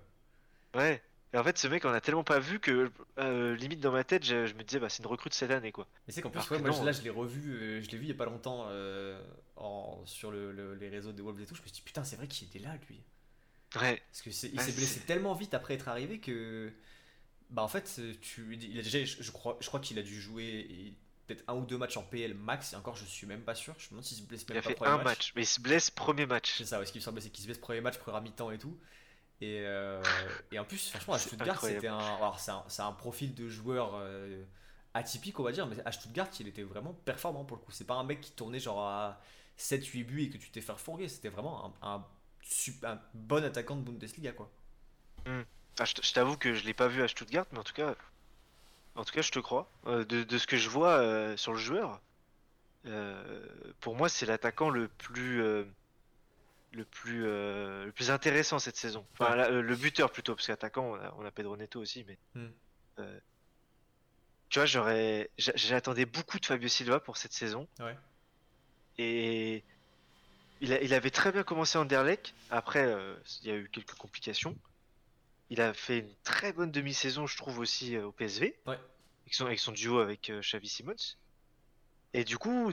[0.76, 1.04] Ouais.
[1.34, 4.04] Et en fait, ce mec, on a tellement pas vu que euh, limite dans ma
[4.04, 5.88] tête, je, je me disais, bah, c'est une recrue de cette année, quoi.
[6.08, 6.93] Mais c'est qu'en plus, ouais, que moi, non, là, euh.
[6.93, 9.22] je l'ai revu, euh, je l'ai vu il y a pas longtemps euh,
[9.56, 11.56] en, sur le- le- les réseaux des Wolves et tout.
[11.56, 13.04] Je me suis dit, putain, c'est vrai qu'il était là, lui.
[13.76, 14.02] Ouais.
[14.12, 16.72] Parce que c'est- il s'est blessé c'est- tellement vite après être arrivé que.
[17.50, 20.22] Bah, en fait, tu, il a déjà, je, je crois, je crois qu'il a dû
[20.22, 20.95] jouer
[21.28, 23.76] peut-être un ou deux matchs en PL max, et encore, je suis même pas sûr.
[23.80, 25.06] Je me demande s'il se blesse Il même a pas fait premier un match.
[25.06, 26.52] match, mais il se blesse premier match.
[26.58, 28.52] C'est ça, ouais, ce qui me semble, c'est qu'il se blesse premier match, première mi-temps
[28.52, 28.78] et tout.
[29.41, 31.97] Et, euh, et en plus, franchement, à Stuttgart, c'était un.
[32.00, 34.43] Alors, c'est un, c'est un profil de joueur euh,
[34.93, 37.72] atypique, on va dire, mais à Stuttgart, il était vraiment performant pour le coup.
[37.72, 39.22] C'est pas un mec qui tournait genre à
[39.58, 41.10] 7-8 buts et que tu t'es fait fourguer.
[41.10, 42.08] C'était vraiment un, un,
[42.84, 44.52] un bon attaquant de Bundesliga, quoi.
[45.80, 47.96] Ah, je t'avoue que je l'ai pas vu à Stuttgart, mais en tout cas,
[48.96, 49.72] en tout cas, je te crois.
[49.88, 52.02] Euh, de, de ce que je vois euh, sur le joueur,
[52.86, 53.48] euh,
[53.80, 55.38] pour moi, c'est l'attaquant le plus,
[56.72, 59.06] le plus, le plus intéressant cette saison.
[59.14, 59.38] Enfin, Ouais.
[59.38, 62.52] la- le buteur plutôt, parce qu'attaquant, on a, on a Pedro Neto aussi, mais Hmm.
[64.50, 67.68] tu vois, j'aurais, j'a- j'attendais beaucoup de Fabio Silva pour cette saison.
[67.80, 67.98] Ouais.
[68.98, 69.64] Et
[70.60, 72.34] il, a- il avait très bien commencé en Anderlecht.
[72.50, 72.94] Après,
[73.42, 74.58] il y a eu quelques complications.
[75.50, 78.56] Il a fait une très bonne demi-saison, je trouve, aussi euh, au PSV.
[78.68, 78.80] Ouais.
[79.24, 81.16] Avec son, avec son duo avec euh, Xavi Simons.
[82.14, 82.72] Et du coup,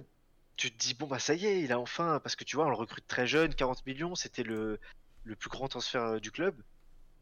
[0.57, 2.21] tu te dis, bon, bah ça y est, il a enfin.
[2.21, 4.79] Parce que tu vois, on le recrute très jeune, 40 millions, c'était le,
[5.25, 6.55] le plus grand transfert euh, du club.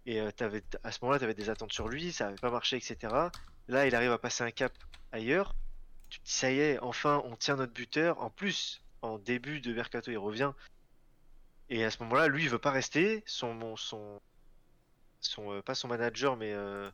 [0.07, 3.15] Et à ce moment-là, tu avais des attentes sur lui, ça n'avait pas marché, etc.
[3.69, 4.73] Là, il arrive à passer un cap
[5.13, 5.55] ailleurs.
[6.11, 8.21] Tu te dis, ça y est, enfin, on tient notre buteur.
[8.21, 10.53] En plus, en début de mercato, il revient.
[11.71, 13.23] Et à ce moment-là, lui, il veut pas rester.
[13.25, 13.77] Son,
[15.27, 16.91] son, euh, pas son manager, mais euh,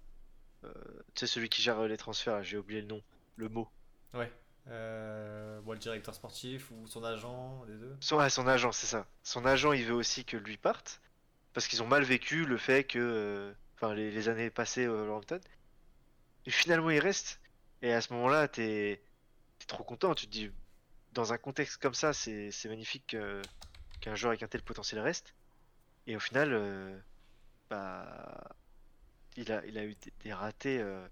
[0.64, 0.72] euh,
[1.14, 3.02] tu sais, celui qui gère les transferts, j'ai oublié le nom,
[3.36, 3.68] le mot.
[4.14, 4.32] Ouais.
[4.66, 7.96] Bon, le directeur sportif ou son agent, les deux.
[8.00, 9.06] Son, ah, son agent, c'est ça.
[9.22, 11.00] Son agent, il veut aussi que lui parte.
[11.52, 13.52] Parce qu'ils ont mal vécu le fait que.
[13.74, 15.40] Enfin, les, les années passées au Wolverhampton.
[16.46, 17.40] Et finalement, il reste.
[17.82, 20.14] Et à ce moment-là, t'es es trop content.
[20.14, 20.50] Tu te dis,
[21.12, 23.42] dans un contexte comme ça, c'est magnifique que-
[24.00, 25.34] qu'un joueur avec un tel potentiel reste.
[26.06, 26.96] Et au final, euh,
[27.70, 28.48] bah,
[29.36, 31.06] il a, il a eu des, des ratés euh,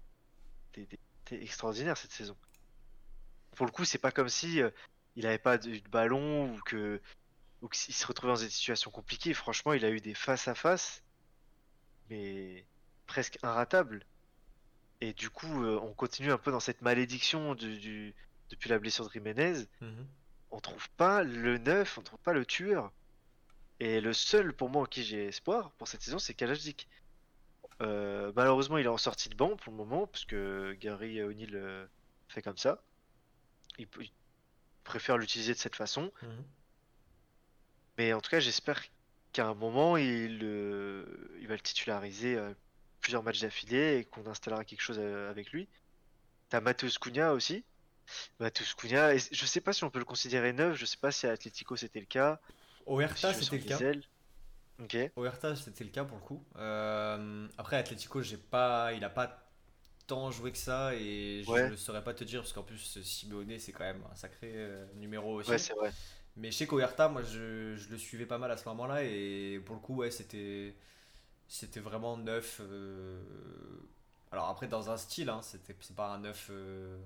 [0.73, 2.37] des, des- des extraordinaires cette saison.
[3.55, 4.69] Pour le coup, c'est pas comme si euh,
[5.15, 7.01] il avait pas de, de ballon ou que
[7.61, 9.33] ou qu'il se retrouvait dans des situations compliquées.
[9.33, 11.03] Franchement, il a eu des face à face,
[12.09, 12.65] mais
[13.05, 14.05] presque inratables.
[15.01, 18.15] Et du coup, euh, on continue un peu dans cette malédiction du, du-
[18.49, 19.65] depuis la blessure de Jiménez.
[19.81, 20.07] Mhm.
[20.51, 22.91] On trouve pas le neuf, on trouve pas le tueur.
[23.79, 26.87] Et le seul pour moi en qui j'ai espoir pour cette saison, c'est Kalajdzic.
[27.81, 31.55] Euh, malheureusement, il est en sortie de banc pour le moment, parce que Gary O'Neill
[31.55, 31.85] euh,
[32.27, 32.81] fait comme ça.
[33.77, 33.87] Il,
[34.83, 36.11] préfère l'utiliser de cette façon.
[36.21, 36.43] Mhm.
[37.97, 38.83] Mais en tout cas, j'espère
[39.31, 41.05] qu'à un moment, il, euh,
[41.39, 42.37] il va le titulariser
[42.99, 45.69] plusieurs matchs d'affilée et qu'on installera quelque chose avec lui.
[46.49, 47.63] T'as Matheus Cunha aussi.
[48.39, 51.11] Matheus Cunha, et je sais pas si on peut le considérer neuf, je sais pas
[51.11, 52.41] si à Atletico c'était le cas.
[52.89, 53.77] Au si Hertha, je c'était le cas.
[53.77, 54.03] des ailes.
[54.79, 54.97] Ok.
[55.15, 56.43] Au Hertha, c'était le cas pour le coup.
[56.57, 59.45] Euh, après, Atletico, j'ai pas, il a pas
[60.07, 63.59] tant joué que ça et je ne saurais pas te dire parce qu'en plus, Simeone,
[63.59, 65.51] c'est quand même un sacré euh, numéro aussi.
[65.51, 65.93] Ouais, c'est vrai.
[66.37, 69.03] Mais je sais qu'au Hertha, moi, je, je le suivais pas mal à ce moment-là
[69.03, 70.75] et pour le coup, ouais, c'était,
[71.47, 72.61] c'était vraiment neuf.
[72.61, 73.21] euh,
[74.31, 76.97] Alors après, dans un style, hein, c'était, c'est pas un neuf euh,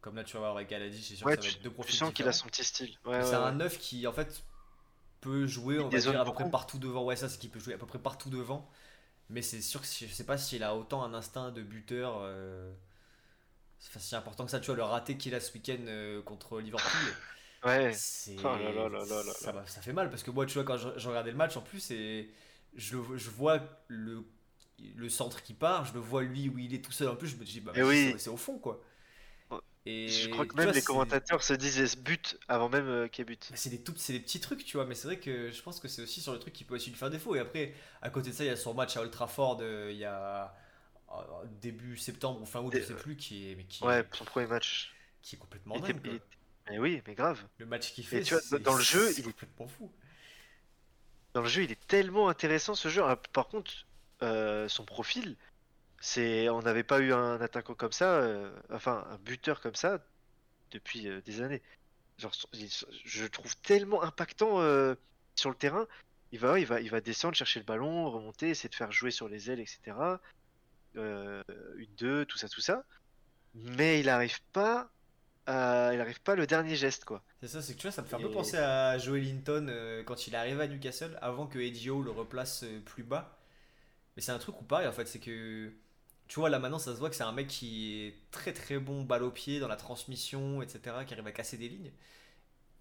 [0.00, 1.62] comme là tu vas voir avec Galadi, c'est sûr Ouais, que ça va tu, être
[1.62, 2.96] deux tu profils sens qu'il a son petit style.
[3.04, 3.36] Ouais, c'est ouais.
[3.36, 4.42] un neuf qui en fait
[5.24, 7.04] peut jouer, on va dire à peu près partout devant.
[7.04, 8.68] Ouais, ça c'est qu'il peut jouer à peu près partout devant.
[9.30, 12.18] Mais c'est sûr que je sais pas s'il a autant un instinct de buteur.
[12.22, 12.72] euh,
[13.78, 16.60] C'est si important que ça, tu vois, le raté qu'il a ce week-end euh, contre
[16.60, 17.16] Liverpool.
[17.64, 17.92] Ouais.
[17.92, 18.36] C'est...
[18.44, 19.22] Oh là là là là
[19.52, 21.56] là ça, fait mal parce que moi, tu vois, quand je, je regardais le match
[21.56, 22.30] en plus, et
[22.74, 24.24] je, je vois le,
[24.96, 27.28] le centre qui part, je le vois lui où il est tout seul en plus,
[27.28, 28.12] je me dis, bah, Eh oui.
[28.12, 28.82] c'est, c'est au fond quoi.
[29.86, 33.22] Et Je crois que même vois, les commentateurs se disent but avant même euh, qu'il
[33.22, 33.50] y ait but?
[33.50, 35.62] bah, c'est des, tout, c'est des petits trucs, tu vois, mais c'est vrai que je
[35.62, 37.34] pense que c'est aussi sur le truc qui peut aussi lui faire défaut.
[37.36, 39.90] Et après, à côté de ça, il y a son match à Old Trafford, euh,
[39.92, 40.54] il y a
[41.12, 41.14] euh,
[41.60, 44.46] début septembre ou fin août, je sais plus, qui est, mais qui, Ouais, son premier
[44.46, 44.94] match.
[45.22, 45.96] qui est complètement dingue.
[45.96, 46.20] était-
[46.70, 47.44] Mais oui, mais grave.
[47.58, 49.92] Le match qu'il fait, tu vois, dans le jeu, il est- complètement fou.
[51.34, 53.02] Dans le jeu, il est tellement intéressant ce jeu.
[53.04, 53.72] Ah, Par contre,
[54.22, 55.36] euh, son profil,
[56.04, 60.04] c'est, on n'avait pas eu un attaquant comme ça, euh, enfin un buteur comme ça
[60.70, 61.62] depuis euh, des années.
[62.18, 64.94] Genre, je le trouve tellement impactant euh,
[65.34, 65.86] sur le terrain.
[66.30, 69.10] Il va, il va, il va descendre, chercher le ballon, remonter, essayer de faire jouer
[69.10, 69.96] sur les ailes, etc.
[70.94, 72.84] Une deux, tout ça, tout ça.
[73.54, 74.90] Mais il n'arrive pas
[75.48, 77.22] il arrive pas le dernier geste quoi.
[77.40, 79.68] C'est ça, c'est que tu vois, ça me fait un peu penser à Joe Linton
[79.68, 83.04] euh, quand il est arrivé à Newcastle, avant que Eddie Howe le replace euh, plus
[83.04, 83.38] bas.
[84.16, 85.72] Mais c'est un truc où pareil en fait, c'est que
[86.28, 88.78] tu vois là maintenant ça se voit que c'est un mec qui est très très
[88.78, 91.92] bon balle au pied dans la transmission, etc., qui arrive à casser des lignes.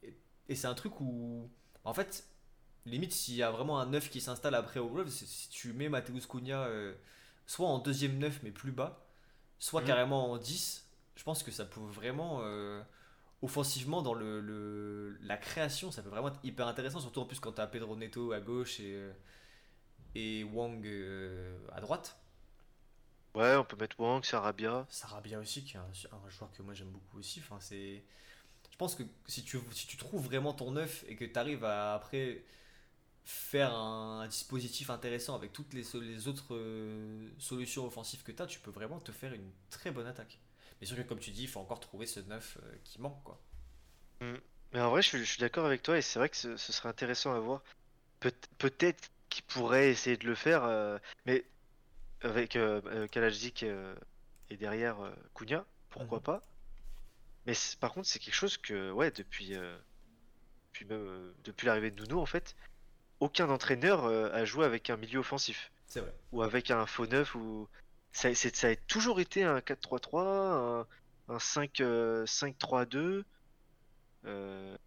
[0.03, 0.15] Et,
[0.49, 1.49] et c'est un truc où
[1.85, 2.25] en fait,
[2.85, 5.73] limite s'il y a vraiment un neuf qui s'installe après au Wolves, c'est- si tu
[5.73, 6.95] mets Mateus Cunha euh,
[7.47, 9.05] soit en deuxième neuf mais plus bas,
[9.59, 9.87] soit Mhm.
[9.87, 12.81] carrément en 10, je pense que ça peut vraiment euh,
[13.41, 17.39] offensivement dans le, le- la création, ça peut vraiment être hyper intéressant, surtout en plus
[17.39, 19.13] quand tu as Pedro Neto à gauche et, euh,
[20.15, 22.17] et Wang euh, à droite.
[23.35, 24.85] Ouais, on peut mettre Wang, Sarabia.
[24.89, 27.39] Sarabia aussi, qui est un, un joueur que moi j'aime beaucoup aussi.
[27.39, 28.03] Enfin, c'est...
[28.71, 31.63] Je pense que si tu, si tu trouves vraiment ton neuf et que tu arrives
[31.63, 32.43] à après
[33.25, 38.41] faire un, un dispositif intéressant avec toutes les, les autres euh, solutions offensives que tu
[38.41, 40.39] as, tu peux vraiment te faire une très bonne attaque.
[40.81, 43.23] Mais sûr que comme tu dis, il faut encore trouver ce neuf euh, qui manque.
[43.23, 43.39] quoi.
[44.73, 46.57] Mais en vrai, je suis, je suis d'accord avec toi et c'est vrai que ce,
[46.57, 47.61] ce serait intéressant à voir.
[48.19, 51.45] Peut- Peut-être qu'il pourrait essayer de le faire, euh, mais
[52.23, 53.95] avec euh, euh, Kalajdzic euh,
[54.49, 56.23] et derrière euh, Cunha, pourquoi Mhm.
[56.23, 56.41] pas.
[57.45, 59.53] Mais par contre, c'est quelque chose que, ouais, depuis,
[61.43, 62.55] depuis, l'arrivée de Nuno, en fait,
[63.19, 66.13] aucun entraîneur a joué avec un milieu offensif C'est vrai.
[66.31, 67.67] ou avec un faux neuf ou
[68.13, 70.87] ça, a toujours été un 4-3-3, un,
[71.27, 73.25] un 5, euh, 5-3-2.
[74.25, 74.77] Euh,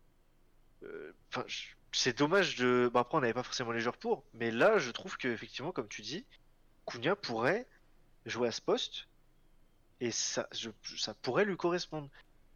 [0.82, 2.90] euh, enfin, je- c'est dommage de.
[2.92, 5.72] Bon, après, on n'avait pas forcément les joueurs pour, mais là, je trouve que effectivement,
[5.72, 6.26] comme tu dis,
[6.86, 7.66] Cunha pourrait
[8.24, 9.06] jouer à ce poste
[10.00, 12.08] et ça, je- ça pourrait lui correspondre.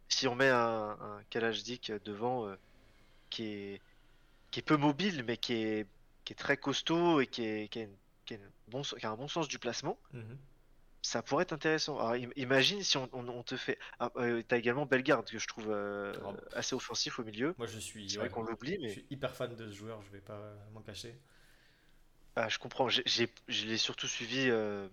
[0.09, 1.23] Si on met un, un
[2.05, 2.55] devant euh,
[3.29, 3.81] qui est
[4.51, 5.87] qui est peu mobile, mais qui est
[6.25, 9.05] qui est très costaud et qui est qui a une- qui a une bon, qui
[9.05, 10.37] a un bon sens du placement, Mhm.
[11.01, 11.97] ça pourrait être intéressant.
[11.97, 13.79] Alors, imagine si on, on- on te fait.
[13.99, 16.57] Ah, euh, t'as également Bellegarde que je trouve euh, Ah.
[16.57, 17.55] assez offensif au milieu.
[17.57, 19.75] Moi je suis, C'est ouais, vrai qu'on l'oublie, je mais suis hyper fan de ce
[19.75, 21.17] joueur, je vais pas m'en cacher.
[22.35, 22.89] Ah, je comprends.
[22.89, 24.87] J'ai, j'ai- je l'ai surtout suivi euh,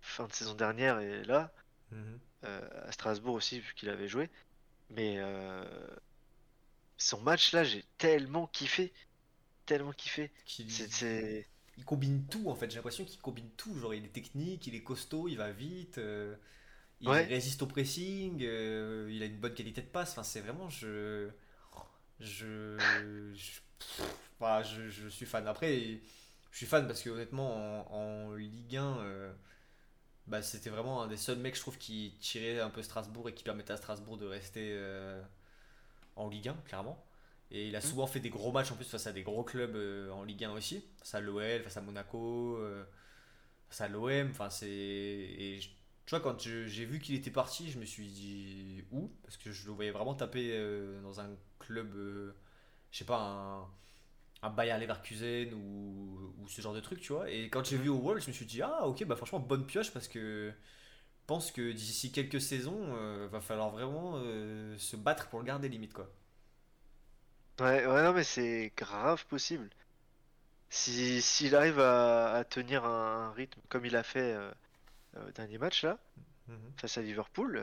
[0.00, 1.52] fin de saison dernière et là,
[1.90, 2.18] Mhm.
[2.44, 4.30] euh, à Strasbourg aussi, vu qu'il avait joué.
[4.90, 5.64] Mais euh,
[6.96, 8.92] son match là, j'ai tellement kiffé.
[9.66, 10.30] Tellement kiffé.
[10.44, 11.46] Qui- C'est, c'est-
[11.76, 12.70] il combine tout en fait.
[12.70, 13.76] J'ai l'impression qu'il combine tout.
[13.78, 16.00] Genre, il est technique, il est costaud, il va vite,
[17.00, 17.24] il Ouais.
[17.24, 20.12] résiste au pressing, euh, il a une bonne qualité de passe.
[20.12, 20.68] Enfin, c'est vraiment.
[20.70, 21.28] Je.
[22.20, 22.78] Je.
[23.34, 24.02] je, pff,
[24.38, 25.46] voilà, je, je suis fan.
[25.48, 26.00] Après,
[26.54, 29.34] je suis fan parce que honnêtement, en, en Ligue 1, euh,
[30.28, 33.34] bah, c'était vraiment un des seuls mecs, je trouve, qui tirait un peu Strasbourg et
[33.34, 35.22] qui permettait à Strasbourg de rester euh,
[36.16, 37.04] en Ligue 1, clairement.
[37.52, 39.76] Et il a souvent fait des gros matchs en plus face à des gros clubs
[39.76, 40.84] euh, en Ligue 1 aussi.
[41.00, 42.58] Face à l'OL, face à Monaco,
[43.68, 44.28] face à l'OM.
[44.30, 44.68] Enfin, c'est.
[44.68, 45.68] Et je-
[46.06, 49.10] tu vois, quand je- j'ai vu qu'il était parti, je me suis dit où?
[49.22, 50.58] Parce que je le voyais vraiment taper
[51.02, 51.92] dans un club,
[52.90, 53.68] je sais pas, un,
[54.44, 57.30] un Bayer Leverkusen ou, ou ce genre de truc, tu vois.
[57.30, 59.66] Et quand j'ai vu au Wolves, je me suis dit, ah ok, bah franchement, bonne
[59.66, 64.96] pioche parce que je pense que d'ici quelques saisons, euh, va falloir vraiment euh, se
[64.96, 66.10] battre pour le garder limite, quoi.
[67.60, 69.68] Ouais, ouais, non, mais c'est grave possible.
[70.68, 74.50] Si, s'il arrive à, à tenir un, rythme comme il a fait euh,
[75.16, 75.98] euh, au dernier match là,
[76.48, 76.72] Mhm.
[76.76, 77.62] face à Liverpool,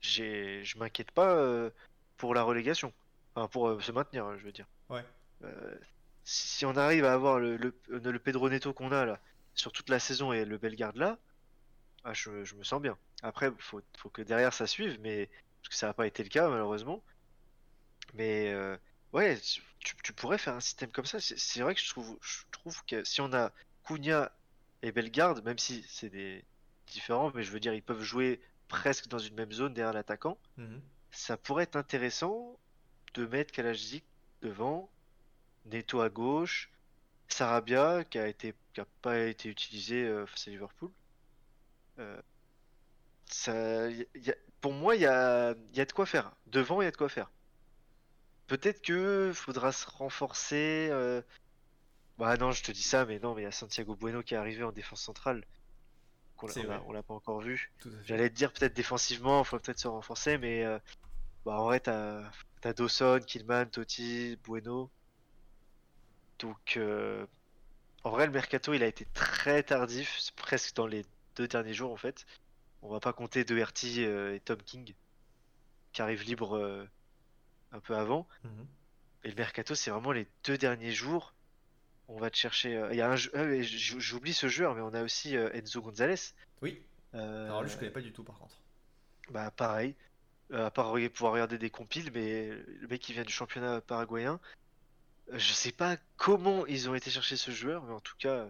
[0.00, 1.70] je m'inquiète pas
[2.16, 2.92] pour la relégation.
[3.34, 4.66] Enfin, pour se maintenir, je veux dire.
[4.88, 5.04] Ouais.
[5.44, 5.78] Euh,
[6.24, 9.20] si, si on arrive à avoir le, le, le Pedro Neto qu'on a là,
[9.54, 11.18] sur toute la saison et le Bellegarde là,
[12.04, 12.98] ah, je, je me sens bien.
[13.22, 15.30] Après, faut, faut que derrière ça suive, mais
[15.62, 17.02] parce que ça n'a pas été le cas malheureusement.
[18.14, 18.76] Mais euh,
[19.12, 21.18] ouais, tu, tu pourrais faire un système comme ça.
[21.20, 23.52] C'est vrai que je trouve, je trouve que si on a
[23.86, 24.32] Cunha
[24.82, 26.44] et Bellegarde, même si c'est des
[26.86, 30.38] différents, mais je veux dire, ils peuvent jouer presque dans une même zone derrière l'attaquant,
[30.58, 30.80] Mhm.
[31.10, 32.58] ça pourrait être intéressant
[33.14, 34.04] de mettre Kalajdzic
[34.42, 34.90] devant,
[35.66, 36.70] Neto à gauche,
[37.28, 40.90] Sarabia qui a été qui a pas été utilisé euh, face à Liverpool.
[41.98, 42.20] Euh,
[43.26, 46.32] ça, y- y a- pour moi, il y a, y a de quoi faire.
[46.46, 47.30] Devant, il y a de quoi faire.
[48.46, 50.88] Peut-être que faudra se renforcer.
[50.90, 51.22] euh,
[52.18, 54.34] Bah non, je te dis ça, mais non, mais il y a Santiago Bueno qui
[54.34, 55.44] est arrivé en défense centrale.
[56.36, 56.48] Qu'on
[56.88, 57.72] on l'a pas encore vu.
[58.04, 60.78] J'allais te dire peut-être défensivement, il faut peut-être se renforcer, mais euh,
[61.44, 62.22] bah, en vrai, t'as
[62.64, 64.90] as Dawson, Killman, Totti, Bueno.
[66.38, 67.26] Donc, euh,
[68.02, 71.04] en vrai, le mercato, il a été très tardif, presque dans les
[71.36, 72.26] deux derniers jours en fait.
[72.82, 74.94] On va pas compter Doherty euh, et Tom King
[75.92, 76.86] qui arrivent libres euh,
[77.72, 78.28] un peu avant.
[78.44, 78.66] Mhm.
[79.24, 81.34] Et le mercato, c'est vraiment les deux derniers jours.
[82.08, 82.86] On va te chercher.
[82.90, 83.32] Il y a un jeu-
[83.62, 86.34] j'oublie ce joueur, mais on a aussi Enzo Gonzalez.
[86.60, 86.82] Oui.
[87.14, 88.56] Euh, Alors lui, je connais pas du tout par contre.
[89.30, 89.94] Bah pareil.
[90.52, 94.38] à part pouvoir regarder des compiles, mais le mec qui vient du championnat paraguayen,
[95.32, 98.48] je sais pas comment ils ont été chercher ce joueur, mais en tout cas,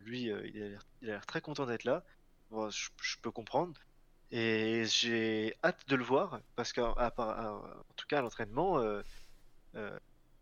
[0.00, 2.04] lui, euh, il a l'air, très content d'être là.
[2.50, 3.74] Bon, je, peux comprendre.
[4.30, 6.94] Et j'ai hâte de le voir, parce qu'en
[7.96, 9.02] tout cas, à l'entraînement, euh,
[9.76, 9.98] euh,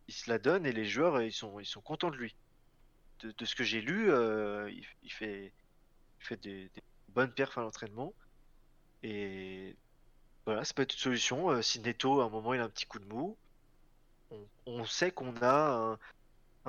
[0.09, 2.35] il se la donne et les joueurs, euh, ils sont, ils sont contents de lui.
[3.21, 4.69] De, ce que j'ai lu, euh,
[5.03, 5.53] il, fait,
[6.43, 6.71] des,
[7.09, 8.13] bonnes perfs à l'entraînement.
[9.05, 9.77] Et
[10.45, 11.51] voilà, ça peut être une solution.
[11.51, 13.37] Euh, si Neto, à un moment, il a un petit coup de mou,
[14.33, 14.49] on,
[14.81, 15.99] on sait qu'on a un,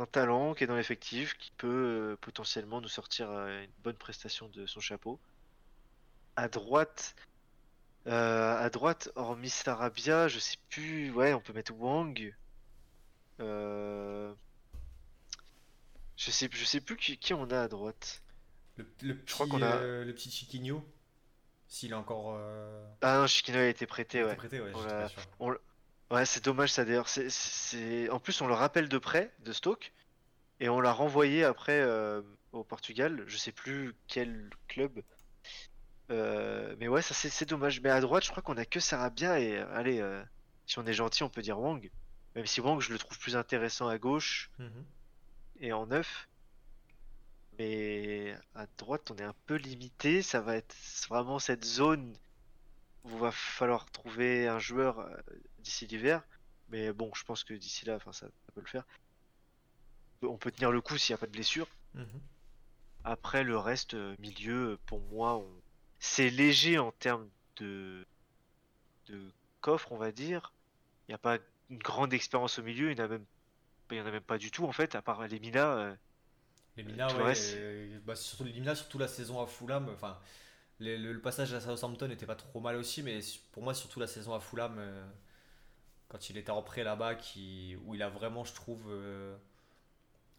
[0.01, 1.67] un talent qui est dans l'effectif, qui peut
[2.13, 5.19] euh, potentiellement nous sortir euh, une bonne prestation de son chapeau.
[6.35, 7.15] À droite,
[8.07, 11.11] euh, à droite, hormis Sarabia, je sais plus.
[11.11, 12.35] Ouais, on peut mettre Wang.
[13.39, 14.33] Euh,
[16.17, 18.21] Je sais, je sais plus qui, qui on a à droite.
[18.77, 20.83] Le, le petit, crois qu'on a- euh, le petit Chiquinho,
[21.67, 22.35] s'il est encore
[23.01, 24.35] Ah non, Chiquino a été prêté, ouais.
[24.35, 24.59] prêté,
[25.39, 25.55] On.
[26.13, 27.07] Ouais, c'est dommage ça d'ailleurs.
[27.09, 28.09] C'est, c'est...
[28.09, 29.91] En plus, on le rappelle de près de Stoke
[30.59, 32.21] et on l'a renvoyé après euh,
[32.51, 33.23] au Portugal.
[33.25, 35.01] Je sais plus quel club.
[36.11, 37.81] Euh, mais ouais, ça c'est, c'est dommage.
[37.81, 40.23] Mais à droite, je crois qu'on a que Sarabia et euh, allez, euh,
[40.67, 41.89] si on est gentil, on peut dire Wang.
[42.35, 44.85] Même si Wang, je le trouve plus intéressant à gauche Mhm.
[45.61, 46.27] et en neuf.
[47.57, 50.21] Mais à droite, on est un peu limité.
[50.21, 50.75] Ça va être
[51.09, 52.15] vraiment cette zone
[53.03, 55.09] où il va falloir trouver un joueur
[55.63, 56.23] d'ici l'hiver.
[56.69, 58.85] Mais bon, je pense que d'ici là, enfin, ça, ça peut le faire.
[60.23, 61.67] On peut tenir le coup s'il n'y a pas de blessure.
[61.93, 62.21] Mhm.
[63.05, 65.61] Après, le reste, euh, milieu, pour moi, on-
[65.99, 68.05] c'est léger en termes de...
[69.07, 69.31] de
[69.61, 70.53] coffre, on va dire.
[71.07, 71.37] Il n'y a pas
[71.69, 72.91] une grande expérience au milieu.
[72.91, 73.25] Il n'y en a même...
[73.91, 75.73] en a même pas du tout, en fait, à part les Mina.
[75.77, 75.95] euh,
[76.77, 79.47] Les Mina, tout le ouais, reste- euh, bah, surtout les Mina, surtout la saison à
[79.47, 79.89] Fulham.
[79.93, 80.17] Enfin,
[80.79, 83.19] les- le, passage à Southampton était pas trop mal aussi, mais
[83.51, 85.05] pour moi, surtout la saison à Fulham, euh,
[86.13, 89.35] quand il était en prêt là-bas, qui, où il a vraiment, je trouve, euh,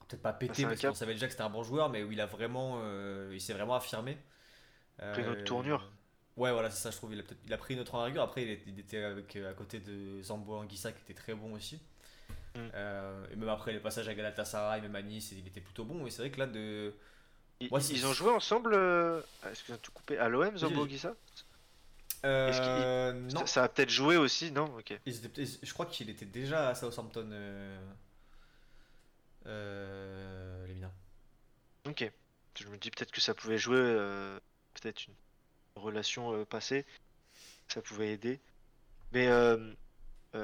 [0.09, 2.21] peut-être pas pété parce qu'on savait déjà que c'était un bon joueur, mais où il
[2.21, 4.17] a vraiment, euh, il s'est vraiment affirmé.
[5.13, 5.91] Pris une autre Euh, tournure.
[6.37, 7.13] Ouais, voilà, c'est ça, je trouve.
[7.13, 8.23] Il a, peut-être- il a pris une autre envergure.
[8.23, 11.55] Après, il était, il était avec, à côté de Zambo Anguissa, qui était très bon
[11.55, 11.81] aussi.
[12.55, 12.61] Mm.
[13.33, 16.07] Et même après les passages à Galatasaray, même à Nice, il était plutôt bon.
[16.07, 16.95] Et c'est vrai que là, de.
[17.61, 19.21] Ils, Moi, ils ont joué ensemble, euh...
[19.43, 20.99] ah, excusez-moi tout couper, à l'OM, Zambo Vas-y.
[22.25, 24.65] Euh, non, Ça, ça a peut-être joué aussi, non?
[24.79, 24.99] Ok.
[25.07, 27.79] Ils étaient peut-être- je crois qu'il était déjà à Southampton, euh,
[29.47, 30.67] euh.
[31.87, 32.11] Ok.
[32.59, 34.39] Je me dis peut-être que ça pouvait jouer, euh,
[34.75, 35.15] peut-être une
[35.77, 36.87] relation euh, passée,
[37.69, 38.41] ça pouvait aider.
[39.13, 39.29] Mais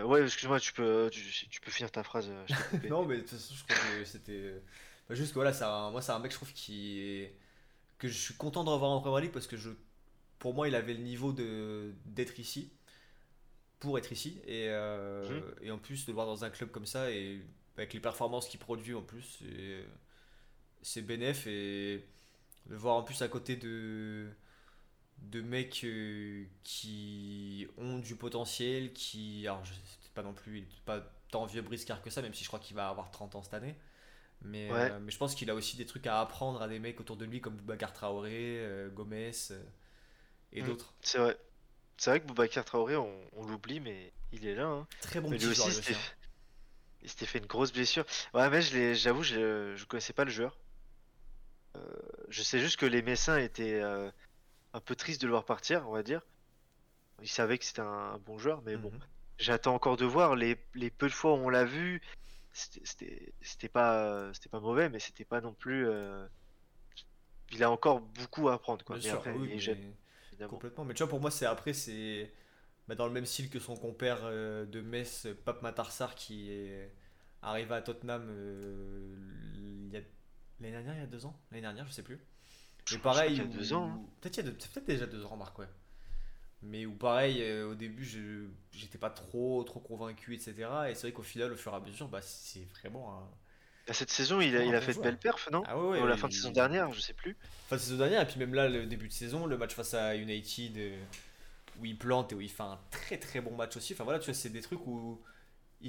[0.04, 2.30] ouais, excuse-moi, tu peux, tu, tu peux finir ta phrase.
[2.46, 2.88] je.
[2.88, 4.62] Non, mais de toute façon, je crois que c'était.
[5.10, 7.34] juste que voilà, un- moi, c'est un mec, je trouve, qui est.
[7.98, 9.70] que je suis content de revoir en Premier League parce que je.
[10.40, 12.72] Pour moi, il avait le niveau d'être ici.
[13.78, 14.40] Pour être ici.
[14.46, 15.54] Et, euh, Mhm.
[15.62, 17.40] et en plus, de le voir dans un club comme ça, et
[17.76, 19.86] avec les performances qu'il produit en plus, c'est-
[20.82, 21.46] c'est bénéf.
[21.46, 22.04] Et
[22.68, 24.28] le voir en plus à côté de.
[25.22, 29.46] de mecs euh, qui ont du potentiel, qui.
[29.46, 31.00] Alors, je sais pas non plus, il est pas
[31.30, 33.54] tant vieux briscard que ça, même si je crois qu'il va avoir 30 ans cette
[33.54, 33.76] année.
[34.42, 34.90] Mais, Ouais.
[34.92, 37.16] euh, mais je pense qu'il a aussi des trucs à apprendre à des mecs autour
[37.18, 39.62] de lui comme Boubacar Traoré, euh, Gomez euh,
[40.52, 40.66] et Mm.
[40.66, 40.92] d'autres.
[41.02, 41.38] C'est vrai.
[41.96, 44.66] C'est vrai que Boubacar Traoré, on, on l'oublie, mais il est là.
[44.66, 44.86] hein.
[45.02, 46.10] Très bon mais petit lui aussi, joueur, il lui s'était aussi,
[47.02, 48.04] il s'était fait une grosse blessure.
[48.34, 50.56] Ouais, mais j'avoue, je, je connaissais pas le joueur.
[51.76, 51.80] Euh,
[52.28, 54.10] je sais juste que les Messins étaient euh,
[54.72, 56.22] un peu tristes de le voir partir, on va dire.
[57.22, 58.90] Ils savaient que c'était un, un bon joueur, mais bon.
[58.90, 59.00] Mhm.
[59.38, 62.00] J'attends encore de voir les, les peu de fois où on l'a vu.
[62.52, 65.86] C'était pas c'était pas mauvais, mais c'était pas non plus.
[65.88, 66.26] euh,
[67.52, 68.96] Il a encore beaucoup à apprendre, quoi.
[68.96, 69.94] Bien Mais sûr, après, oui, il est mais jeune,
[70.40, 70.48] évidemment.
[70.48, 70.84] complètement.
[70.84, 72.32] Mais tu vois, pour moi, c'est après, c'est
[72.88, 76.92] bah, dans le même style que son compère euh, de Metz, Pape Matarsar, qui est
[77.42, 79.16] arrivé à Tottenham euh,
[79.56, 80.00] il y a
[80.60, 82.20] l'année dernière, il y a deux ans, l'année dernière, je sais plus.
[82.86, 83.92] Je Mais pareil, qu'il y a deux ans.
[83.94, 84.00] hein.
[84.20, 85.68] Peut-être il y a deux- c'est peut-être déjà deux ans, Marc, ouais.
[86.62, 90.90] Mais où pareil, euh, au début, je j'étais pas trop trop convaincu, etc.
[90.90, 93.30] Et c'est vrai qu'au final, au fur et à mesure, bah, c'est vraiment un.
[93.90, 96.06] Bah, Cette saison, il a, il fait de belles perfs, non Ah ouais, ouais, Ou
[96.06, 97.36] la fin de saison dernière, je sais plus.
[97.68, 99.94] Fin de saison dernière, et puis même là, le début de saison, le match face
[99.94, 100.96] à United, euh,
[101.80, 103.94] où il plante et où il fait un très très bon match aussi.
[103.94, 105.20] Enfin voilà, tu vois, c'est des trucs où.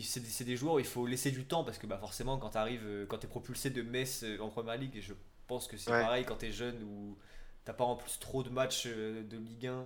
[0.02, 2.58] C'est des, joueurs où il faut laisser du temps parce que bah, forcément, quand tu
[2.58, 5.14] arrives, quand es propulsé de Metz euh, en première ligue, et je
[5.46, 6.02] pense que c'est Ouais.
[6.02, 7.20] pareil quand tu es jeune ou
[7.66, 9.86] t'as pas en plus trop de matchs euh, de Ligue 1,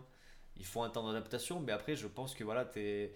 [0.55, 1.59] il faut un temps d'adaptation.
[1.59, 3.11] Mais après, je pense que voilà, tu es,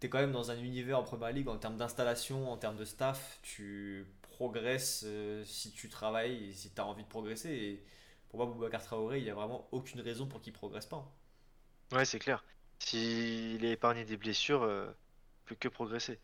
[0.00, 3.40] quand même dans un univers en première ligue en termes d'installation, en termes de staff,
[3.42, 4.06] tu
[4.38, 7.50] progresses euh, si tu travailles et si tu as envie de progresser.
[7.50, 7.84] Et
[8.28, 11.12] pour moi, Boubacar Traoré, il n'y a vraiment aucune raison pour qu'il progresse pas.
[11.90, 12.44] Ouais, c'est clair.
[12.78, 16.20] S'il est épargné des blessures, euh, il peut que progresser.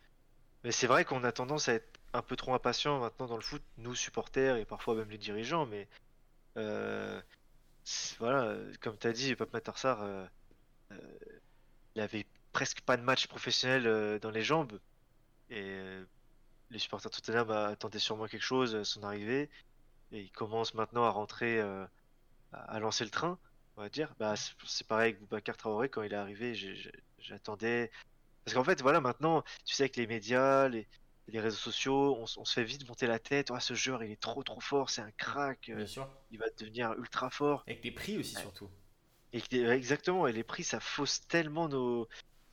[0.63, 3.43] Mais c'est vrai qu'on a tendance à être un peu trop impatient maintenant dans le
[3.43, 5.89] foot, nous supporters et parfois même les dirigeants, mais
[6.57, 7.21] euh,
[8.21, 10.27] voilà, comme tu as dit, Pape Matar Sarr, euh,
[11.97, 14.79] il avait presque pas de match professionnel dans les jambes
[15.51, 15.77] et
[16.75, 19.49] les supporters de Tottenham attendaient sûrement quelque chose à son arrivée
[20.13, 21.87] et il commence maintenant à rentrer, euh,
[22.53, 23.39] à lancer le train,
[23.77, 24.15] on va dire.
[24.19, 26.55] Bah, c'est pareil avec Boubacar Traoré quand il est arrivé,
[27.19, 27.91] j'attendais.
[28.45, 30.87] Parce qu'en fait, voilà, maintenant, tu sais, avec les médias, les,
[31.29, 33.51] les réseaux sociaux, on, se fait vite monter la tête.
[33.53, 36.09] Ah, ce joueur, il est trop trop fort, c'est un crack, euh, Bien sûr.
[36.31, 37.65] il va devenir ultra fort.
[37.67, 38.71] Avec les prix aussi, surtout.
[39.33, 42.07] Et exactement, et les prix, ça fausse tellement nos,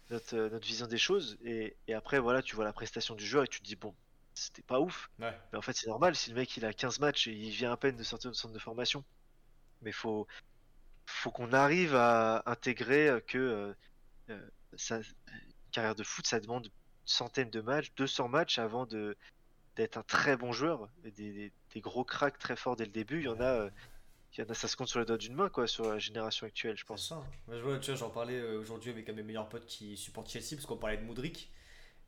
[0.09, 1.37] notre, euh, notre vision des choses.
[1.43, 3.93] Et, et après, voilà, tu vois la prestation du joueur et tu te dis, bon,
[4.33, 5.09] c'était pas ouf.
[5.19, 5.37] Ouais.
[5.51, 7.71] Mais en fait, c'est normal si le mec il a 15 matchs et il vient
[7.71, 9.03] à peine de sortir de centre de formation.
[9.81, 10.27] Mais faut,
[11.05, 13.73] faut qu'on arrive à intégrer que euh,
[14.29, 15.03] euh, ça, une
[15.71, 16.71] carrière de foot, ça demande une
[17.05, 19.17] centaine de matchs, 200 matchs avant de
[19.77, 20.89] d'être un très bon joueur.
[21.05, 23.45] Et Des, des, des gros cracks très forts dès le début, il y en a,
[23.45, 23.69] euh,
[24.37, 25.97] il y en a, ça se compte sur les doigts d'une main, quoi, sur la
[25.99, 27.09] génération actuelle, je pense.
[27.09, 27.15] ça.
[27.15, 27.25] hein.
[27.49, 29.95] Je vois, tu vois, j'en parlais euh, aujourd'hui avec un de mes meilleurs potes qui
[29.97, 31.51] supporte Chelsea parce qu'on parlait de Modric.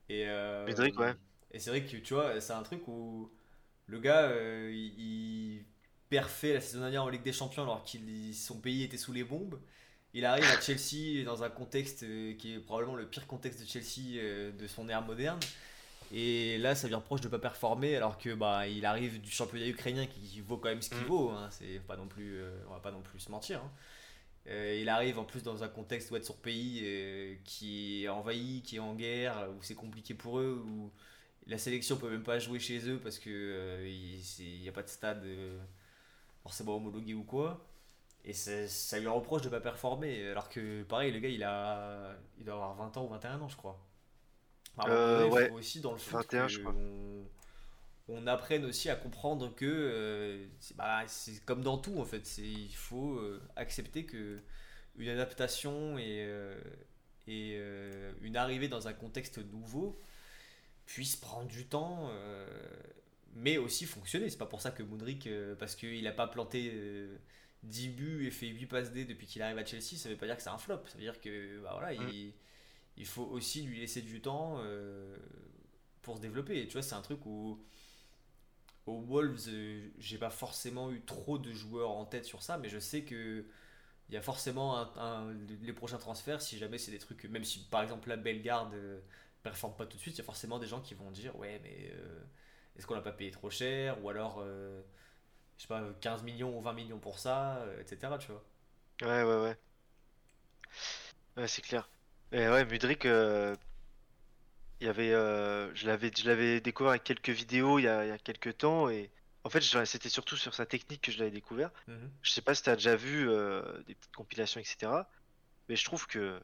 [0.09, 1.13] Et, euh, Modric, ouais.
[1.53, 3.31] Et c'est vrai que tu vois, c'est un truc où
[3.87, 5.65] le gars, euh, il, il
[6.09, 7.97] perfait la saison dernière en Ligue des Champions alors que
[8.33, 9.59] son pays était sous les bombes.
[10.15, 13.65] Il arrive à Chelsea dans un contexte euh, qui est probablement le pire contexte de
[13.65, 15.39] Chelsea euh, de son ère moderne.
[16.13, 19.67] Et là, ça vient proche de pas performer alors que bah il arrive du championnat
[19.67, 21.05] ukrainien qui vaut quand même ce qu'il Mm.
[21.07, 21.29] vaut.
[21.31, 21.49] hein.
[21.51, 23.59] C'est pas non plus, euh, on va pas non plus se mentir.
[23.63, 23.71] hein.
[24.47, 28.09] Euh, il arrive en plus dans un contexte où être son pays euh, qui est
[28.09, 30.91] envahi, qui est en guerre, où c'est compliqué pour eux, où
[31.47, 34.83] la sélection peut même pas jouer chez eux parce que euh, il n'y a pas
[34.83, 35.59] de stade euh,
[36.43, 37.65] forcément homologué ou quoi.
[38.25, 40.29] Et ça, ça lui reproche de pas performer.
[40.29, 43.49] Alors que pareil, le gars il a il doit avoir 20 ans ou 21 ans,
[43.49, 43.79] je crois.
[44.85, 46.75] Euh, ouais, aussi dans le foot 21, que je crois.
[46.75, 47.25] On,
[48.09, 51.05] on apprenne aussi à comprendre que euh, c'est bah,
[51.45, 52.25] comme dans tout en fait.
[52.25, 54.41] C'est- Il faut euh, accepter que
[54.97, 56.27] une adaptation et,
[57.27, 57.59] et
[58.21, 59.97] une arrivée dans un contexte nouveau
[60.85, 62.47] puisse prendre du temps, euh,
[63.35, 64.29] mais aussi fonctionner.
[64.29, 67.17] C'est pas pour ça que Modric, euh, parce qu'il n'a pas planté euh,
[67.63, 70.25] 10 buts et fait 8 passes D depuis qu'il arrive à Chelsea, ça veut pas
[70.27, 70.79] dire que c'est un flop.
[70.87, 72.09] Ça veut dire que bah, voilà, Mm.
[72.09, 72.33] il,
[72.97, 75.15] il faut aussi lui laisser du temps euh,
[76.01, 76.61] pour se développer.
[76.61, 77.59] Et tu vois, c'est un truc où
[78.85, 82.69] aux Wolves, euh, j'ai pas forcément eu trop de joueurs en tête sur ça, mais
[82.69, 83.45] je sais que
[84.09, 85.33] il y a forcément un, un-
[85.63, 88.75] les prochains transferts, si jamais c'est des trucs, même si par exemple la Bellegarde
[89.43, 91.59] performe pas tout de suite, il y a forcément des gens qui vont dire ouais
[91.63, 92.23] mais euh,
[92.77, 94.81] est-ce qu'on l'a pas payé trop cher ou alors euh,
[95.57, 98.17] je sais pas 15 millions ou 20 millions pour ça, euh, etc.
[98.19, 98.43] Tu vois.
[99.01, 99.57] Ouais, ouais, ouais.
[101.37, 101.89] Ouais, c'est clair.
[102.31, 103.57] Et ouais, Mudrik, il
[104.81, 108.11] y avait, je l'avais, je l'avais découvert avec quelques vidéos il y a, il y
[108.11, 109.11] a quelques temps et
[109.43, 111.71] en fait, c'était surtout sur sa technique que je l'avais découvert.
[111.87, 112.09] Mhm.
[112.21, 115.09] Je sais pas si tu as déjà vu euh, des petites compilations, etc.
[115.67, 116.39] Mais je trouve que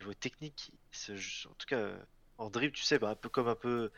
[0.00, 0.72] niveau technique,
[1.10, 1.90] en tout cas
[2.38, 3.90] en dribble, tu sais, bah, un peu comme un peu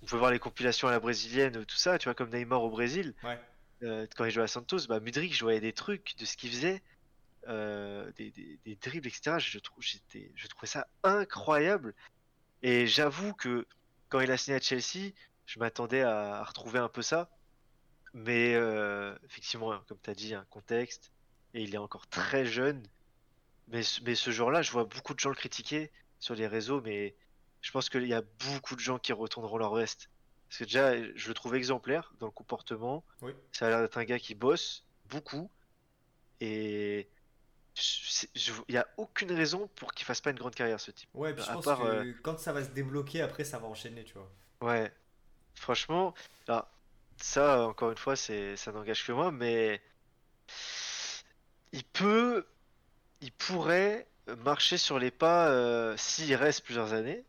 [0.00, 2.70] qu'on peut voir les compilations à la brésilienne, tout ça, tu vois, comme Neymar au
[2.70, 3.38] Brésil, Ouais.
[3.82, 6.50] euh, quand il jouait à Santos, bah, Mudrik, je voyais des trucs de ce qu'il
[6.50, 6.82] faisait,
[7.48, 9.38] euh, des, des, des dribbles, etc.
[9.38, 11.94] Je, je trouvais ça incroyable.
[12.62, 13.66] Et j'avoue que
[14.08, 15.12] quand il a signé à Chelsea,
[15.46, 17.28] je m'attendais à, à retrouver un peu ça.
[18.14, 21.12] Mais euh, effectivement, comme tu as dit, un contexte,
[21.52, 22.82] et il est encore très jeune.
[23.68, 25.90] Mais, ce- mais ce jour-là, je vois beaucoup de gens le critiquer
[26.20, 27.16] sur les réseaux, mais
[27.64, 30.10] je pense qu'il y a beaucoup de gens qui retourneront leur veste.
[30.48, 33.02] Parce que déjà, je le trouve exemplaire dans le comportement.
[33.22, 33.32] Oui.
[33.52, 35.50] Ça a l'air d'être un gars qui bosse beaucoup.
[36.42, 37.08] Et
[38.34, 41.08] il n'y a aucune raison pour qu'il fasse pas une grande carrière, ce type.
[41.14, 43.58] Ouais, puis je À pense part, que euh, quand ça va se débloquer, après ça
[43.58, 44.30] va enchaîner, tu vois.
[44.60, 44.92] Ouais,
[45.54, 46.12] franchement,
[46.46, 46.70] là,
[47.16, 49.80] ça, encore une fois, c'est, ça n'engage que moi, mais
[51.72, 52.46] il peut,
[53.22, 57.24] il pourrait marcher sur les pas, euh, s'il reste plusieurs années,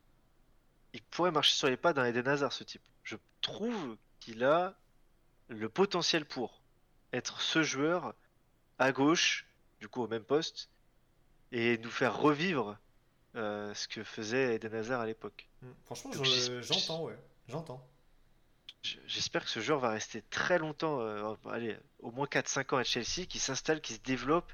[0.95, 2.81] il pourrait marcher sur les pas d'un Eden Hazard, ce type.
[3.03, 4.75] Je trouve qu'il a
[5.49, 6.61] le potentiel pour
[7.11, 8.13] être ce joueur
[8.79, 9.45] à gauche,
[9.81, 10.69] du coup au même poste,
[11.51, 12.77] et nous faire revivre
[13.35, 15.49] euh, ce que faisait Eden Hazard à l'époque.
[15.61, 15.67] Mm.
[15.83, 17.17] Franchement, je- j'entends, ouais.
[17.49, 17.85] J'entends.
[19.07, 22.83] J'espère que ce joueur va rester très longtemps, euh, allez, au moins 4-5 ans à
[22.83, 24.51] Chelsea, qui s'installe, qui se développe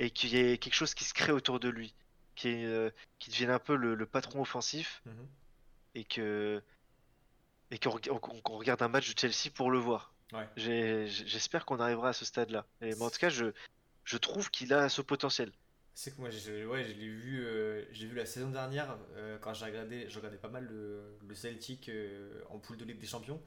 [0.00, 1.94] et qu'il y ait quelque chose qui se crée autour de lui,
[2.34, 5.26] qui, euh, qui devienne un peu le, le patron offensif Mhm.
[5.94, 6.62] Et que
[7.70, 10.14] et qu'on reg- qu'on- qu'on regarde un match de Chelsea pour le voir.
[10.32, 10.46] Ouais.
[10.56, 12.66] J'espère qu'on arrivera à ce stade-là.
[12.80, 13.46] Et, en tout cas, je,
[14.04, 15.52] je trouve qu'il a ce potentiel.
[15.94, 19.38] C'est que moi, je, ouais, je l'ai vu, euh, j'ai vu la saison dernière euh,
[19.38, 22.98] quand j'ai regardé, je regardais pas mal le, le Celtic euh, en poule de Ligue
[22.98, 23.40] des Champions.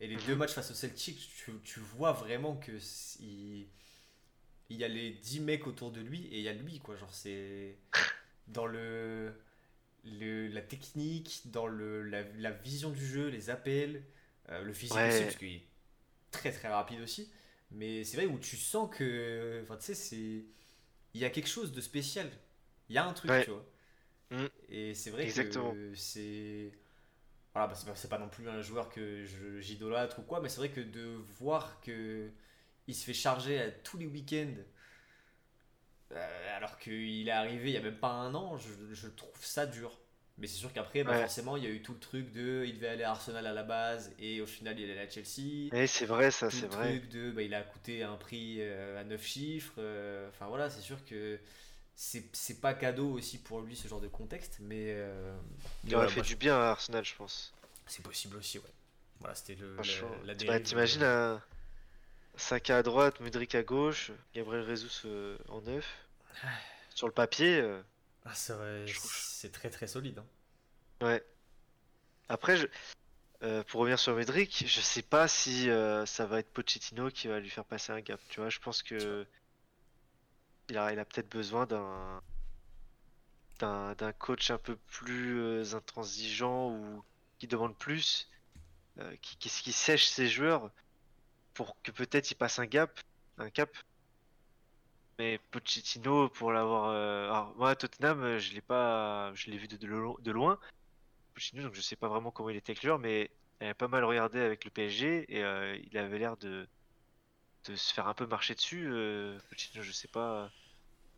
[0.00, 2.72] Et les deux matchs face au Celtic, tu, tu vois vraiment que
[3.20, 6.96] il y a les 10 mecs autour de lui et il y a lui, quoi.
[6.96, 7.78] Genre, c'est
[8.48, 9.32] dans le,
[10.04, 14.04] le- la technique, dans le, la, la vision du jeu, les appels,
[14.50, 15.08] euh, le physique Ouais.
[15.08, 15.66] aussi, parce qu'il est
[16.32, 17.30] très très rapide aussi.
[17.72, 20.44] Mais c'est vrai où tu sens que, enfin, tu sais, c'est
[21.14, 22.30] il y a quelque chose de spécial.
[22.88, 23.44] Il y a un truc, Ouais.
[23.44, 23.66] tu vois.
[24.30, 24.46] Mm.
[24.68, 25.72] Et c'est vrai Exactement.
[25.72, 26.72] que c'est.
[27.54, 29.24] Voilà, bah, c'est pas, c'est pas non plus un joueur que
[29.60, 31.04] j'idolâtre ou quoi, mais c'est vrai que de
[31.40, 32.30] voir que
[32.88, 34.54] il se fait charger à tous les week-ends,
[36.14, 39.44] euh, alors qu'il est arrivé il y a même pas un an, je, je trouve
[39.44, 39.98] ça dur.
[40.36, 41.20] Mais c'est sûr qu'après, bah, Ouais.
[41.20, 43.52] forcément, il y a eu tout le truc de il devait aller à Arsenal à
[43.52, 46.62] la base et au final il est allé à Chelsea Et c'est vrai, ça, c'est
[46.62, 46.98] le vrai.
[46.98, 50.70] truc de bah, il a coûté un prix euh, à 9 chiffres euh, enfin voilà
[50.70, 51.38] c'est sûr que
[51.94, 55.32] c'est pas cadeau aussi pour lui ce genre de contexte mais euh,
[55.84, 57.52] Il aurait fait du bien à Arsenal, je pense.
[57.86, 58.64] c'est possible aussi ouais
[59.20, 59.76] voilà c'était le
[60.24, 61.40] la, la Bah, T'imagines un
[62.36, 64.66] Saka à droite, Mudrik à gauche, Gabriel
[65.04, 65.86] euh, en neuf.
[66.94, 67.82] Sur le papier, euh,
[68.24, 68.54] ah, c'est
[68.94, 70.26] trouve- très très solide hein.
[71.00, 71.24] ouais.
[72.28, 72.66] Après, je...
[73.42, 77.28] euh, pour revenir sur Mudrik, je sais pas si euh, ça va être Pochettino qui
[77.28, 78.20] va lui faire passer un gap.
[78.28, 79.26] Tu vois, je pense que
[80.68, 82.22] il a, il a peut-être besoin d'un
[83.60, 87.02] d'un coach un peu plus intransigeant ou
[87.38, 88.28] qui demande plus,
[89.22, 90.70] qui, qui, qui sèche ses joueurs
[91.54, 93.00] pour que peut-être il passe un gap,
[93.38, 93.70] un cap.
[95.18, 99.58] Mais Pochettino, pour l'avoir, euh, alors moi à Tottenham, euh, je l'ai pas, je l'ai
[99.58, 100.58] vu de, de lo- de loin.
[101.34, 103.30] Pochettino, donc je sais pas vraiment comment il était avec le joueur, mais
[103.60, 106.68] il a pas mal regardé avec le PSG et euh, il avait l'air de
[107.64, 108.86] de se faire un peu marcher dessus.
[108.90, 110.52] Euh, Pochettino, je sais pas.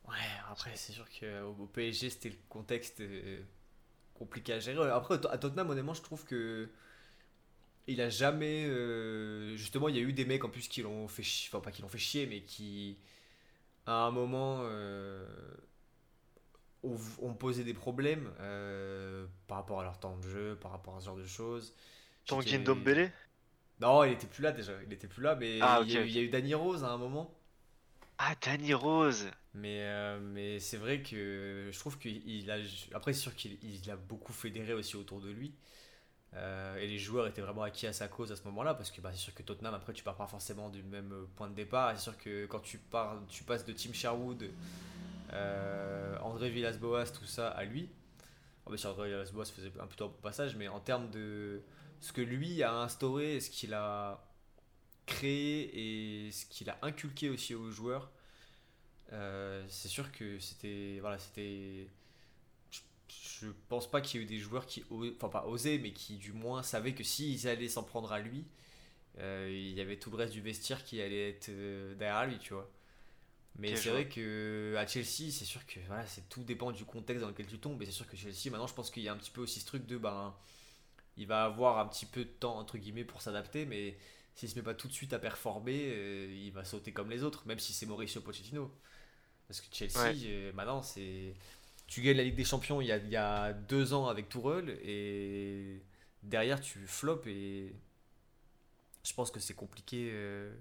[0.09, 0.15] ouais
[0.51, 3.03] après c'est sûr qu'au au PSG c'était le contexte
[4.15, 6.69] compliqué à gérer après à Tottenham honnêtement je trouve que
[7.87, 8.67] il a jamais
[9.57, 11.71] justement il y a eu des mecs en plus qui l'ont fait chier enfin pas
[11.71, 12.99] qui l'ont fait chier mais qui
[13.87, 15.27] à un moment euh,
[16.83, 20.97] ont, ont posé des problèmes euh, par rapport à leur temps de jeu par rapport
[20.97, 21.75] à ce genre de choses
[22.27, 23.13] Tanguy Ndombele
[23.81, 26.01] non il était plus là déjà il était plus là mais Ah, il, y a,
[26.03, 27.35] eu- il y a eu Danny Rose à un moment
[28.19, 29.31] Ah, Danny Rose.
[29.55, 32.57] mais, euh, mais c'est vrai que je trouve qu'il a.
[32.95, 35.55] Après, c'est sûr qu'il il a beaucoup fédéré aussi autour de lui.
[36.37, 38.75] Euh, et les joueurs étaient vraiment acquis à sa cause à ce moment-là.
[38.75, 41.49] Parce que bah, c'est sûr que Tottenham, après, tu pars pas forcément du même point
[41.49, 41.93] de départ.
[41.97, 44.45] C'est sûr que quand tu, pars, tu passes de Tim Sherwood,
[45.33, 47.89] euh, André Villas-Boas, tout ça, à lui.
[48.65, 50.57] Oh, bien sûr, André Villas-Boas faisait un plutôt bon passage.
[50.57, 51.63] Mais en termes de
[52.01, 54.23] ce que lui a instauré, ce qu'il a
[55.07, 58.11] créé et ce qu'il a inculqué aussi aux joueurs.
[59.13, 61.87] Euh, c'est sûr que c'était voilà c'était
[63.41, 64.85] je pense pas qu'il y ait eu des joueurs qui
[65.17, 68.47] enfin pas osaient mais qui du moins savaient que s'ils allaient s'en prendre à lui
[69.19, 72.39] euh, il y avait tout le reste du vestiaire qui allait être euh, derrière lui
[72.39, 72.71] tu vois
[73.59, 77.23] mais c'est vrai que à Chelsea c'est sûr que voilà c'est tout dépend du contexte
[77.23, 79.13] dans lequel tu tombes et c'est sûr que Chelsea maintenant je pense qu'il y a
[79.13, 80.35] un petit peu aussi ce truc de ben
[81.17, 83.97] il va avoir un petit peu de temps entre guillemets pour s'adapter mais
[84.35, 87.23] s'il se met pas tout de suite à performer euh, il va sauter comme les
[87.25, 88.71] autres même si c'est Mauricio Pochettino
[89.49, 90.17] parce que Chelsea, Ouais.
[90.27, 91.35] euh, maintenant, c'est.
[91.87, 94.29] Tu gagnes la Ligue des Champions il y a, il y a deux ans avec
[94.29, 95.83] Tourelle et
[96.23, 97.75] derrière tu flops et
[99.05, 100.11] je pense que c'est compliqué.
[100.13, 100.53] euh,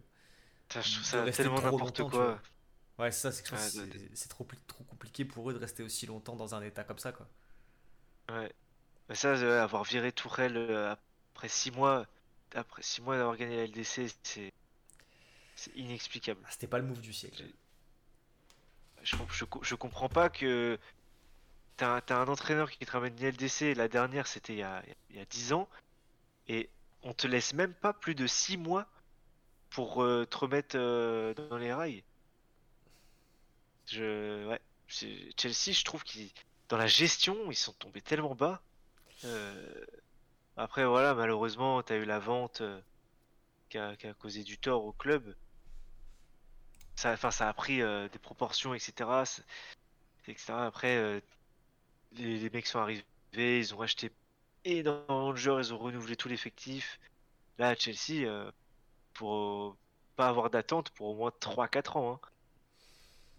[0.68, 2.40] Putain, je trouve ça tellement n'importe quoi.
[3.00, 5.84] Ouais, c'est ça, c'est Ouais, c'est- de- c'est trop, trop compliqué pour eux de rester
[5.84, 7.28] aussi longtemps dans un état comme ça, quoi.
[8.30, 8.52] Ouais.
[9.10, 10.94] Mais ça, euh, avoir viré Tourelle euh,
[11.34, 12.08] après 6 mois,
[12.56, 14.54] après six mois d'avoir gagné la LDC, c'est
[15.56, 16.40] c'est inexplicable.
[16.46, 17.44] Ah, C'était pas le move du siècle.
[19.04, 20.80] Je, je, je comprends pas que
[21.78, 25.18] t'as un, entraîneur qui te ramène une LDC, la dernière c'était il y a, il
[25.18, 25.68] y a 10 ans,
[26.48, 26.70] et
[27.04, 28.88] on te laisse même pas plus de 6 mois
[29.70, 32.04] pour euh, te remettre euh, dans les rails.
[33.88, 36.32] Je, ouais, Chelsea, je trouve qu'ils,
[36.70, 38.62] dans la gestion, ils sont tombés tellement bas.
[39.26, 39.86] Euh,
[40.58, 42.64] après, voilà, malheureusement, t'as eu la vente
[43.70, 45.36] qui a, qui a causé du tort au club.
[46.96, 49.24] Ça, enfin, ça a pris des proportions, etc.
[50.28, 50.54] Etc.
[50.54, 51.22] Après,
[52.18, 54.12] les, les mecs sont arrivés, ils ont racheté
[54.64, 57.00] énormément de joueurs, ils ont renouvelé tout l'effectif.
[57.58, 58.52] Là, à Chelsea, euh,
[59.14, 59.78] pour euh,
[60.16, 62.14] pas avoir d'attente pour au moins 3-4 ans.
[62.24, 62.30] hein.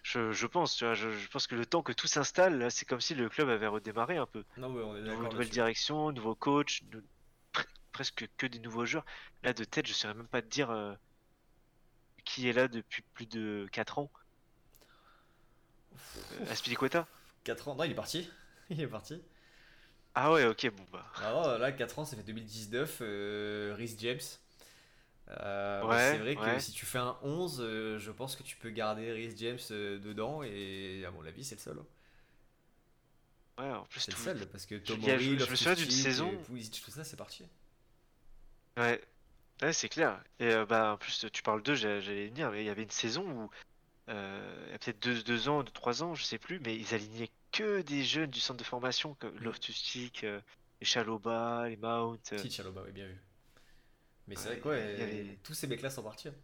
[0.02, 2.84] Je, je pense, tu vois, je, je pense que le temps que tout s'installe, c'est
[2.86, 4.44] comme si le club avait redémarré un peu.
[4.56, 5.32] Non, ouais, on est Nouveau- d'accord.
[5.32, 7.02] nouvelle direction, nouveau coach, nou-
[7.92, 9.04] presque que des nouveaux joueurs.
[9.42, 10.94] Là, de tête, je saurais même pas te dire euh,
[12.24, 14.10] qui est là depuis plus de 4 ans.
[16.40, 17.06] Euh, Aspilicueta
[17.44, 17.74] 4 ans.
[17.74, 18.28] Non, il est parti.
[18.70, 19.20] Il est parti.
[20.14, 21.04] Ah ouais, ok, bon bah.
[21.22, 22.98] Alors là, 4 ans, ça fait 2019.
[23.02, 24.20] Euh, Rhys James.
[25.28, 26.60] Euh, Ouais, c'est vrai que ouais.
[26.60, 29.98] si tu fais un 11, euh, je pense que tu peux garder Rhys James euh,
[29.98, 30.42] dedans.
[30.42, 31.78] Et à mon avis, c'est le seul.
[31.78, 31.86] hein.
[33.58, 34.46] Ouais, en plus, C'est le seul.
[34.48, 37.44] Parce que a- Tomori, je- je me souviens d'une saison- et tout ça, c'est parti.
[38.76, 39.00] Ouais,
[39.62, 40.22] ouais c'est clair.
[40.40, 43.24] Et bah, en plus, tu parles d'eux, j'allais venir, mais il y avait une saison
[43.30, 43.50] où,
[44.08, 46.94] il y a peut-être deux, deux ans, deux, trois ans, je sais plus, mais ils
[46.94, 49.44] alignaient que des jeunes du centre de formation, comme Mm.
[49.44, 50.40] Loftus-Cheek, euh,
[50.80, 52.18] les Chaloba, les Mount.
[52.32, 53.16] euh, Petit Chaloba, oui, bien vu.
[54.28, 56.28] Mais c'est vrai quoi, avait- tous ces mecs-là sont partis.
[56.28, 56.34] hein.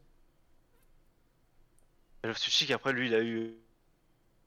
[2.25, 3.55] Loftus-Cheek, après, lui, il a eu,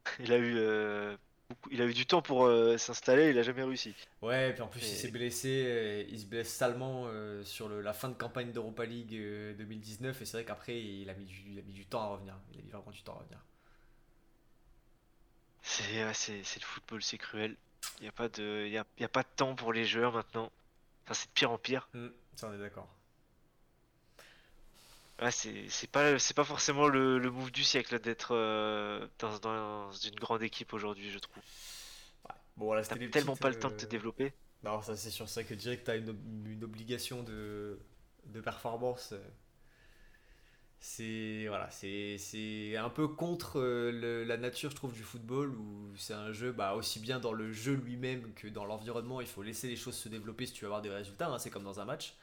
[0.19, 1.17] il a eu, euh,
[1.49, 3.93] beaucoup- il a eu du temps pour euh, s'installer, il a jamais réussi.
[4.21, 7.07] Ouais, et puis en plus, il s'est blessé, il se blesse salement
[7.43, 11.09] sur le- la fin de campagne d'Europa League euh, 2019, et c'est vrai qu'après, il
[11.09, 12.35] a, mis du, il a mis du temps à revenir.
[12.53, 13.39] Il a mis vraiment du temps à revenir.
[15.65, 17.57] C'est, ouais, c'est, c'est le football, c'est cruel.
[17.99, 20.13] Il n'y a pas de, y a, y a pas de temps pour les joueurs
[20.13, 20.49] maintenant.
[21.05, 21.89] Enfin, c'est de pire en pire.
[21.93, 22.87] Hmm, ça, on est d'accord.
[25.21, 29.39] Ouais, c'est c'est pas c'est pas forcément le, le move du siècle d'être euh, dans,
[29.39, 31.43] dans une grande équipe aujourd'hui, je trouve.
[32.57, 34.33] Bon, voilà, T'as tellement petites, pas le temps de te euh, développer.
[34.63, 37.79] Non, ça c'est sûr, c'est vrai que direct, t'as une, une obligation de,
[38.25, 39.13] de performance.
[40.87, 45.49] C'est voilà, c'est c'est un peu contre euh, le- la nature, je trouve, du football
[45.55, 49.19] où c'est un jeu, bah, aussi bien dans le jeu lui-même que dans l'environnement.
[49.19, 51.27] Il faut laisser les choses se développer si tu veux avoir des résultats.
[51.29, 52.15] hein, c'est comme dans un match.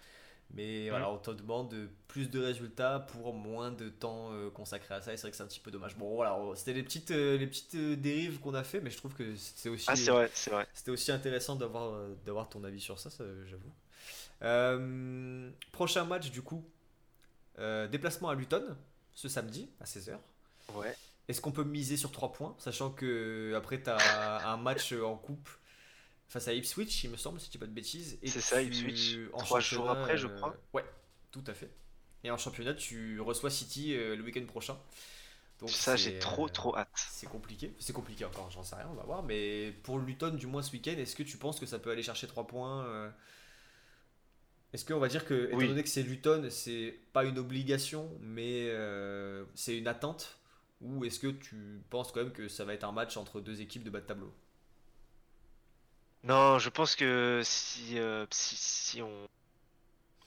[0.55, 1.75] Mais voilà, on te demande
[2.09, 5.13] plus de résultats pour moins de temps euh, consacré à ça.
[5.15, 5.97] Et c'est vrai que c'est un petit peu dommage.
[5.97, 8.99] Bon, voilà, on- c'était les petites, euh, les petites dérives qu'on a fait, mais je
[8.99, 9.89] trouve que c'est aussi.
[9.89, 10.67] Ah, c'est vrai, c'est vrai.
[10.75, 11.95] C'était aussi intéressant d'avoir
[12.27, 13.73] d'avoir ton avis sur ça, ça, j'avoue.
[14.43, 16.65] Euh, prochain match du coup,
[17.59, 18.77] euh, déplacement à Luton
[19.15, 20.17] ce samedi à 16h.
[20.75, 20.97] Ouais.
[21.29, 25.17] Est-ce qu'on peut miser sur 3 points, sachant que après tu as un match en
[25.17, 25.49] coupe
[26.33, 28.19] face à Ipswich, il me semble, si je dis pas de bêtises.
[28.25, 30.57] C'est ça, Ipswich, en trois jours championnat, après, je euh, crois.
[30.73, 30.85] Ouais,
[31.31, 31.71] tout à fait.
[32.25, 34.79] Et en championnat, tu reçois City euh, le week-end prochain.
[35.61, 36.89] Donc Ça, j'ai trop trop hâte.
[36.95, 37.75] c'est compliqué.
[37.79, 39.23] C'est compliqué encore, j'en sais rien, on va voir.
[39.23, 42.03] Mais pour Luton, du moins ce week-end, est-ce que tu penses que ça peut aller
[42.03, 43.13] chercher 3 points
[44.73, 45.67] Est-ce qu'on va dire que, étant Oui.
[45.67, 50.39] donné que c'est Luton, c'est pas une obligation, mais euh, c'est une attente?
[50.81, 53.61] Ou est-ce que tu penses quand même que ça va être un match entre deux
[53.61, 54.33] équipes de bas de tableau?
[56.25, 59.29] Non, je pense que si euh, si, si on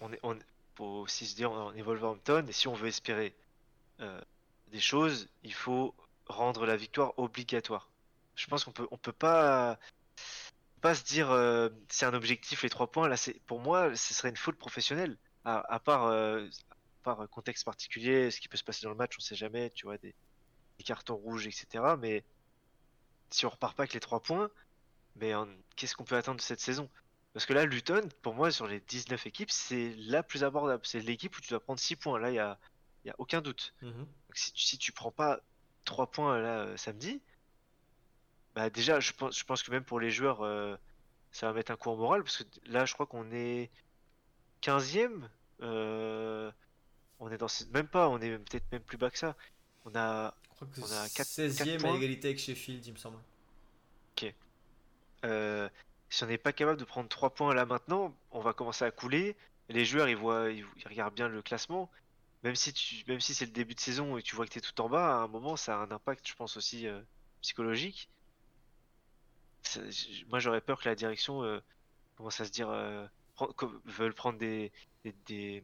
[0.01, 0.37] on est on
[0.75, 3.35] faut aussi se dire on est Wolverhampton et si on veut espérer
[4.01, 4.21] euh,
[4.69, 5.95] des choses, il faut
[6.27, 7.89] rendre la victoire obligatoire.
[8.35, 9.79] Je pense qu'on peut on peut pas
[10.85, 13.07] pas se dire euh, c'est un objectif les trois points.
[13.07, 15.17] Là c'est pour moi ce serait une faute professionnelle.
[15.43, 18.95] À, à part euh, à part contexte particulier ce qui peut se passer dans le
[18.95, 20.13] match on sait jamais tu vois des,
[20.77, 22.23] des cartons rouges etc mais
[23.31, 24.51] si on repart pas avec les trois points
[25.15, 25.33] mais
[25.75, 26.87] qu'est-ce qu'on peut attendre de cette saison?
[27.33, 30.85] Parce que là Luton pour moi sur les 19 équipes c'est la plus abordable.
[30.85, 32.19] C'est l'équipe où tu dois prendre 6 points.
[32.19, 32.59] Là il y a
[33.03, 33.73] il y a aucun doute.
[33.81, 35.39] Donc si tu, si tu prends pas
[35.85, 37.23] 3 points là euh, samedi,
[38.55, 40.75] bah déjà je pense, je pense que même pour les joueurs euh,
[41.31, 43.69] ça va mettre un coup au moral parce que là je crois qu'on est
[44.61, 45.29] 15e
[45.61, 46.51] euh,
[47.19, 49.35] on est dans même pas on est peut-être même plus bas que ça.
[49.85, 52.93] On a Je crois que On a quatre- 16e quatre à égalité avec Sheffield, il
[52.93, 53.17] me semble.
[55.25, 55.69] euh,
[56.09, 58.91] si on n'est pas capable de prendre 3 points là maintenant, on va commencer à
[58.91, 59.35] couler.
[59.69, 61.89] Les joueurs ils voient ils, ils regardent bien le classement.
[62.43, 64.59] Même si tu même si c'est le début de saison et tu vois que tu
[64.59, 67.01] es tout en bas, à un moment ça a un impact je pense aussi euh,
[67.41, 68.09] psychologique.
[69.65, 69.81] Ça-
[70.27, 71.59] Moi j'aurais peur que la direction euh,
[72.15, 73.05] commence à se dire euh,
[73.85, 74.71] veulent prendre des,
[75.03, 75.63] des, des,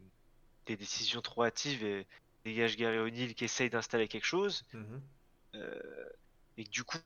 [0.66, 2.08] des décisions trop hâtives et
[2.44, 5.02] dégage Gary O'Neill qui essaye d'installer quelque chose Mhm.
[5.56, 6.10] euh,
[6.58, 6.98] et que du coup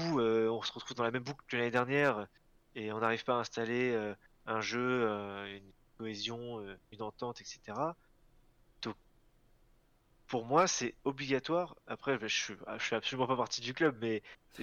[0.00, 2.26] euh, on se retrouve dans la même boucle que l'année dernière
[2.74, 4.14] et on n'arrive pas à installer euh,
[4.46, 5.06] un jeu,
[5.56, 6.60] une cohésion,
[6.90, 7.96] une entente, etc.
[10.34, 11.76] Pour moi c'est obligatoire.
[11.86, 14.20] Après je suis, je suis absolument pas partie du club, mais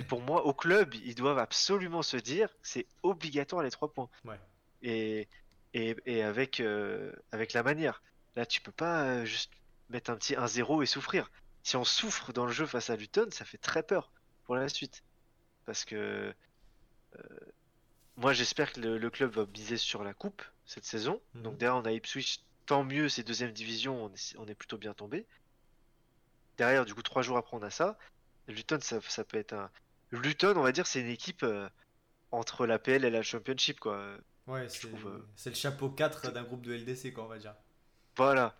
[0.09, 4.37] pour moi au club ils doivent absolument se dire c'est obligatoire les trois points Ouais.
[4.81, 5.29] et,
[5.73, 8.03] et, et avec, euh, avec la manière.
[8.35, 9.53] Là, tu peux pas euh, juste
[9.89, 11.31] mettre un petit 1-0 et souffrir.
[11.63, 14.11] Si on souffre dans le jeu face à Luton, ça fait très peur
[14.43, 15.03] pour la suite.
[15.65, 15.95] Parce que
[17.15, 17.39] euh,
[18.17, 21.21] moi, j'espère que le, le club va miser sur la coupe cette saison.
[21.33, 21.43] Mhm.
[21.43, 24.77] Donc derrière, on a Ipswich, tant mieux, c'est deuxième division, on est, on est plutôt
[24.77, 25.25] bien tombé.
[26.61, 27.97] Derrière, du coup, trois jours après, on a ça.
[28.47, 29.71] Luton, ça, ça peut être un.
[30.11, 31.67] Luton, on va dire, c'est une équipe euh,
[32.29, 33.99] entre la PL et la Championship, quoi.
[34.45, 37.55] Ouais, c'est euh, c'est le chapeau 4 d'un groupe de LDC, quoi, on va dire.
[38.15, 38.55] Voilà.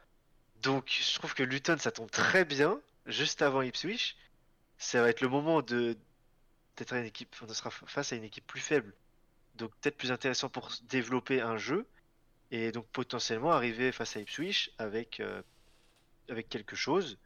[0.64, 4.18] Donc, je trouve que Luton, ça tombe très bien, juste avant Ipswich.
[4.80, 5.96] Ça va être le moment de
[6.76, 8.96] peut-être une équipe, on sera face à une équipe plus faible.
[9.58, 11.86] Donc peut-être plus intéressant pour développer un jeu
[12.50, 15.44] et donc potentiellement arriver face à Ipswich avec, euh,
[16.30, 17.20] avec quelque chose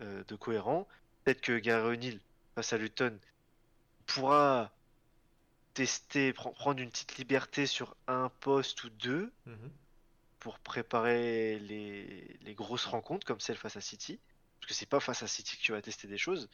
[0.00, 0.86] euh, de cohérent.
[1.24, 2.20] Peut-être que Gary O'Neill
[2.54, 3.18] face à Luton
[4.06, 4.72] pourra
[5.74, 9.70] tester, prendre une petite liberté sur un poste ou deux Mhm.
[10.40, 14.18] pour préparer les, les grosses rencontres comme celle face à City.
[14.60, 16.48] Parce que c'est pas face à City que tu vas tester des choses.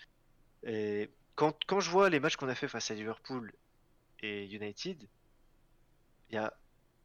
[0.66, 3.52] Et quand, quand je vois les matchs qu'on a fait face à Liverpool
[4.20, 5.08] et United,
[6.30, 6.54] il y a,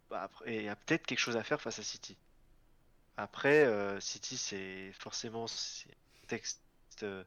[0.09, 2.17] bah, a peut-être quelque chose à faire face à City.
[3.17, 5.95] Après, euh, City, c'est forcément c'est
[6.29, 6.61] un texte.
[7.03, 7.23] euh,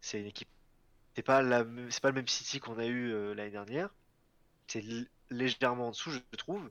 [0.00, 0.48] c'est une équipe.
[1.16, 3.90] C'est pas la, pas le même City qu'on a eu euh, l'année dernière.
[4.68, 4.84] C'est
[5.30, 6.70] légèrement en dessous, je trouve.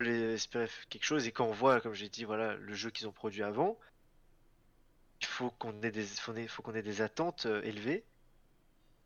[0.00, 2.74] Je voulais espérer f- quelque chose et quand on voit, comme j'ai dit, voilà, le
[2.74, 3.78] jeu qu'ils ont produit avant,
[5.22, 8.04] il faut qu'on ait des, faut qu'on ait des attentes euh, élevées.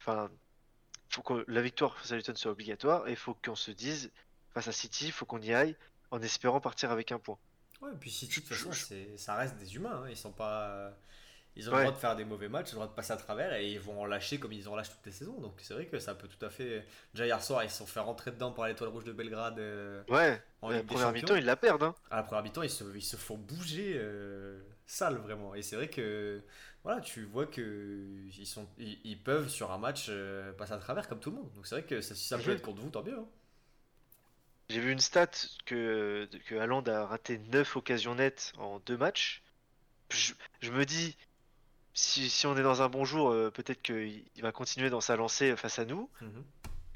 [0.00, 0.30] Enfin,
[1.10, 4.12] faut que la victoire face à Luton soit obligatoire et il faut qu'on se dise
[4.54, 5.76] face à City, il faut qu'on y aille
[6.10, 7.38] en espérant partir avec un point.
[7.82, 8.72] Ouais, et puis si de toute façon,
[9.16, 10.92] ça reste des humains, hein, ils sont pas.
[11.58, 11.78] Ils ont Ouais.
[11.78, 13.54] le droit de faire des mauvais matchs, ils ont le droit de passer à travers
[13.54, 15.40] et ils vont en lâcher comme ils en lâchent toutes les saisons.
[15.40, 16.84] Donc c'est vrai que ça peut tout à fait.
[17.14, 20.02] Déjà hier soir, ils se sont fait rentrer dedans par l'étoile rouge de Belgrade euh,
[20.08, 21.84] Ouais, en la première mi-temps, ils la perdent.
[21.84, 21.94] Hein.
[22.10, 25.54] À la première mi-temps, ils se, ils se font bouger euh, sale vraiment.
[25.54, 26.42] Et c'est vrai que
[26.84, 28.06] voilà, tu vois que
[28.38, 31.36] ils, sont, ils, ils peuvent sur un match euh, passer à travers comme tout le
[31.36, 31.50] monde.
[31.54, 33.18] Donc c'est vrai que ça- si ça peut être contre vous, tant mieux.
[33.18, 33.26] hein.
[34.68, 35.30] J'ai vu une stat
[35.64, 39.42] que, que Haaland a raté 9 occasions nettes en deux matchs.
[40.10, 41.16] Je, je me dis,
[41.94, 45.00] si, si on est dans un bon jour, euh, peut-être qu'il il va continuer dans
[45.00, 46.10] sa lancée face à nous.
[46.20, 46.44] Mhm.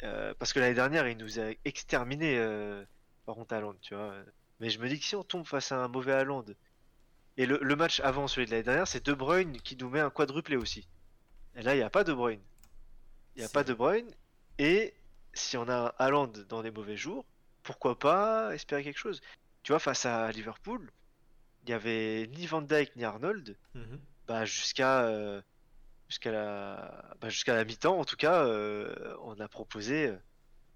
[0.03, 2.85] Euh, parce que l'année dernière, il nous a exterminé euh,
[3.27, 4.15] par contre Haaland, tu vois.
[4.59, 6.45] Mais je me dis que si on tombe face à un mauvais Haaland,
[7.37, 10.01] et le, le match avant celui de l'année dernière, c'est De Bruyne qui nous met
[10.01, 10.89] un quadruplé aussi.
[11.55, 12.43] Et là, il n'y a pas De Bruyne.
[13.37, 14.11] Il n'y a pas De Bruyne.
[14.59, 14.93] Et
[15.33, 17.25] si on a un Haaland dans des mauvais jours,
[17.71, 19.21] pourquoi pas espérer quelque chose
[19.63, 20.91] Tu vois, face à Liverpool,
[21.63, 24.01] il n'y avait ni Van Dijk ni Arnold Mhm.
[24.27, 25.41] bah, jusqu'à euh,
[26.09, 30.13] jusqu'à la bah, jusqu'à la mi-temps en tout cas euh, on a proposé euh,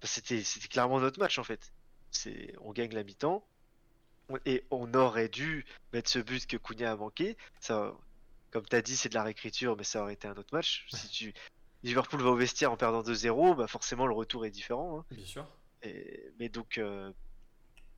[0.00, 1.72] bah, c'était c'était clairement notre match en fait
[2.12, 3.44] c'est on gagne la mi-temps
[4.46, 7.92] et on aurait dû mettre ce but que Cunha a manqué ça
[8.52, 10.86] comme tu as dit c'est de la réécriture mais ça aurait été un autre match
[10.90, 11.34] si tu
[11.82, 15.04] Liverpool va au vestiaire en perdant 2-0 bah forcément le retour est différent hein.
[15.10, 15.46] Bien sûr.
[16.38, 17.12] Mais donc, euh,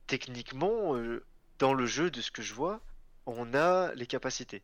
[0.07, 1.23] techniquement, euh,
[1.59, 2.81] dans le jeu, de ce que je vois,
[3.25, 4.63] on a les capacités.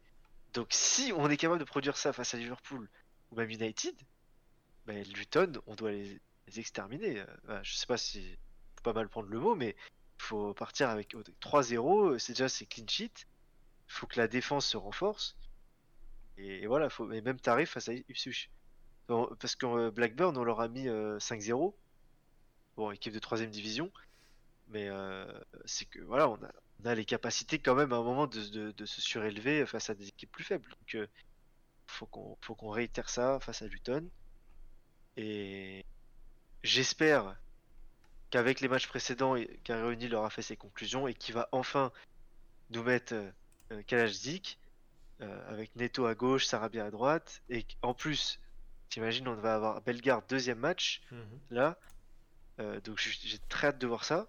[0.54, 2.90] Donc, si on est capable de produire ça face à Liverpool
[3.32, 3.95] ou même United,
[4.86, 6.20] ben, Luton, on doit les,
[6.58, 7.24] exterminer.
[7.45, 8.38] Voilà, je sais pas si
[8.76, 9.76] faut pas mal prendre le mot, mais
[10.20, 12.20] il faut partir avec 3-0.
[12.20, 13.26] C'est déjà c'est clean sheet.
[13.88, 15.36] Il faut que la défense se renforce.
[16.38, 18.52] Et, voilà, faut, même tarif face à Ipswich.
[19.08, 21.74] Parce que Blackburn, on leur a mis euh, 5-0
[22.76, 23.91] bon, équipe de troisième division,
[24.68, 25.26] mais euh,
[25.66, 26.52] c'est que voilà, on a,
[26.82, 29.90] on a les capacités quand même à un moment de, de- de se surélever face
[29.90, 30.70] à des équipes plus faibles.
[30.70, 31.08] Donc, euh,
[31.88, 34.10] faut qu'on faut qu'on réitère ça face à Luton.
[35.18, 35.86] Et
[36.64, 37.36] j'espère
[38.32, 41.91] qu'avec les matchs précédents, Gary O'Neill aura fait ses conclusions et qu'il va enfin
[42.72, 43.32] nous mettre euh,
[43.72, 44.60] euh, Kalajdzic,
[45.22, 48.40] euh, avec Neto à gauche, Sarabia à droite, et en plus,
[48.90, 51.40] t'imagines, on va avoir Bellegarde deuxième match Mhm.
[51.52, 51.78] là.
[52.60, 54.28] Euh, donc j'ai très hâte de voir ça.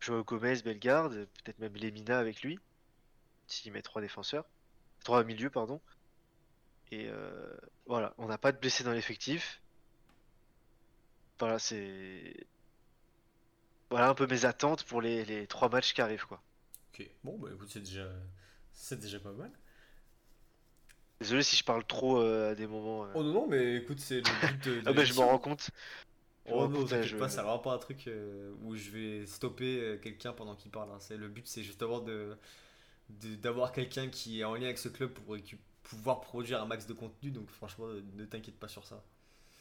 [0.00, 2.58] Joao Gomez, Bellegarde, peut-être même Lemina avec lui.
[3.46, 4.44] S'il met trois défenseurs.
[5.04, 5.80] Trois milieux, pardon.
[6.92, 7.52] Et euh,
[7.86, 9.60] voilà, on n'a pas de blessés dans l'effectif.
[11.38, 12.46] Voilà, c'est.
[13.90, 16.40] Voilà un peu mes attentes pour les, les trois matchs qui arrivent, quoi.
[16.92, 17.08] Ok.
[17.24, 18.08] Bon, bah écoute, c'est déjà,
[18.72, 19.50] c'est déjà pas mal.
[21.20, 23.04] Désolé si je parle trop euh, à des moments.
[23.04, 23.10] euh.
[23.14, 24.82] Oh non, non, mais écoute, c'est le but de.
[24.86, 25.70] ah bah je m'en rends compte.
[26.46, 29.98] Oh non, t'inquiète pas, c'est vraiment pas un truc euh, où je vais stopper euh,
[29.98, 30.90] quelqu'un pendant qu'il parle.
[30.90, 30.98] hein.
[31.00, 32.36] C'est le but, c'est justement de
[33.10, 35.36] de- d'avoir quelqu'un qui est en lien avec ce club pour
[35.84, 37.30] pouvoir produire un max de contenu.
[37.32, 39.04] Donc franchement, ne ne t'inquiète pas sur ça.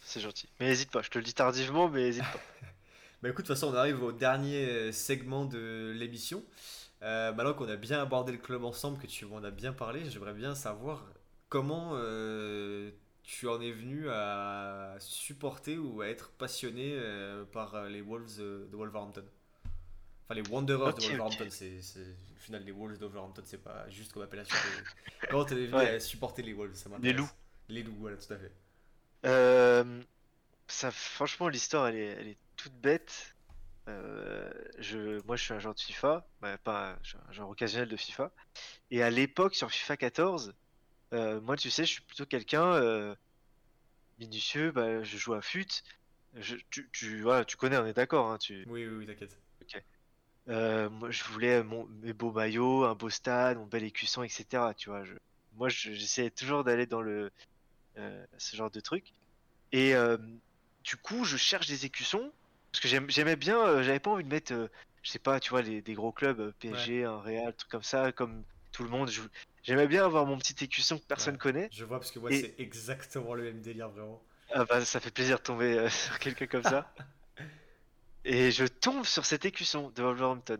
[0.01, 0.49] C'est gentil.
[0.59, 2.43] Mais hésite pas, je te le dis tardivement, mais hésite pas.
[3.21, 6.43] Bah écoute, de toute façon, on arrive au dernier euh, segment de l'émission.
[7.03, 10.09] Euh, maintenant qu'on a bien abordé le club ensemble, que tu en as bien parlé,
[10.09, 11.05] j'aimerais bien savoir
[11.49, 12.91] comment euh,
[13.29, 18.39] tu en es venu à supporter ou à être passionné euh, par euh, les Wolves
[18.39, 19.23] euh, de Wolverhampton?
[20.25, 21.01] Enfin, les Wanderers de.
[21.03, 21.99] Wolverhampton, c'est c'est-
[22.35, 24.55] au final les Wolves de Wolverhampton, c'est pas juste comme appellation.
[24.55, 25.89] de- Comment t'es venu Ouais.
[25.95, 27.29] à supporter les Wolves ça Les loups.
[27.67, 28.51] Les loups, voilà, tout à fait.
[29.27, 30.01] Euh,
[30.67, 33.35] ça, franchement, l'histoire, elle est, elle est toute bête.
[33.87, 38.31] Je, moi, je suis un joueur de FIFA, bah, pas un, joueur occasionnel de FIFA.
[38.91, 40.53] Et à l'époque, sur FIFA 14,
[41.13, 43.15] Euh, moi, tu sais, je suis plutôt quelqu'un euh,
[44.19, 44.71] minutieux.
[44.71, 45.67] Bah, je joue à fut.
[46.35, 48.31] Je- tu, tu, voilà, tu connais, on est d'accord.
[48.31, 49.37] Hein, tu, Oui, oui, oui, t'inquiète.
[50.47, 54.73] Euh, moi, je voulais mon, mes beaux maillots, un beau stade, mon bel écusson, etc.
[54.75, 55.13] Tu vois, je,
[55.53, 57.31] moi, je- j'essayais toujours d'aller dans le
[58.37, 59.13] ce genre de truc.
[59.71, 59.93] Et
[60.83, 62.31] du coup, je cherche des écussons
[62.71, 63.83] parce que j'aimais bien.
[63.83, 64.69] J'avais pas envie de mettre,
[65.03, 68.11] je sais pas, tu vois, les, des gros clubs, PSG, un Real, truc comme ça,
[68.11, 69.09] comme tout le monde.
[69.09, 69.21] je-
[69.69, 71.39] J'aimais bien avoir mon petit écusson que personne Ouais.
[71.39, 71.69] connaît.
[71.71, 74.19] Je vois parce que moi, Et- c'est exactement le même délire, vraiment.
[74.51, 76.91] Ah bah, ça fait plaisir de tomber euh, sur quelqu'un comme ça.
[78.25, 80.59] Et je tombe sur cet écusson de Wolverhampton.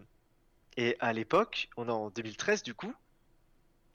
[0.77, 2.93] Et à l'époque, on est en 2013 du coup,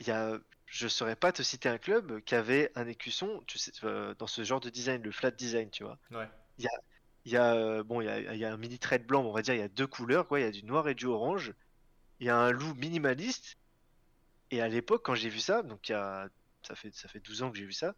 [0.00, 3.58] il y a, je saurais pas te citer un club qui avait un écusson, tu
[3.58, 5.98] sais, euh, dans ce genre de design, le flat design, tu vois.
[6.10, 6.28] Ouais.
[6.58, 9.22] Il y a, euh, bon, il y a, il y a un mini trait blanc,
[9.24, 10.40] on va dire il y a deux couleurs, quoi.
[10.40, 11.54] Il y a du noir et du orange.
[12.20, 13.56] Il y a un loup minimaliste.
[14.54, 16.28] Et à l'époque, quand j'ai vu ça, donc il y a,
[16.62, 17.92] ça fait, ça fait 12 ans que j'ai vu ça,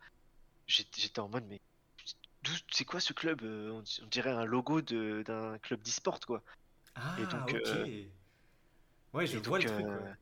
[0.66, 1.61] j'étais en mode, mais
[2.73, 3.43] c'est quoi ce club?
[3.43, 6.43] Euh, on, on dirait un logo d'un club d'e-sport, quoi.
[6.95, 7.57] Ah, donc, ok.
[7.66, 8.07] euh,
[9.12, 9.87] Ouais, je Et vois donc, le truc.
[9.87, 10.15] euh, ouais.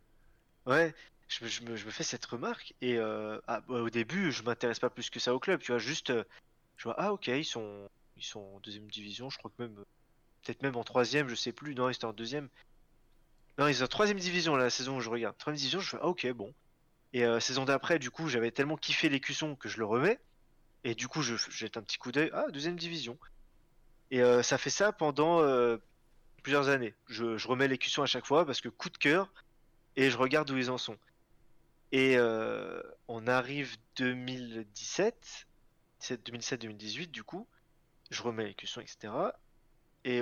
[0.67, 0.95] Ouais,
[1.29, 4.33] je me, je me- je me fais cette remarque et euh, ah, bah, au début,
[4.33, 6.13] je m'intéresse pas plus que ça au club, tu vois, juste
[6.77, 9.77] je vois ah ok, ils sont ils sont en deuxième division, je crois que même
[10.43, 12.51] peut-être même en troisième, je sais plus, non, ils étaient en deuxième.
[13.59, 15.37] Non, ils sont troisième division la saison où je regarde.
[15.39, 16.53] Troisième division, je fais ah ok, bon.
[17.13, 20.19] Et euh, saison d'après, du coup, j'avais tellement kiffé l'écusson que je le remets
[20.83, 23.17] et du coup, je jette un petit coup d'œil, ah deuxième division.
[24.11, 25.77] Et euh, ça fait ça pendant euh,
[26.43, 26.95] plusieurs années.
[27.07, 29.33] Je, je remets l'écusson à chaque fois parce que coup de cœur
[29.97, 30.99] et je regarde où ils en sont.
[31.93, 32.19] Et
[33.07, 35.47] on arrive 2017,
[36.01, 37.47] 2017-2018 du coup,
[38.11, 39.13] je remets l'écusson, etc.
[40.05, 40.21] Et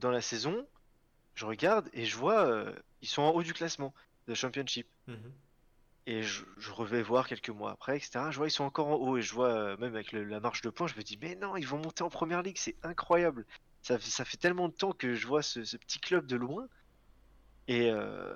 [0.00, 0.66] dans la saison,
[1.40, 3.94] je regarde et je vois, euh, ils sont en haut du classement
[4.26, 4.86] de Championship.
[5.06, 5.32] Mhm.
[6.04, 8.30] Et je, je revais voir quelques mois après, etc.
[8.30, 10.40] Je vois, ils sont encore en haut et je vois, euh, même avec le- la
[10.40, 12.76] marche de points, je me dis, mais non, ils vont monter en première ligue, c'est
[12.82, 13.46] incroyable.
[13.80, 16.36] Ça, fait- ça fait tellement de temps que je vois ce, ce petit club de
[16.36, 16.68] loin.
[17.68, 18.34] Et euh,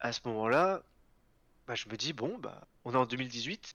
[0.00, 0.82] à ce moment-là,
[1.66, 3.74] bah, je me dis, bon, bah, on est en 2018,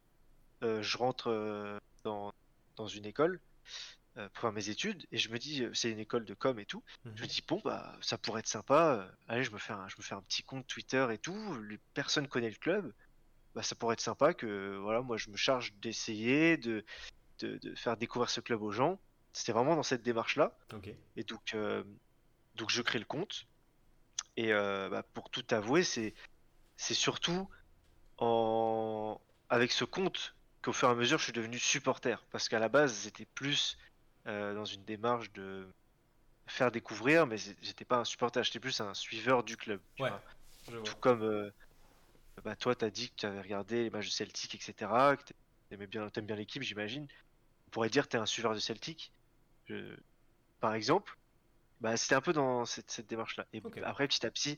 [0.64, 2.34] euh, je rentre dans,
[2.77, 3.39] dans une école
[4.34, 6.65] pour faire mes études, et je me dis, euh, c'est une école de com et
[6.65, 6.84] tout.
[7.06, 7.27] Je me Mhm.
[7.27, 8.95] dis, bon, bah, ça pourrait être sympa.
[8.95, 11.61] euh, allez, je me fais un, je me fais un petit compte Twitter et tout.
[11.64, 12.94] Les personnes connaissent le club.
[13.56, 16.84] Bah, ça pourrait être sympa que, voilà, moi, je me charge d'essayer de,
[17.39, 18.99] de, de faire découvrir ce club aux gens.
[19.34, 20.57] C'était vraiment dans cette démarche-là.
[20.73, 20.89] Ok.
[21.15, 21.84] Et donc, euh,
[22.56, 23.45] donc je crée le compte.
[24.35, 26.14] Et euh, bah, pour tout avouer, c'est,
[26.76, 27.48] c'est surtout
[28.18, 29.19] en...
[29.49, 30.34] avec ce compte
[30.64, 32.26] qu'au fur et à mesure, je suis devenu supporter.
[32.31, 33.77] Parce qu'à la base, c'était plus
[34.28, 35.68] euh, dans une démarche de
[36.48, 39.82] faire découvrir, mais j'étais pas un supporter, j'étais plus un suiveur du club.
[39.95, 40.10] tu Ouais.
[40.10, 40.22] vois.
[40.70, 40.84] Je vois.
[40.84, 41.52] Tout comme euh,
[42.44, 45.16] bah, toi, t'as dit que tu avais regardé les matchs de Celtic, etc.
[45.70, 47.08] Que bien, t'aimes bien l'équipe, j'imagine.
[47.68, 49.12] On pourrait dire que t'es un suiveur de Celtic,
[49.68, 49.95] je-
[50.60, 51.18] par exemple.
[51.82, 53.45] Bah, c'était un peu dans cette, cette démarche-là.
[53.54, 54.58] Et après, petit à petit,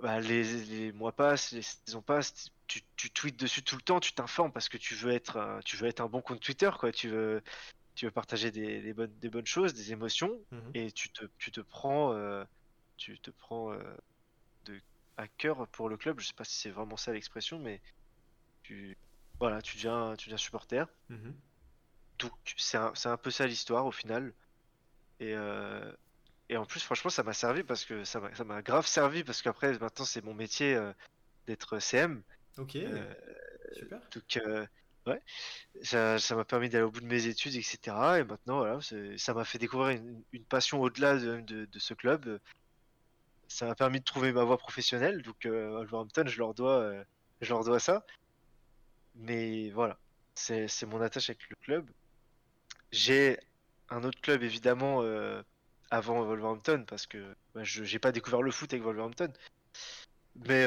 [0.00, 4.00] bah, les, les mois passent, les saisons passent, tu, tu tweets dessus tout le temps,
[4.00, 6.70] tu t'informes parce que tu veux être, un- tu veux être un bon compte Twitter,
[6.78, 6.92] quoi.
[6.92, 7.42] Tu veux,
[7.94, 10.70] tu veux partager des, des bonnes, des bonnes choses, des émotions, Mhm.
[10.74, 12.44] et tu te, tu te prends, euh,
[12.96, 13.96] tu te prends euh,
[14.64, 14.80] de,
[15.16, 16.20] à cœur pour le club.
[16.20, 17.80] Je sais pas si c'est vraiment ça l'expression, mais
[18.62, 18.96] tu,
[19.38, 20.86] voilà, tu deviens, tu deviens supporter.
[21.08, 21.34] Mhm.
[22.18, 24.32] Donc c'est un, peu ça l'histoire au final.
[25.18, 25.92] Et, euh,
[26.48, 29.76] et en plus, franchement, ça m'a servi parce que ça m'a grave servi parce qu'après,
[29.78, 30.78] maintenant, c'est mon métier
[31.46, 32.22] d'être CM.
[32.58, 32.78] Ok.
[33.72, 34.00] Super.
[34.14, 34.38] donc,
[35.06, 35.20] ouais,
[35.82, 37.78] ça m'a permis d'aller au bout de mes études, etc.
[38.20, 38.78] Et maintenant, voilà,
[39.16, 40.00] ça m'a fait découvrir
[40.32, 42.40] une, passion au-delà de, ce club.
[43.48, 45.22] Ça m'a permis de trouver ma voie professionnelle.
[45.22, 47.04] Donc, euh, Wolverhampton, je leur dois, euh,
[47.40, 48.04] je leur dois ça.
[49.14, 49.98] Mais voilà,
[50.34, 51.90] c'est mon attache avec le club.
[52.92, 53.38] J'ai
[53.90, 55.42] un autre club, évidemment, euh,
[55.90, 59.32] avant Wolverhampton, parce que bah, je j'ai pas découvert le foot avec Wolverhampton.
[60.46, 60.64] Mais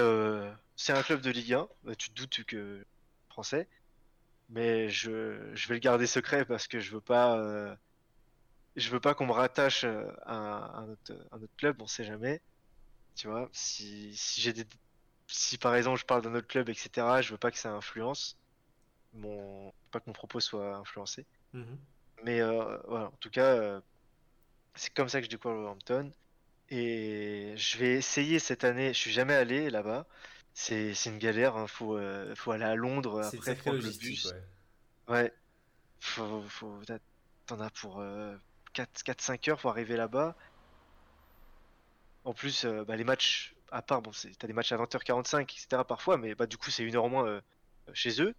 [0.76, 1.68] c'est un club de Ligue 1.
[1.84, 2.86] Bah, tu te doutes que
[3.30, 3.68] français.
[4.49, 7.76] Mais je, je vais le garder secret parce que je veux pas, euh,
[8.76, 11.13] je veux pas qu'on me rattache euh, à un, autre,
[11.57, 11.81] club.
[11.81, 12.41] On sait jamais.
[13.15, 14.65] Tu vois, si, si j'ai des,
[15.27, 17.22] si par exemple je parle d'un autre club, etc.
[17.22, 18.38] Je veux pas que ça influence
[19.15, 21.26] mon, pas que mon propos soit influencé.
[21.53, 21.77] Mhm.
[22.23, 23.81] Mais euh, voilà, en tout cas, euh,
[24.76, 26.11] c'est comme ça que je découvre Wolverhampton.
[26.69, 28.93] Et je vais essayer cette année.
[28.93, 30.07] Je suis jamais allé là-bas.
[30.56, 31.57] C'est une galère.
[31.57, 31.68] Hein.
[31.68, 34.26] Faut, euh, faut aller à Londres après prendre le bus.
[34.26, 35.14] ouais.
[35.14, 35.34] Ouais.
[35.99, 36.82] Faut, faut,
[37.45, 38.36] t'en as pour euh,
[38.73, 40.36] 4-5 heures pour arriver là-bas.
[42.23, 45.84] En plus, euh, bah, les matchs, à part, bon, t'as des matchs à 20h45, etc.
[45.86, 47.41] parfois, mais bah, du coup, c'est une heure en moins euh,
[47.94, 48.34] chez eux.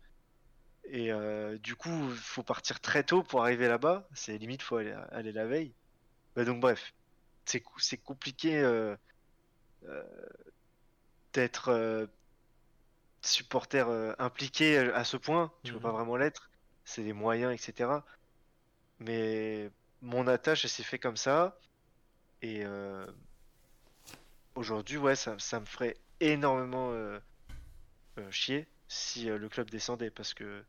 [0.89, 1.11] Et
[1.59, 4.09] du coup, faut partir très tôt pour arriver là-bas.
[4.15, 5.75] C'est limite, faut aller, aller la veille.
[6.37, 6.95] Bah, donc bref,
[7.45, 8.63] c'est compliqué
[11.37, 12.07] d'être euh,
[13.23, 15.53] supporter euh, impliqué à ce point.
[15.63, 15.83] Tu peux Mhm.
[15.83, 16.51] pas vraiment l'être.
[16.85, 18.05] C'est les moyens, etc.
[18.99, 21.59] Mais mon attache, elle s'est fait comme ça.
[22.43, 23.07] Et euh,
[24.55, 27.19] aujourd'hui, ouais, ça, ça me ferait énormément euh,
[28.19, 30.11] euh, chier si euh, le club descendait.
[30.11, 30.65] Parce que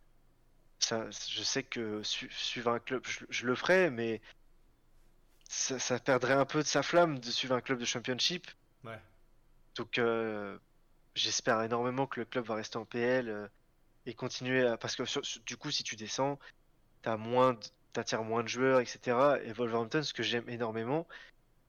[0.80, 4.22] ça, je sais que su- suivre un club, je, je le ferais, mais
[5.50, 8.48] ça, ça perdrait un peu de sa flamme de suivre un club de championship.
[8.84, 9.02] Ouais.
[9.78, 10.58] Donc euh,
[11.16, 13.48] j'espère énormément que le club va rester en PL euh,
[14.06, 14.78] et continuer à...
[14.78, 15.04] Parce que
[15.46, 16.40] du coup, si tu descends,
[17.04, 17.58] t'as moins
[17.94, 19.40] t'attires moins de joueurs, etc.
[19.44, 21.08] Et Wolverhampton, ce que j'aime énormément,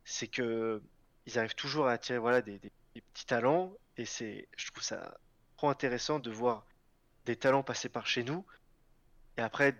[0.04, 0.82] c'est que
[1.26, 2.58] ils arrivent toujours à attirer voilà, des,
[2.94, 3.72] petits talents.
[3.96, 5.18] Et c'est, je trouve ça
[5.56, 6.66] trop intéressant de voir
[7.24, 8.44] des talents passer par chez nous
[9.36, 9.76] et après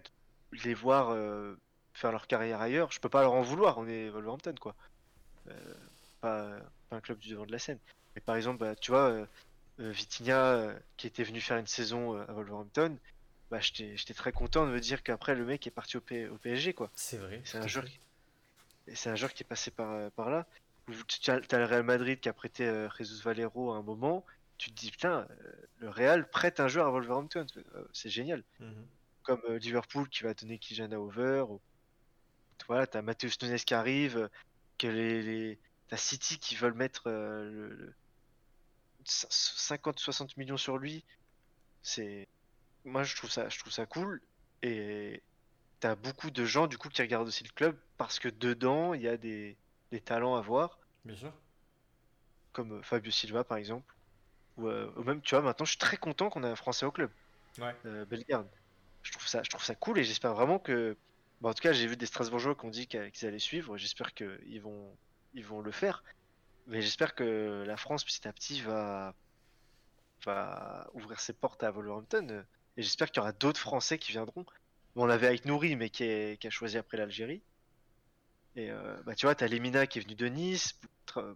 [0.65, 1.55] les voir euh,
[1.93, 2.93] faire leur carrière ailleurs.
[2.93, 4.75] Je peux pas leur en vouloir, on est Wolverhampton, quoi.
[6.21, 6.59] Pas
[6.91, 7.79] un club du devant de la scène.
[8.19, 9.27] Mais par exemple, bah, tu vois, euh,
[9.79, 12.99] euh, Vitinha, euh, qui était venu faire une saison à Wolverhampton,
[13.49, 16.37] bah, j'étais très content de me dire qu'après le mec est parti au, P- au
[16.37, 16.91] PSG, quoi.
[16.97, 17.41] C'est vrai.
[17.45, 18.01] C'est un joueur qui...
[18.89, 20.47] et c'est un joueur qui est passé par, par là.
[21.07, 22.65] Tu as, le Real Madrid qui a prêté
[22.99, 24.27] Jesus Valero à un moment.
[24.57, 25.29] Tu te dis, putain,
[25.79, 27.47] le Real prête un joueur à Wolverhampton.
[27.93, 28.43] C'est génial.
[28.59, 28.85] Mhm.
[29.23, 31.45] Comme Liverpool qui va donner Kijana Over.
[31.49, 31.61] Ou...
[32.67, 34.29] Voilà, t'as Matheus Nunes qui arrive.
[34.77, 35.59] Que les, les...
[35.89, 37.95] T'as City qui veulent mettre le, le
[39.09, 41.05] 50-60 millions sur lui.
[41.83, 42.29] C'est...
[42.85, 44.21] Moi, je trouve ça, je trouve ça cool.
[44.63, 45.23] Et
[45.81, 49.03] t'as beaucoup de gens du coup qui regardent aussi le club parce que dedans il
[49.03, 49.57] y a des,
[49.93, 51.33] des talents à voir, Bien sûr.
[52.53, 53.95] comme euh, Fabio Silva par exemple.
[54.57, 56.85] Ou, euh, ou même, tu vois, maintenant je suis très content qu'on ait un Français
[56.87, 57.11] au club,
[57.59, 57.75] Ouais.
[57.87, 58.49] euh, Bellegarde.
[59.05, 60.97] Je trouve ça, je trouve ça cool et j'espère vraiment que.
[61.41, 63.77] Bon, en tout cas, j'ai vu des Strasbourgeois qui ont dit qu'ils allaient suivre.
[63.77, 64.93] J'espère qu'ils vont,
[65.35, 66.03] ils vont le faire.
[66.69, 69.15] Mais j'espère que la France petit à petit va,
[70.25, 72.45] va ouvrir ses portes à Wolverhampton.
[72.77, 74.45] Et j'espère qu'il y aura d'autres Français qui viendront.
[74.95, 77.43] Bon, on avait avec Nouri, mais qui, est- qui a choisi après l'Algérie.
[78.57, 80.79] Et euh, bah, tu vois, t'as Lemina qui est venu de Nice,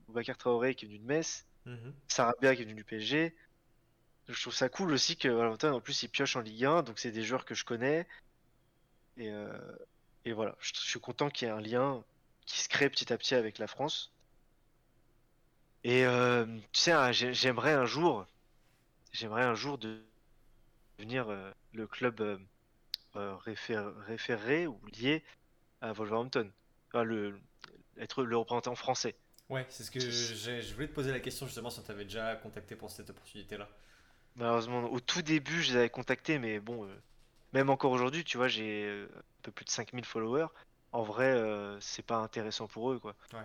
[0.07, 1.95] Boubacar Traoré qui est venu de Metz, Mhm.
[2.09, 3.35] Sarabia qui est venu du PSG.
[4.29, 6.99] Je trouve ça cool aussi que Valentin, en plus, il pioche en Ligue 1, donc
[6.99, 8.07] c'est des joueurs que je connais.
[9.17, 9.53] Et, euh,
[10.25, 12.03] et voilà, je, je suis content qu'il y ait un lien
[12.47, 14.12] qui se crée petit à petit avec la France.
[15.85, 18.27] Et euh, tu sais, hein, j'ai- j'aimerais un jour,
[19.13, 20.01] j'aimerais un jour de
[20.99, 25.23] devenir euh, le club euh, réfé- référé ou lié
[25.81, 26.51] à Wolverhampton.
[26.89, 27.39] Enfin, le,
[27.99, 29.15] être le représentant français.
[29.49, 32.37] Ouais, c'est ce que je voulais te poser la question justement si on t'avait déjà
[32.37, 33.69] contacté pour cette opportunité-là.
[34.37, 36.89] Malheureusement, au tout début, je les avais contactés, mais bon,
[37.53, 40.47] même encore aujourd'hui, tu vois, j'ai un peu plus de 5000 followers.
[40.93, 41.39] En vrai,
[41.81, 43.15] c'est pas intéressant pour eux, quoi.
[43.35, 43.41] Ouais.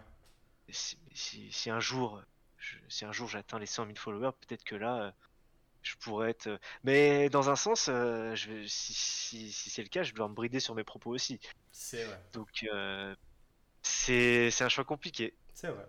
[0.69, 2.22] Si, si- si un jour,
[2.57, 5.11] je- si un jour j'atteins les 100 000 followers, peut-être que là, euh,
[5.84, 6.48] je pourrais être.
[6.48, 10.11] euh, Mais dans un sens, euh, je vais- si, si, si c'est le cas, je
[10.14, 11.39] devoir me brider sur mes propos aussi.
[11.72, 12.19] C'est vrai.
[12.34, 13.15] Donc, euh,
[13.84, 15.35] c'est un choix compliqué.
[15.53, 15.88] C'est vrai.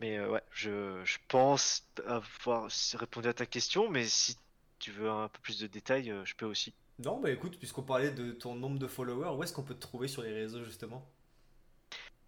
[0.00, 4.36] Mais euh, ouais, je, je pense avoir répondu à ta question, mais si
[4.80, 6.74] tu veux un peu plus de détails, je peux aussi.
[7.00, 9.80] Non, bah écoute, puisqu'on parlait de ton nombre de followers, où est-ce qu'on peut te
[9.80, 11.04] trouver sur les réseaux justement?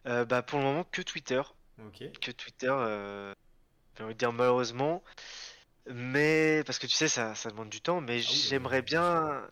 [0.06, 1.42] Euh, bah pour le moment que Twitter,
[2.20, 3.34] que Twitter, euh,
[3.96, 5.02] j'ai envie de dire malheureusement,
[5.86, 9.48] mais parce que tu sais ça, ça demande du temps, mais Ah j'aimerais bien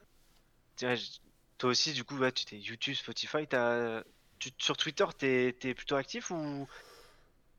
[1.58, 4.02] toi aussi du coup tu t'es YouTube, Spotify, t'as,
[4.38, 6.66] tu, sur Twitter t'es, t'es plutôt actif ou?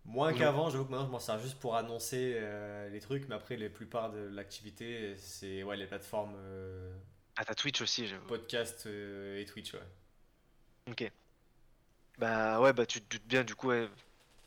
[0.05, 3.35] Moins qu'avant, j'avoue que maintenant je m'en sers juste pour annoncer euh, les trucs, mais
[3.35, 6.91] après, la plupart de l'activité, c'est ouais, les plateformes euh,
[7.35, 8.25] Ah t'as Twitch aussi, j'avoue.
[8.25, 9.79] podcast euh, et Twitch, ouais.
[10.89, 11.11] Ok.
[12.21, 13.89] Bah ouais bah tu te doutes bien du coup ouais,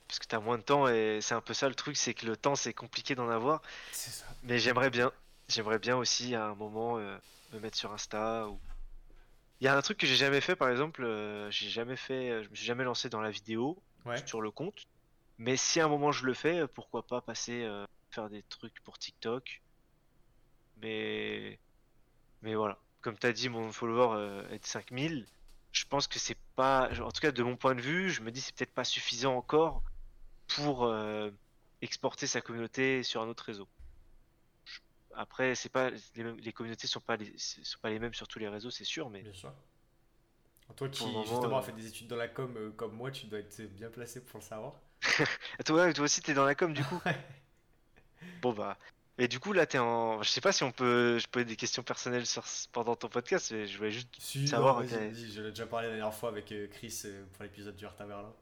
[0.06, 2.24] parce que t'as moins de temps et c'est un peu ça le truc, c'est que
[2.24, 3.62] le temps c'est compliqué d'en avoir.
[3.90, 4.26] C'est ça.
[4.44, 5.10] Mais j'aimerais bien,
[5.48, 7.18] j'aimerais bien aussi à un moment euh,
[7.52, 8.60] me mettre sur Insta ou.
[9.60, 12.30] Il y a un truc que j'ai jamais fait par exemple, euh, j'ai jamais fait,
[12.30, 14.24] euh, je me suis jamais lancé dans la vidéo Ouais.
[14.24, 14.84] sur le compte.
[15.38, 18.78] Mais si à un moment je le fais, pourquoi pas passer euh, faire des trucs
[18.84, 19.62] pour TikTok.
[20.80, 21.59] Mais
[22.42, 25.26] mais voilà, comme t'as dit, mon follower est de 5000.
[25.74, 28.30] Je pense que c'est pas, en tout cas de mon point de vue, je me
[28.32, 29.82] dis c'est peut-être pas suffisant encore
[30.48, 31.30] pour euh,
[31.82, 33.68] exporter sa communauté sur un autre réseau.
[34.66, 34.80] Je-
[35.14, 38.28] Après, c'est pas les, mêmes- les communautés sont pas les, sont pas les mêmes sur
[38.28, 39.52] tous les réseaux, c'est sûr, mais Bien sûr.
[40.76, 43.10] Toi qui moment, justement a euh, fait des études dans la com euh, comme moi,
[43.10, 44.74] tu dois être bien placé pour le savoir.
[45.66, 47.01] Toi, toi aussi t'es dans la com du coup.
[48.42, 48.78] Bon bah,
[49.19, 50.23] Et du coup, là, t'es en.
[50.23, 51.19] Je sais pas si on peut.
[51.19, 52.45] Je peux des questions personnelles sur...
[52.73, 54.09] pendant ton podcast, mais je voulais juste.
[54.19, 57.24] Si, Savoir, non, vas-y, je l'ai déjà parlé la dernière fois avec euh, Chris euh,
[57.32, 58.32] pour l'épisode du Berlin.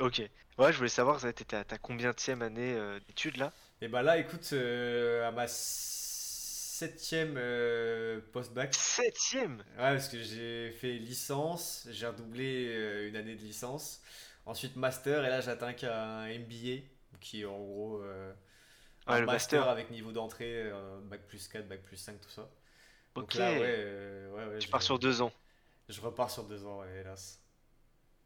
[0.00, 0.22] Ok.
[0.58, 3.52] Ouais, je voulais savoir, ça, t'étais à ta combienième année euh, d'études là?
[3.80, 9.58] Et bah là, écoute, euh, à ma septième euh, post-bac, Septième?
[9.76, 14.02] Ouais, parce que j'ai fait licence, j'ai redoublé une année de licence,
[14.44, 16.82] ensuite master, et là j'atteins qu'un MBA,
[17.20, 18.02] qui est en gros
[19.06, 19.68] Ouais, un le master, master.
[19.68, 22.48] avec niveau d'entrée, euh, bac plus 4, bac plus 5, tout ça.
[23.16, 23.36] Donc Ok.
[23.36, 25.30] là, ouais, euh, ouais, ouais, Tu je, pars sur deux ans.
[25.88, 27.40] je repars sur deux ans, ouais, hélas.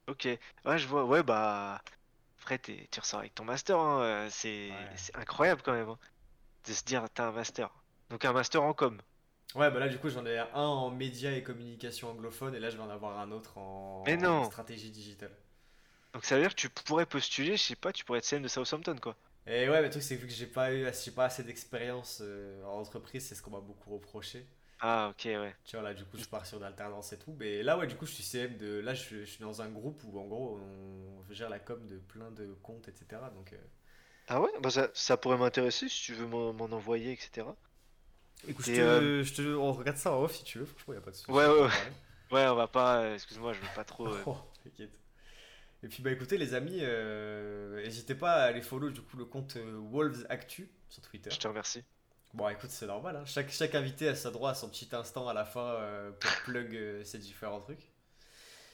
[0.08, 0.28] Ok.
[0.64, 1.04] Ouais, je vois.
[1.04, 1.82] Ouais, bah.
[2.40, 4.96] Après, t'es- tu ressors avec ton master, hein, euh, C'est Ouais.
[4.96, 5.88] c'est incroyable quand même.
[5.90, 5.98] hein,
[6.66, 7.70] De se dire, t'as un master.
[8.10, 9.00] Donc, un master en com.
[9.56, 12.70] Ouais, bah là, du coup, j'en ai un en médias et communication anglophone, et là,
[12.70, 13.62] je vais en avoir un autre en,
[14.06, 14.40] Mais non.
[14.40, 15.32] en stratégie digitale.
[16.14, 18.42] Donc, ça veut dire que tu pourrais postuler, je sais pas, tu pourrais être CM
[18.42, 19.16] de Southampton, quoi.
[19.46, 21.42] Et ouais, mais le truc, c'est que vu que j'ai pas eu, j'ai pas assez
[21.44, 24.46] d'expérience euh, en entreprise, c'est ce qu'on m'a beaucoup reproché.
[24.80, 25.54] Ah, ok, ouais.
[25.64, 27.34] Tu vois, là, du coup, je pars sur d'alternance et tout.
[27.38, 28.78] Mais là, ouais, du coup, je suis CM de.
[28.78, 31.98] Là, je, je suis dans un groupe où, en gros, on gère la com de
[31.98, 33.30] plein de comptes, etc.
[33.30, 33.56] Donc, euh,
[34.28, 37.56] Ah ouais, bah ça, ça pourrait m'intéresser si tu veux m'en envoyer, etc.
[38.48, 40.64] écoute, je Et, te, euh, je te- on regarde ça en off si tu veux.
[40.64, 41.28] Franchement, y a pas de souci.
[41.28, 41.70] Ouais, ouais, ouais.
[42.32, 43.14] Ouais, on va pas.
[43.14, 44.10] Excuse-moi, je veux pas trop.
[44.26, 44.98] Oh, t'inquiète.
[45.86, 49.24] Et puis, bah, écoutez, les amis, euh, n'hésitez pas à aller follow, du coup, le
[49.24, 51.30] compte euh, Wolves Actu sur Twitter.
[51.30, 51.84] Je te remercie.
[52.34, 53.14] Bon, écoute, c'est normal.
[53.14, 53.24] hein.
[53.24, 56.28] Chaque, chaque invité a sa droit à son petit instant à la fin euh, pour
[56.44, 57.88] plug ses différents trucs.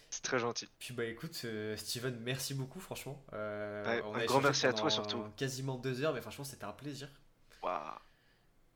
[0.08, 0.66] C'est très gentil.
[0.78, 1.44] Puis bah écoute,
[1.76, 3.22] Steven, merci beaucoup, franchement.
[3.32, 5.22] Ouais, on un a grand merci à toi, surtout.
[5.36, 7.08] Quasiment deux heures, mais franchement, c'était un plaisir.
[7.62, 7.98] Waouh.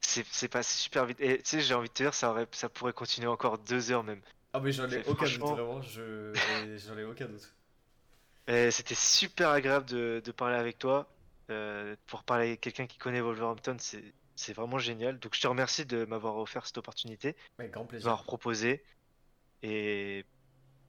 [0.00, 1.20] C'est passé super vite.
[1.22, 3.90] Et tu sais, j'ai envie de te dire, ça, aurait, ça pourrait continuer encore deux
[3.92, 4.20] heures même.
[4.52, 5.80] Ah, mais j'en ai C'est aucun doute, vraiment.
[5.82, 7.56] J'en ai aucun doute.
[8.48, 11.09] Et C'était super agréable de, de parler avec toi.
[11.51, 15.18] Euh, pour parler avec quelqu'un qui connaît Wolverhampton, c'est vraiment génial.
[15.18, 18.06] Donc je te remercie de m'avoir offert cette opportunité, Avec grand de plaisir.
[18.09, 18.82] m'avoir proposé.
[19.62, 20.24] Et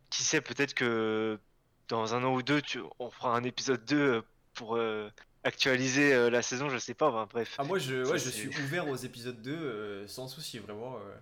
[0.09, 1.39] qui sait, peut-être que
[1.87, 4.23] dans un an ou deux, tu, on fera un épisode 2
[4.53, 5.09] pour euh,
[5.43, 7.25] actualiser euh, la saison, je sais pas.
[7.27, 7.55] bref.
[7.57, 10.97] Ah, moi, je, ouais, suis ouvert aux épisodes 2 euh, sans souci, vraiment.
[10.97, 11.15] euh.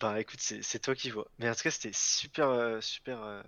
[0.00, 1.26] Bah écoute, c'est toi qui vois.
[1.38, 3.42] Mais en tout cas, c'était super, euh, super, euh,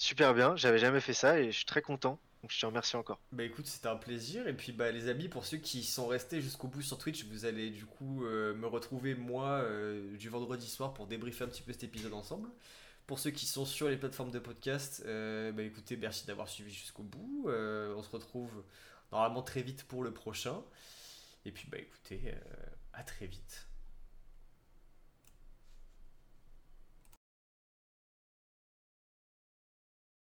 [0.00, 0.56] super bien.
[0.56, 2.18] J'avais jamais fait ça et je suis très content.
[2.42, 3.20] Donc je te remercie encore.
[3.32, 4.48] Bah écoute, c'était un plaisir.
[4.48, 7.44] Et puis bah les amis, pour ceux qui sont restés jusqu'au bout sur Twitch, vous
[7.44, 11.62] allez du coup euh, me retrouver moi euh, du vendredi soir pour débriefer un petit
[11.62, 12.48] peu cet épisode ensemble.
[13.06, 16.72] Pour ceux qui sont sur les plateformes de podcast, euh, bah écoutez, merci d'avoir suivi
[16.72, 17.46] jusqu'au bout.
[17.48, 18.64] On se retrouve
[19.12, 20.62] normalement très vite pour le prochain.
[21.44, 22.34] Et puis bah écoutez,
[22.94, 23.69] à très vite.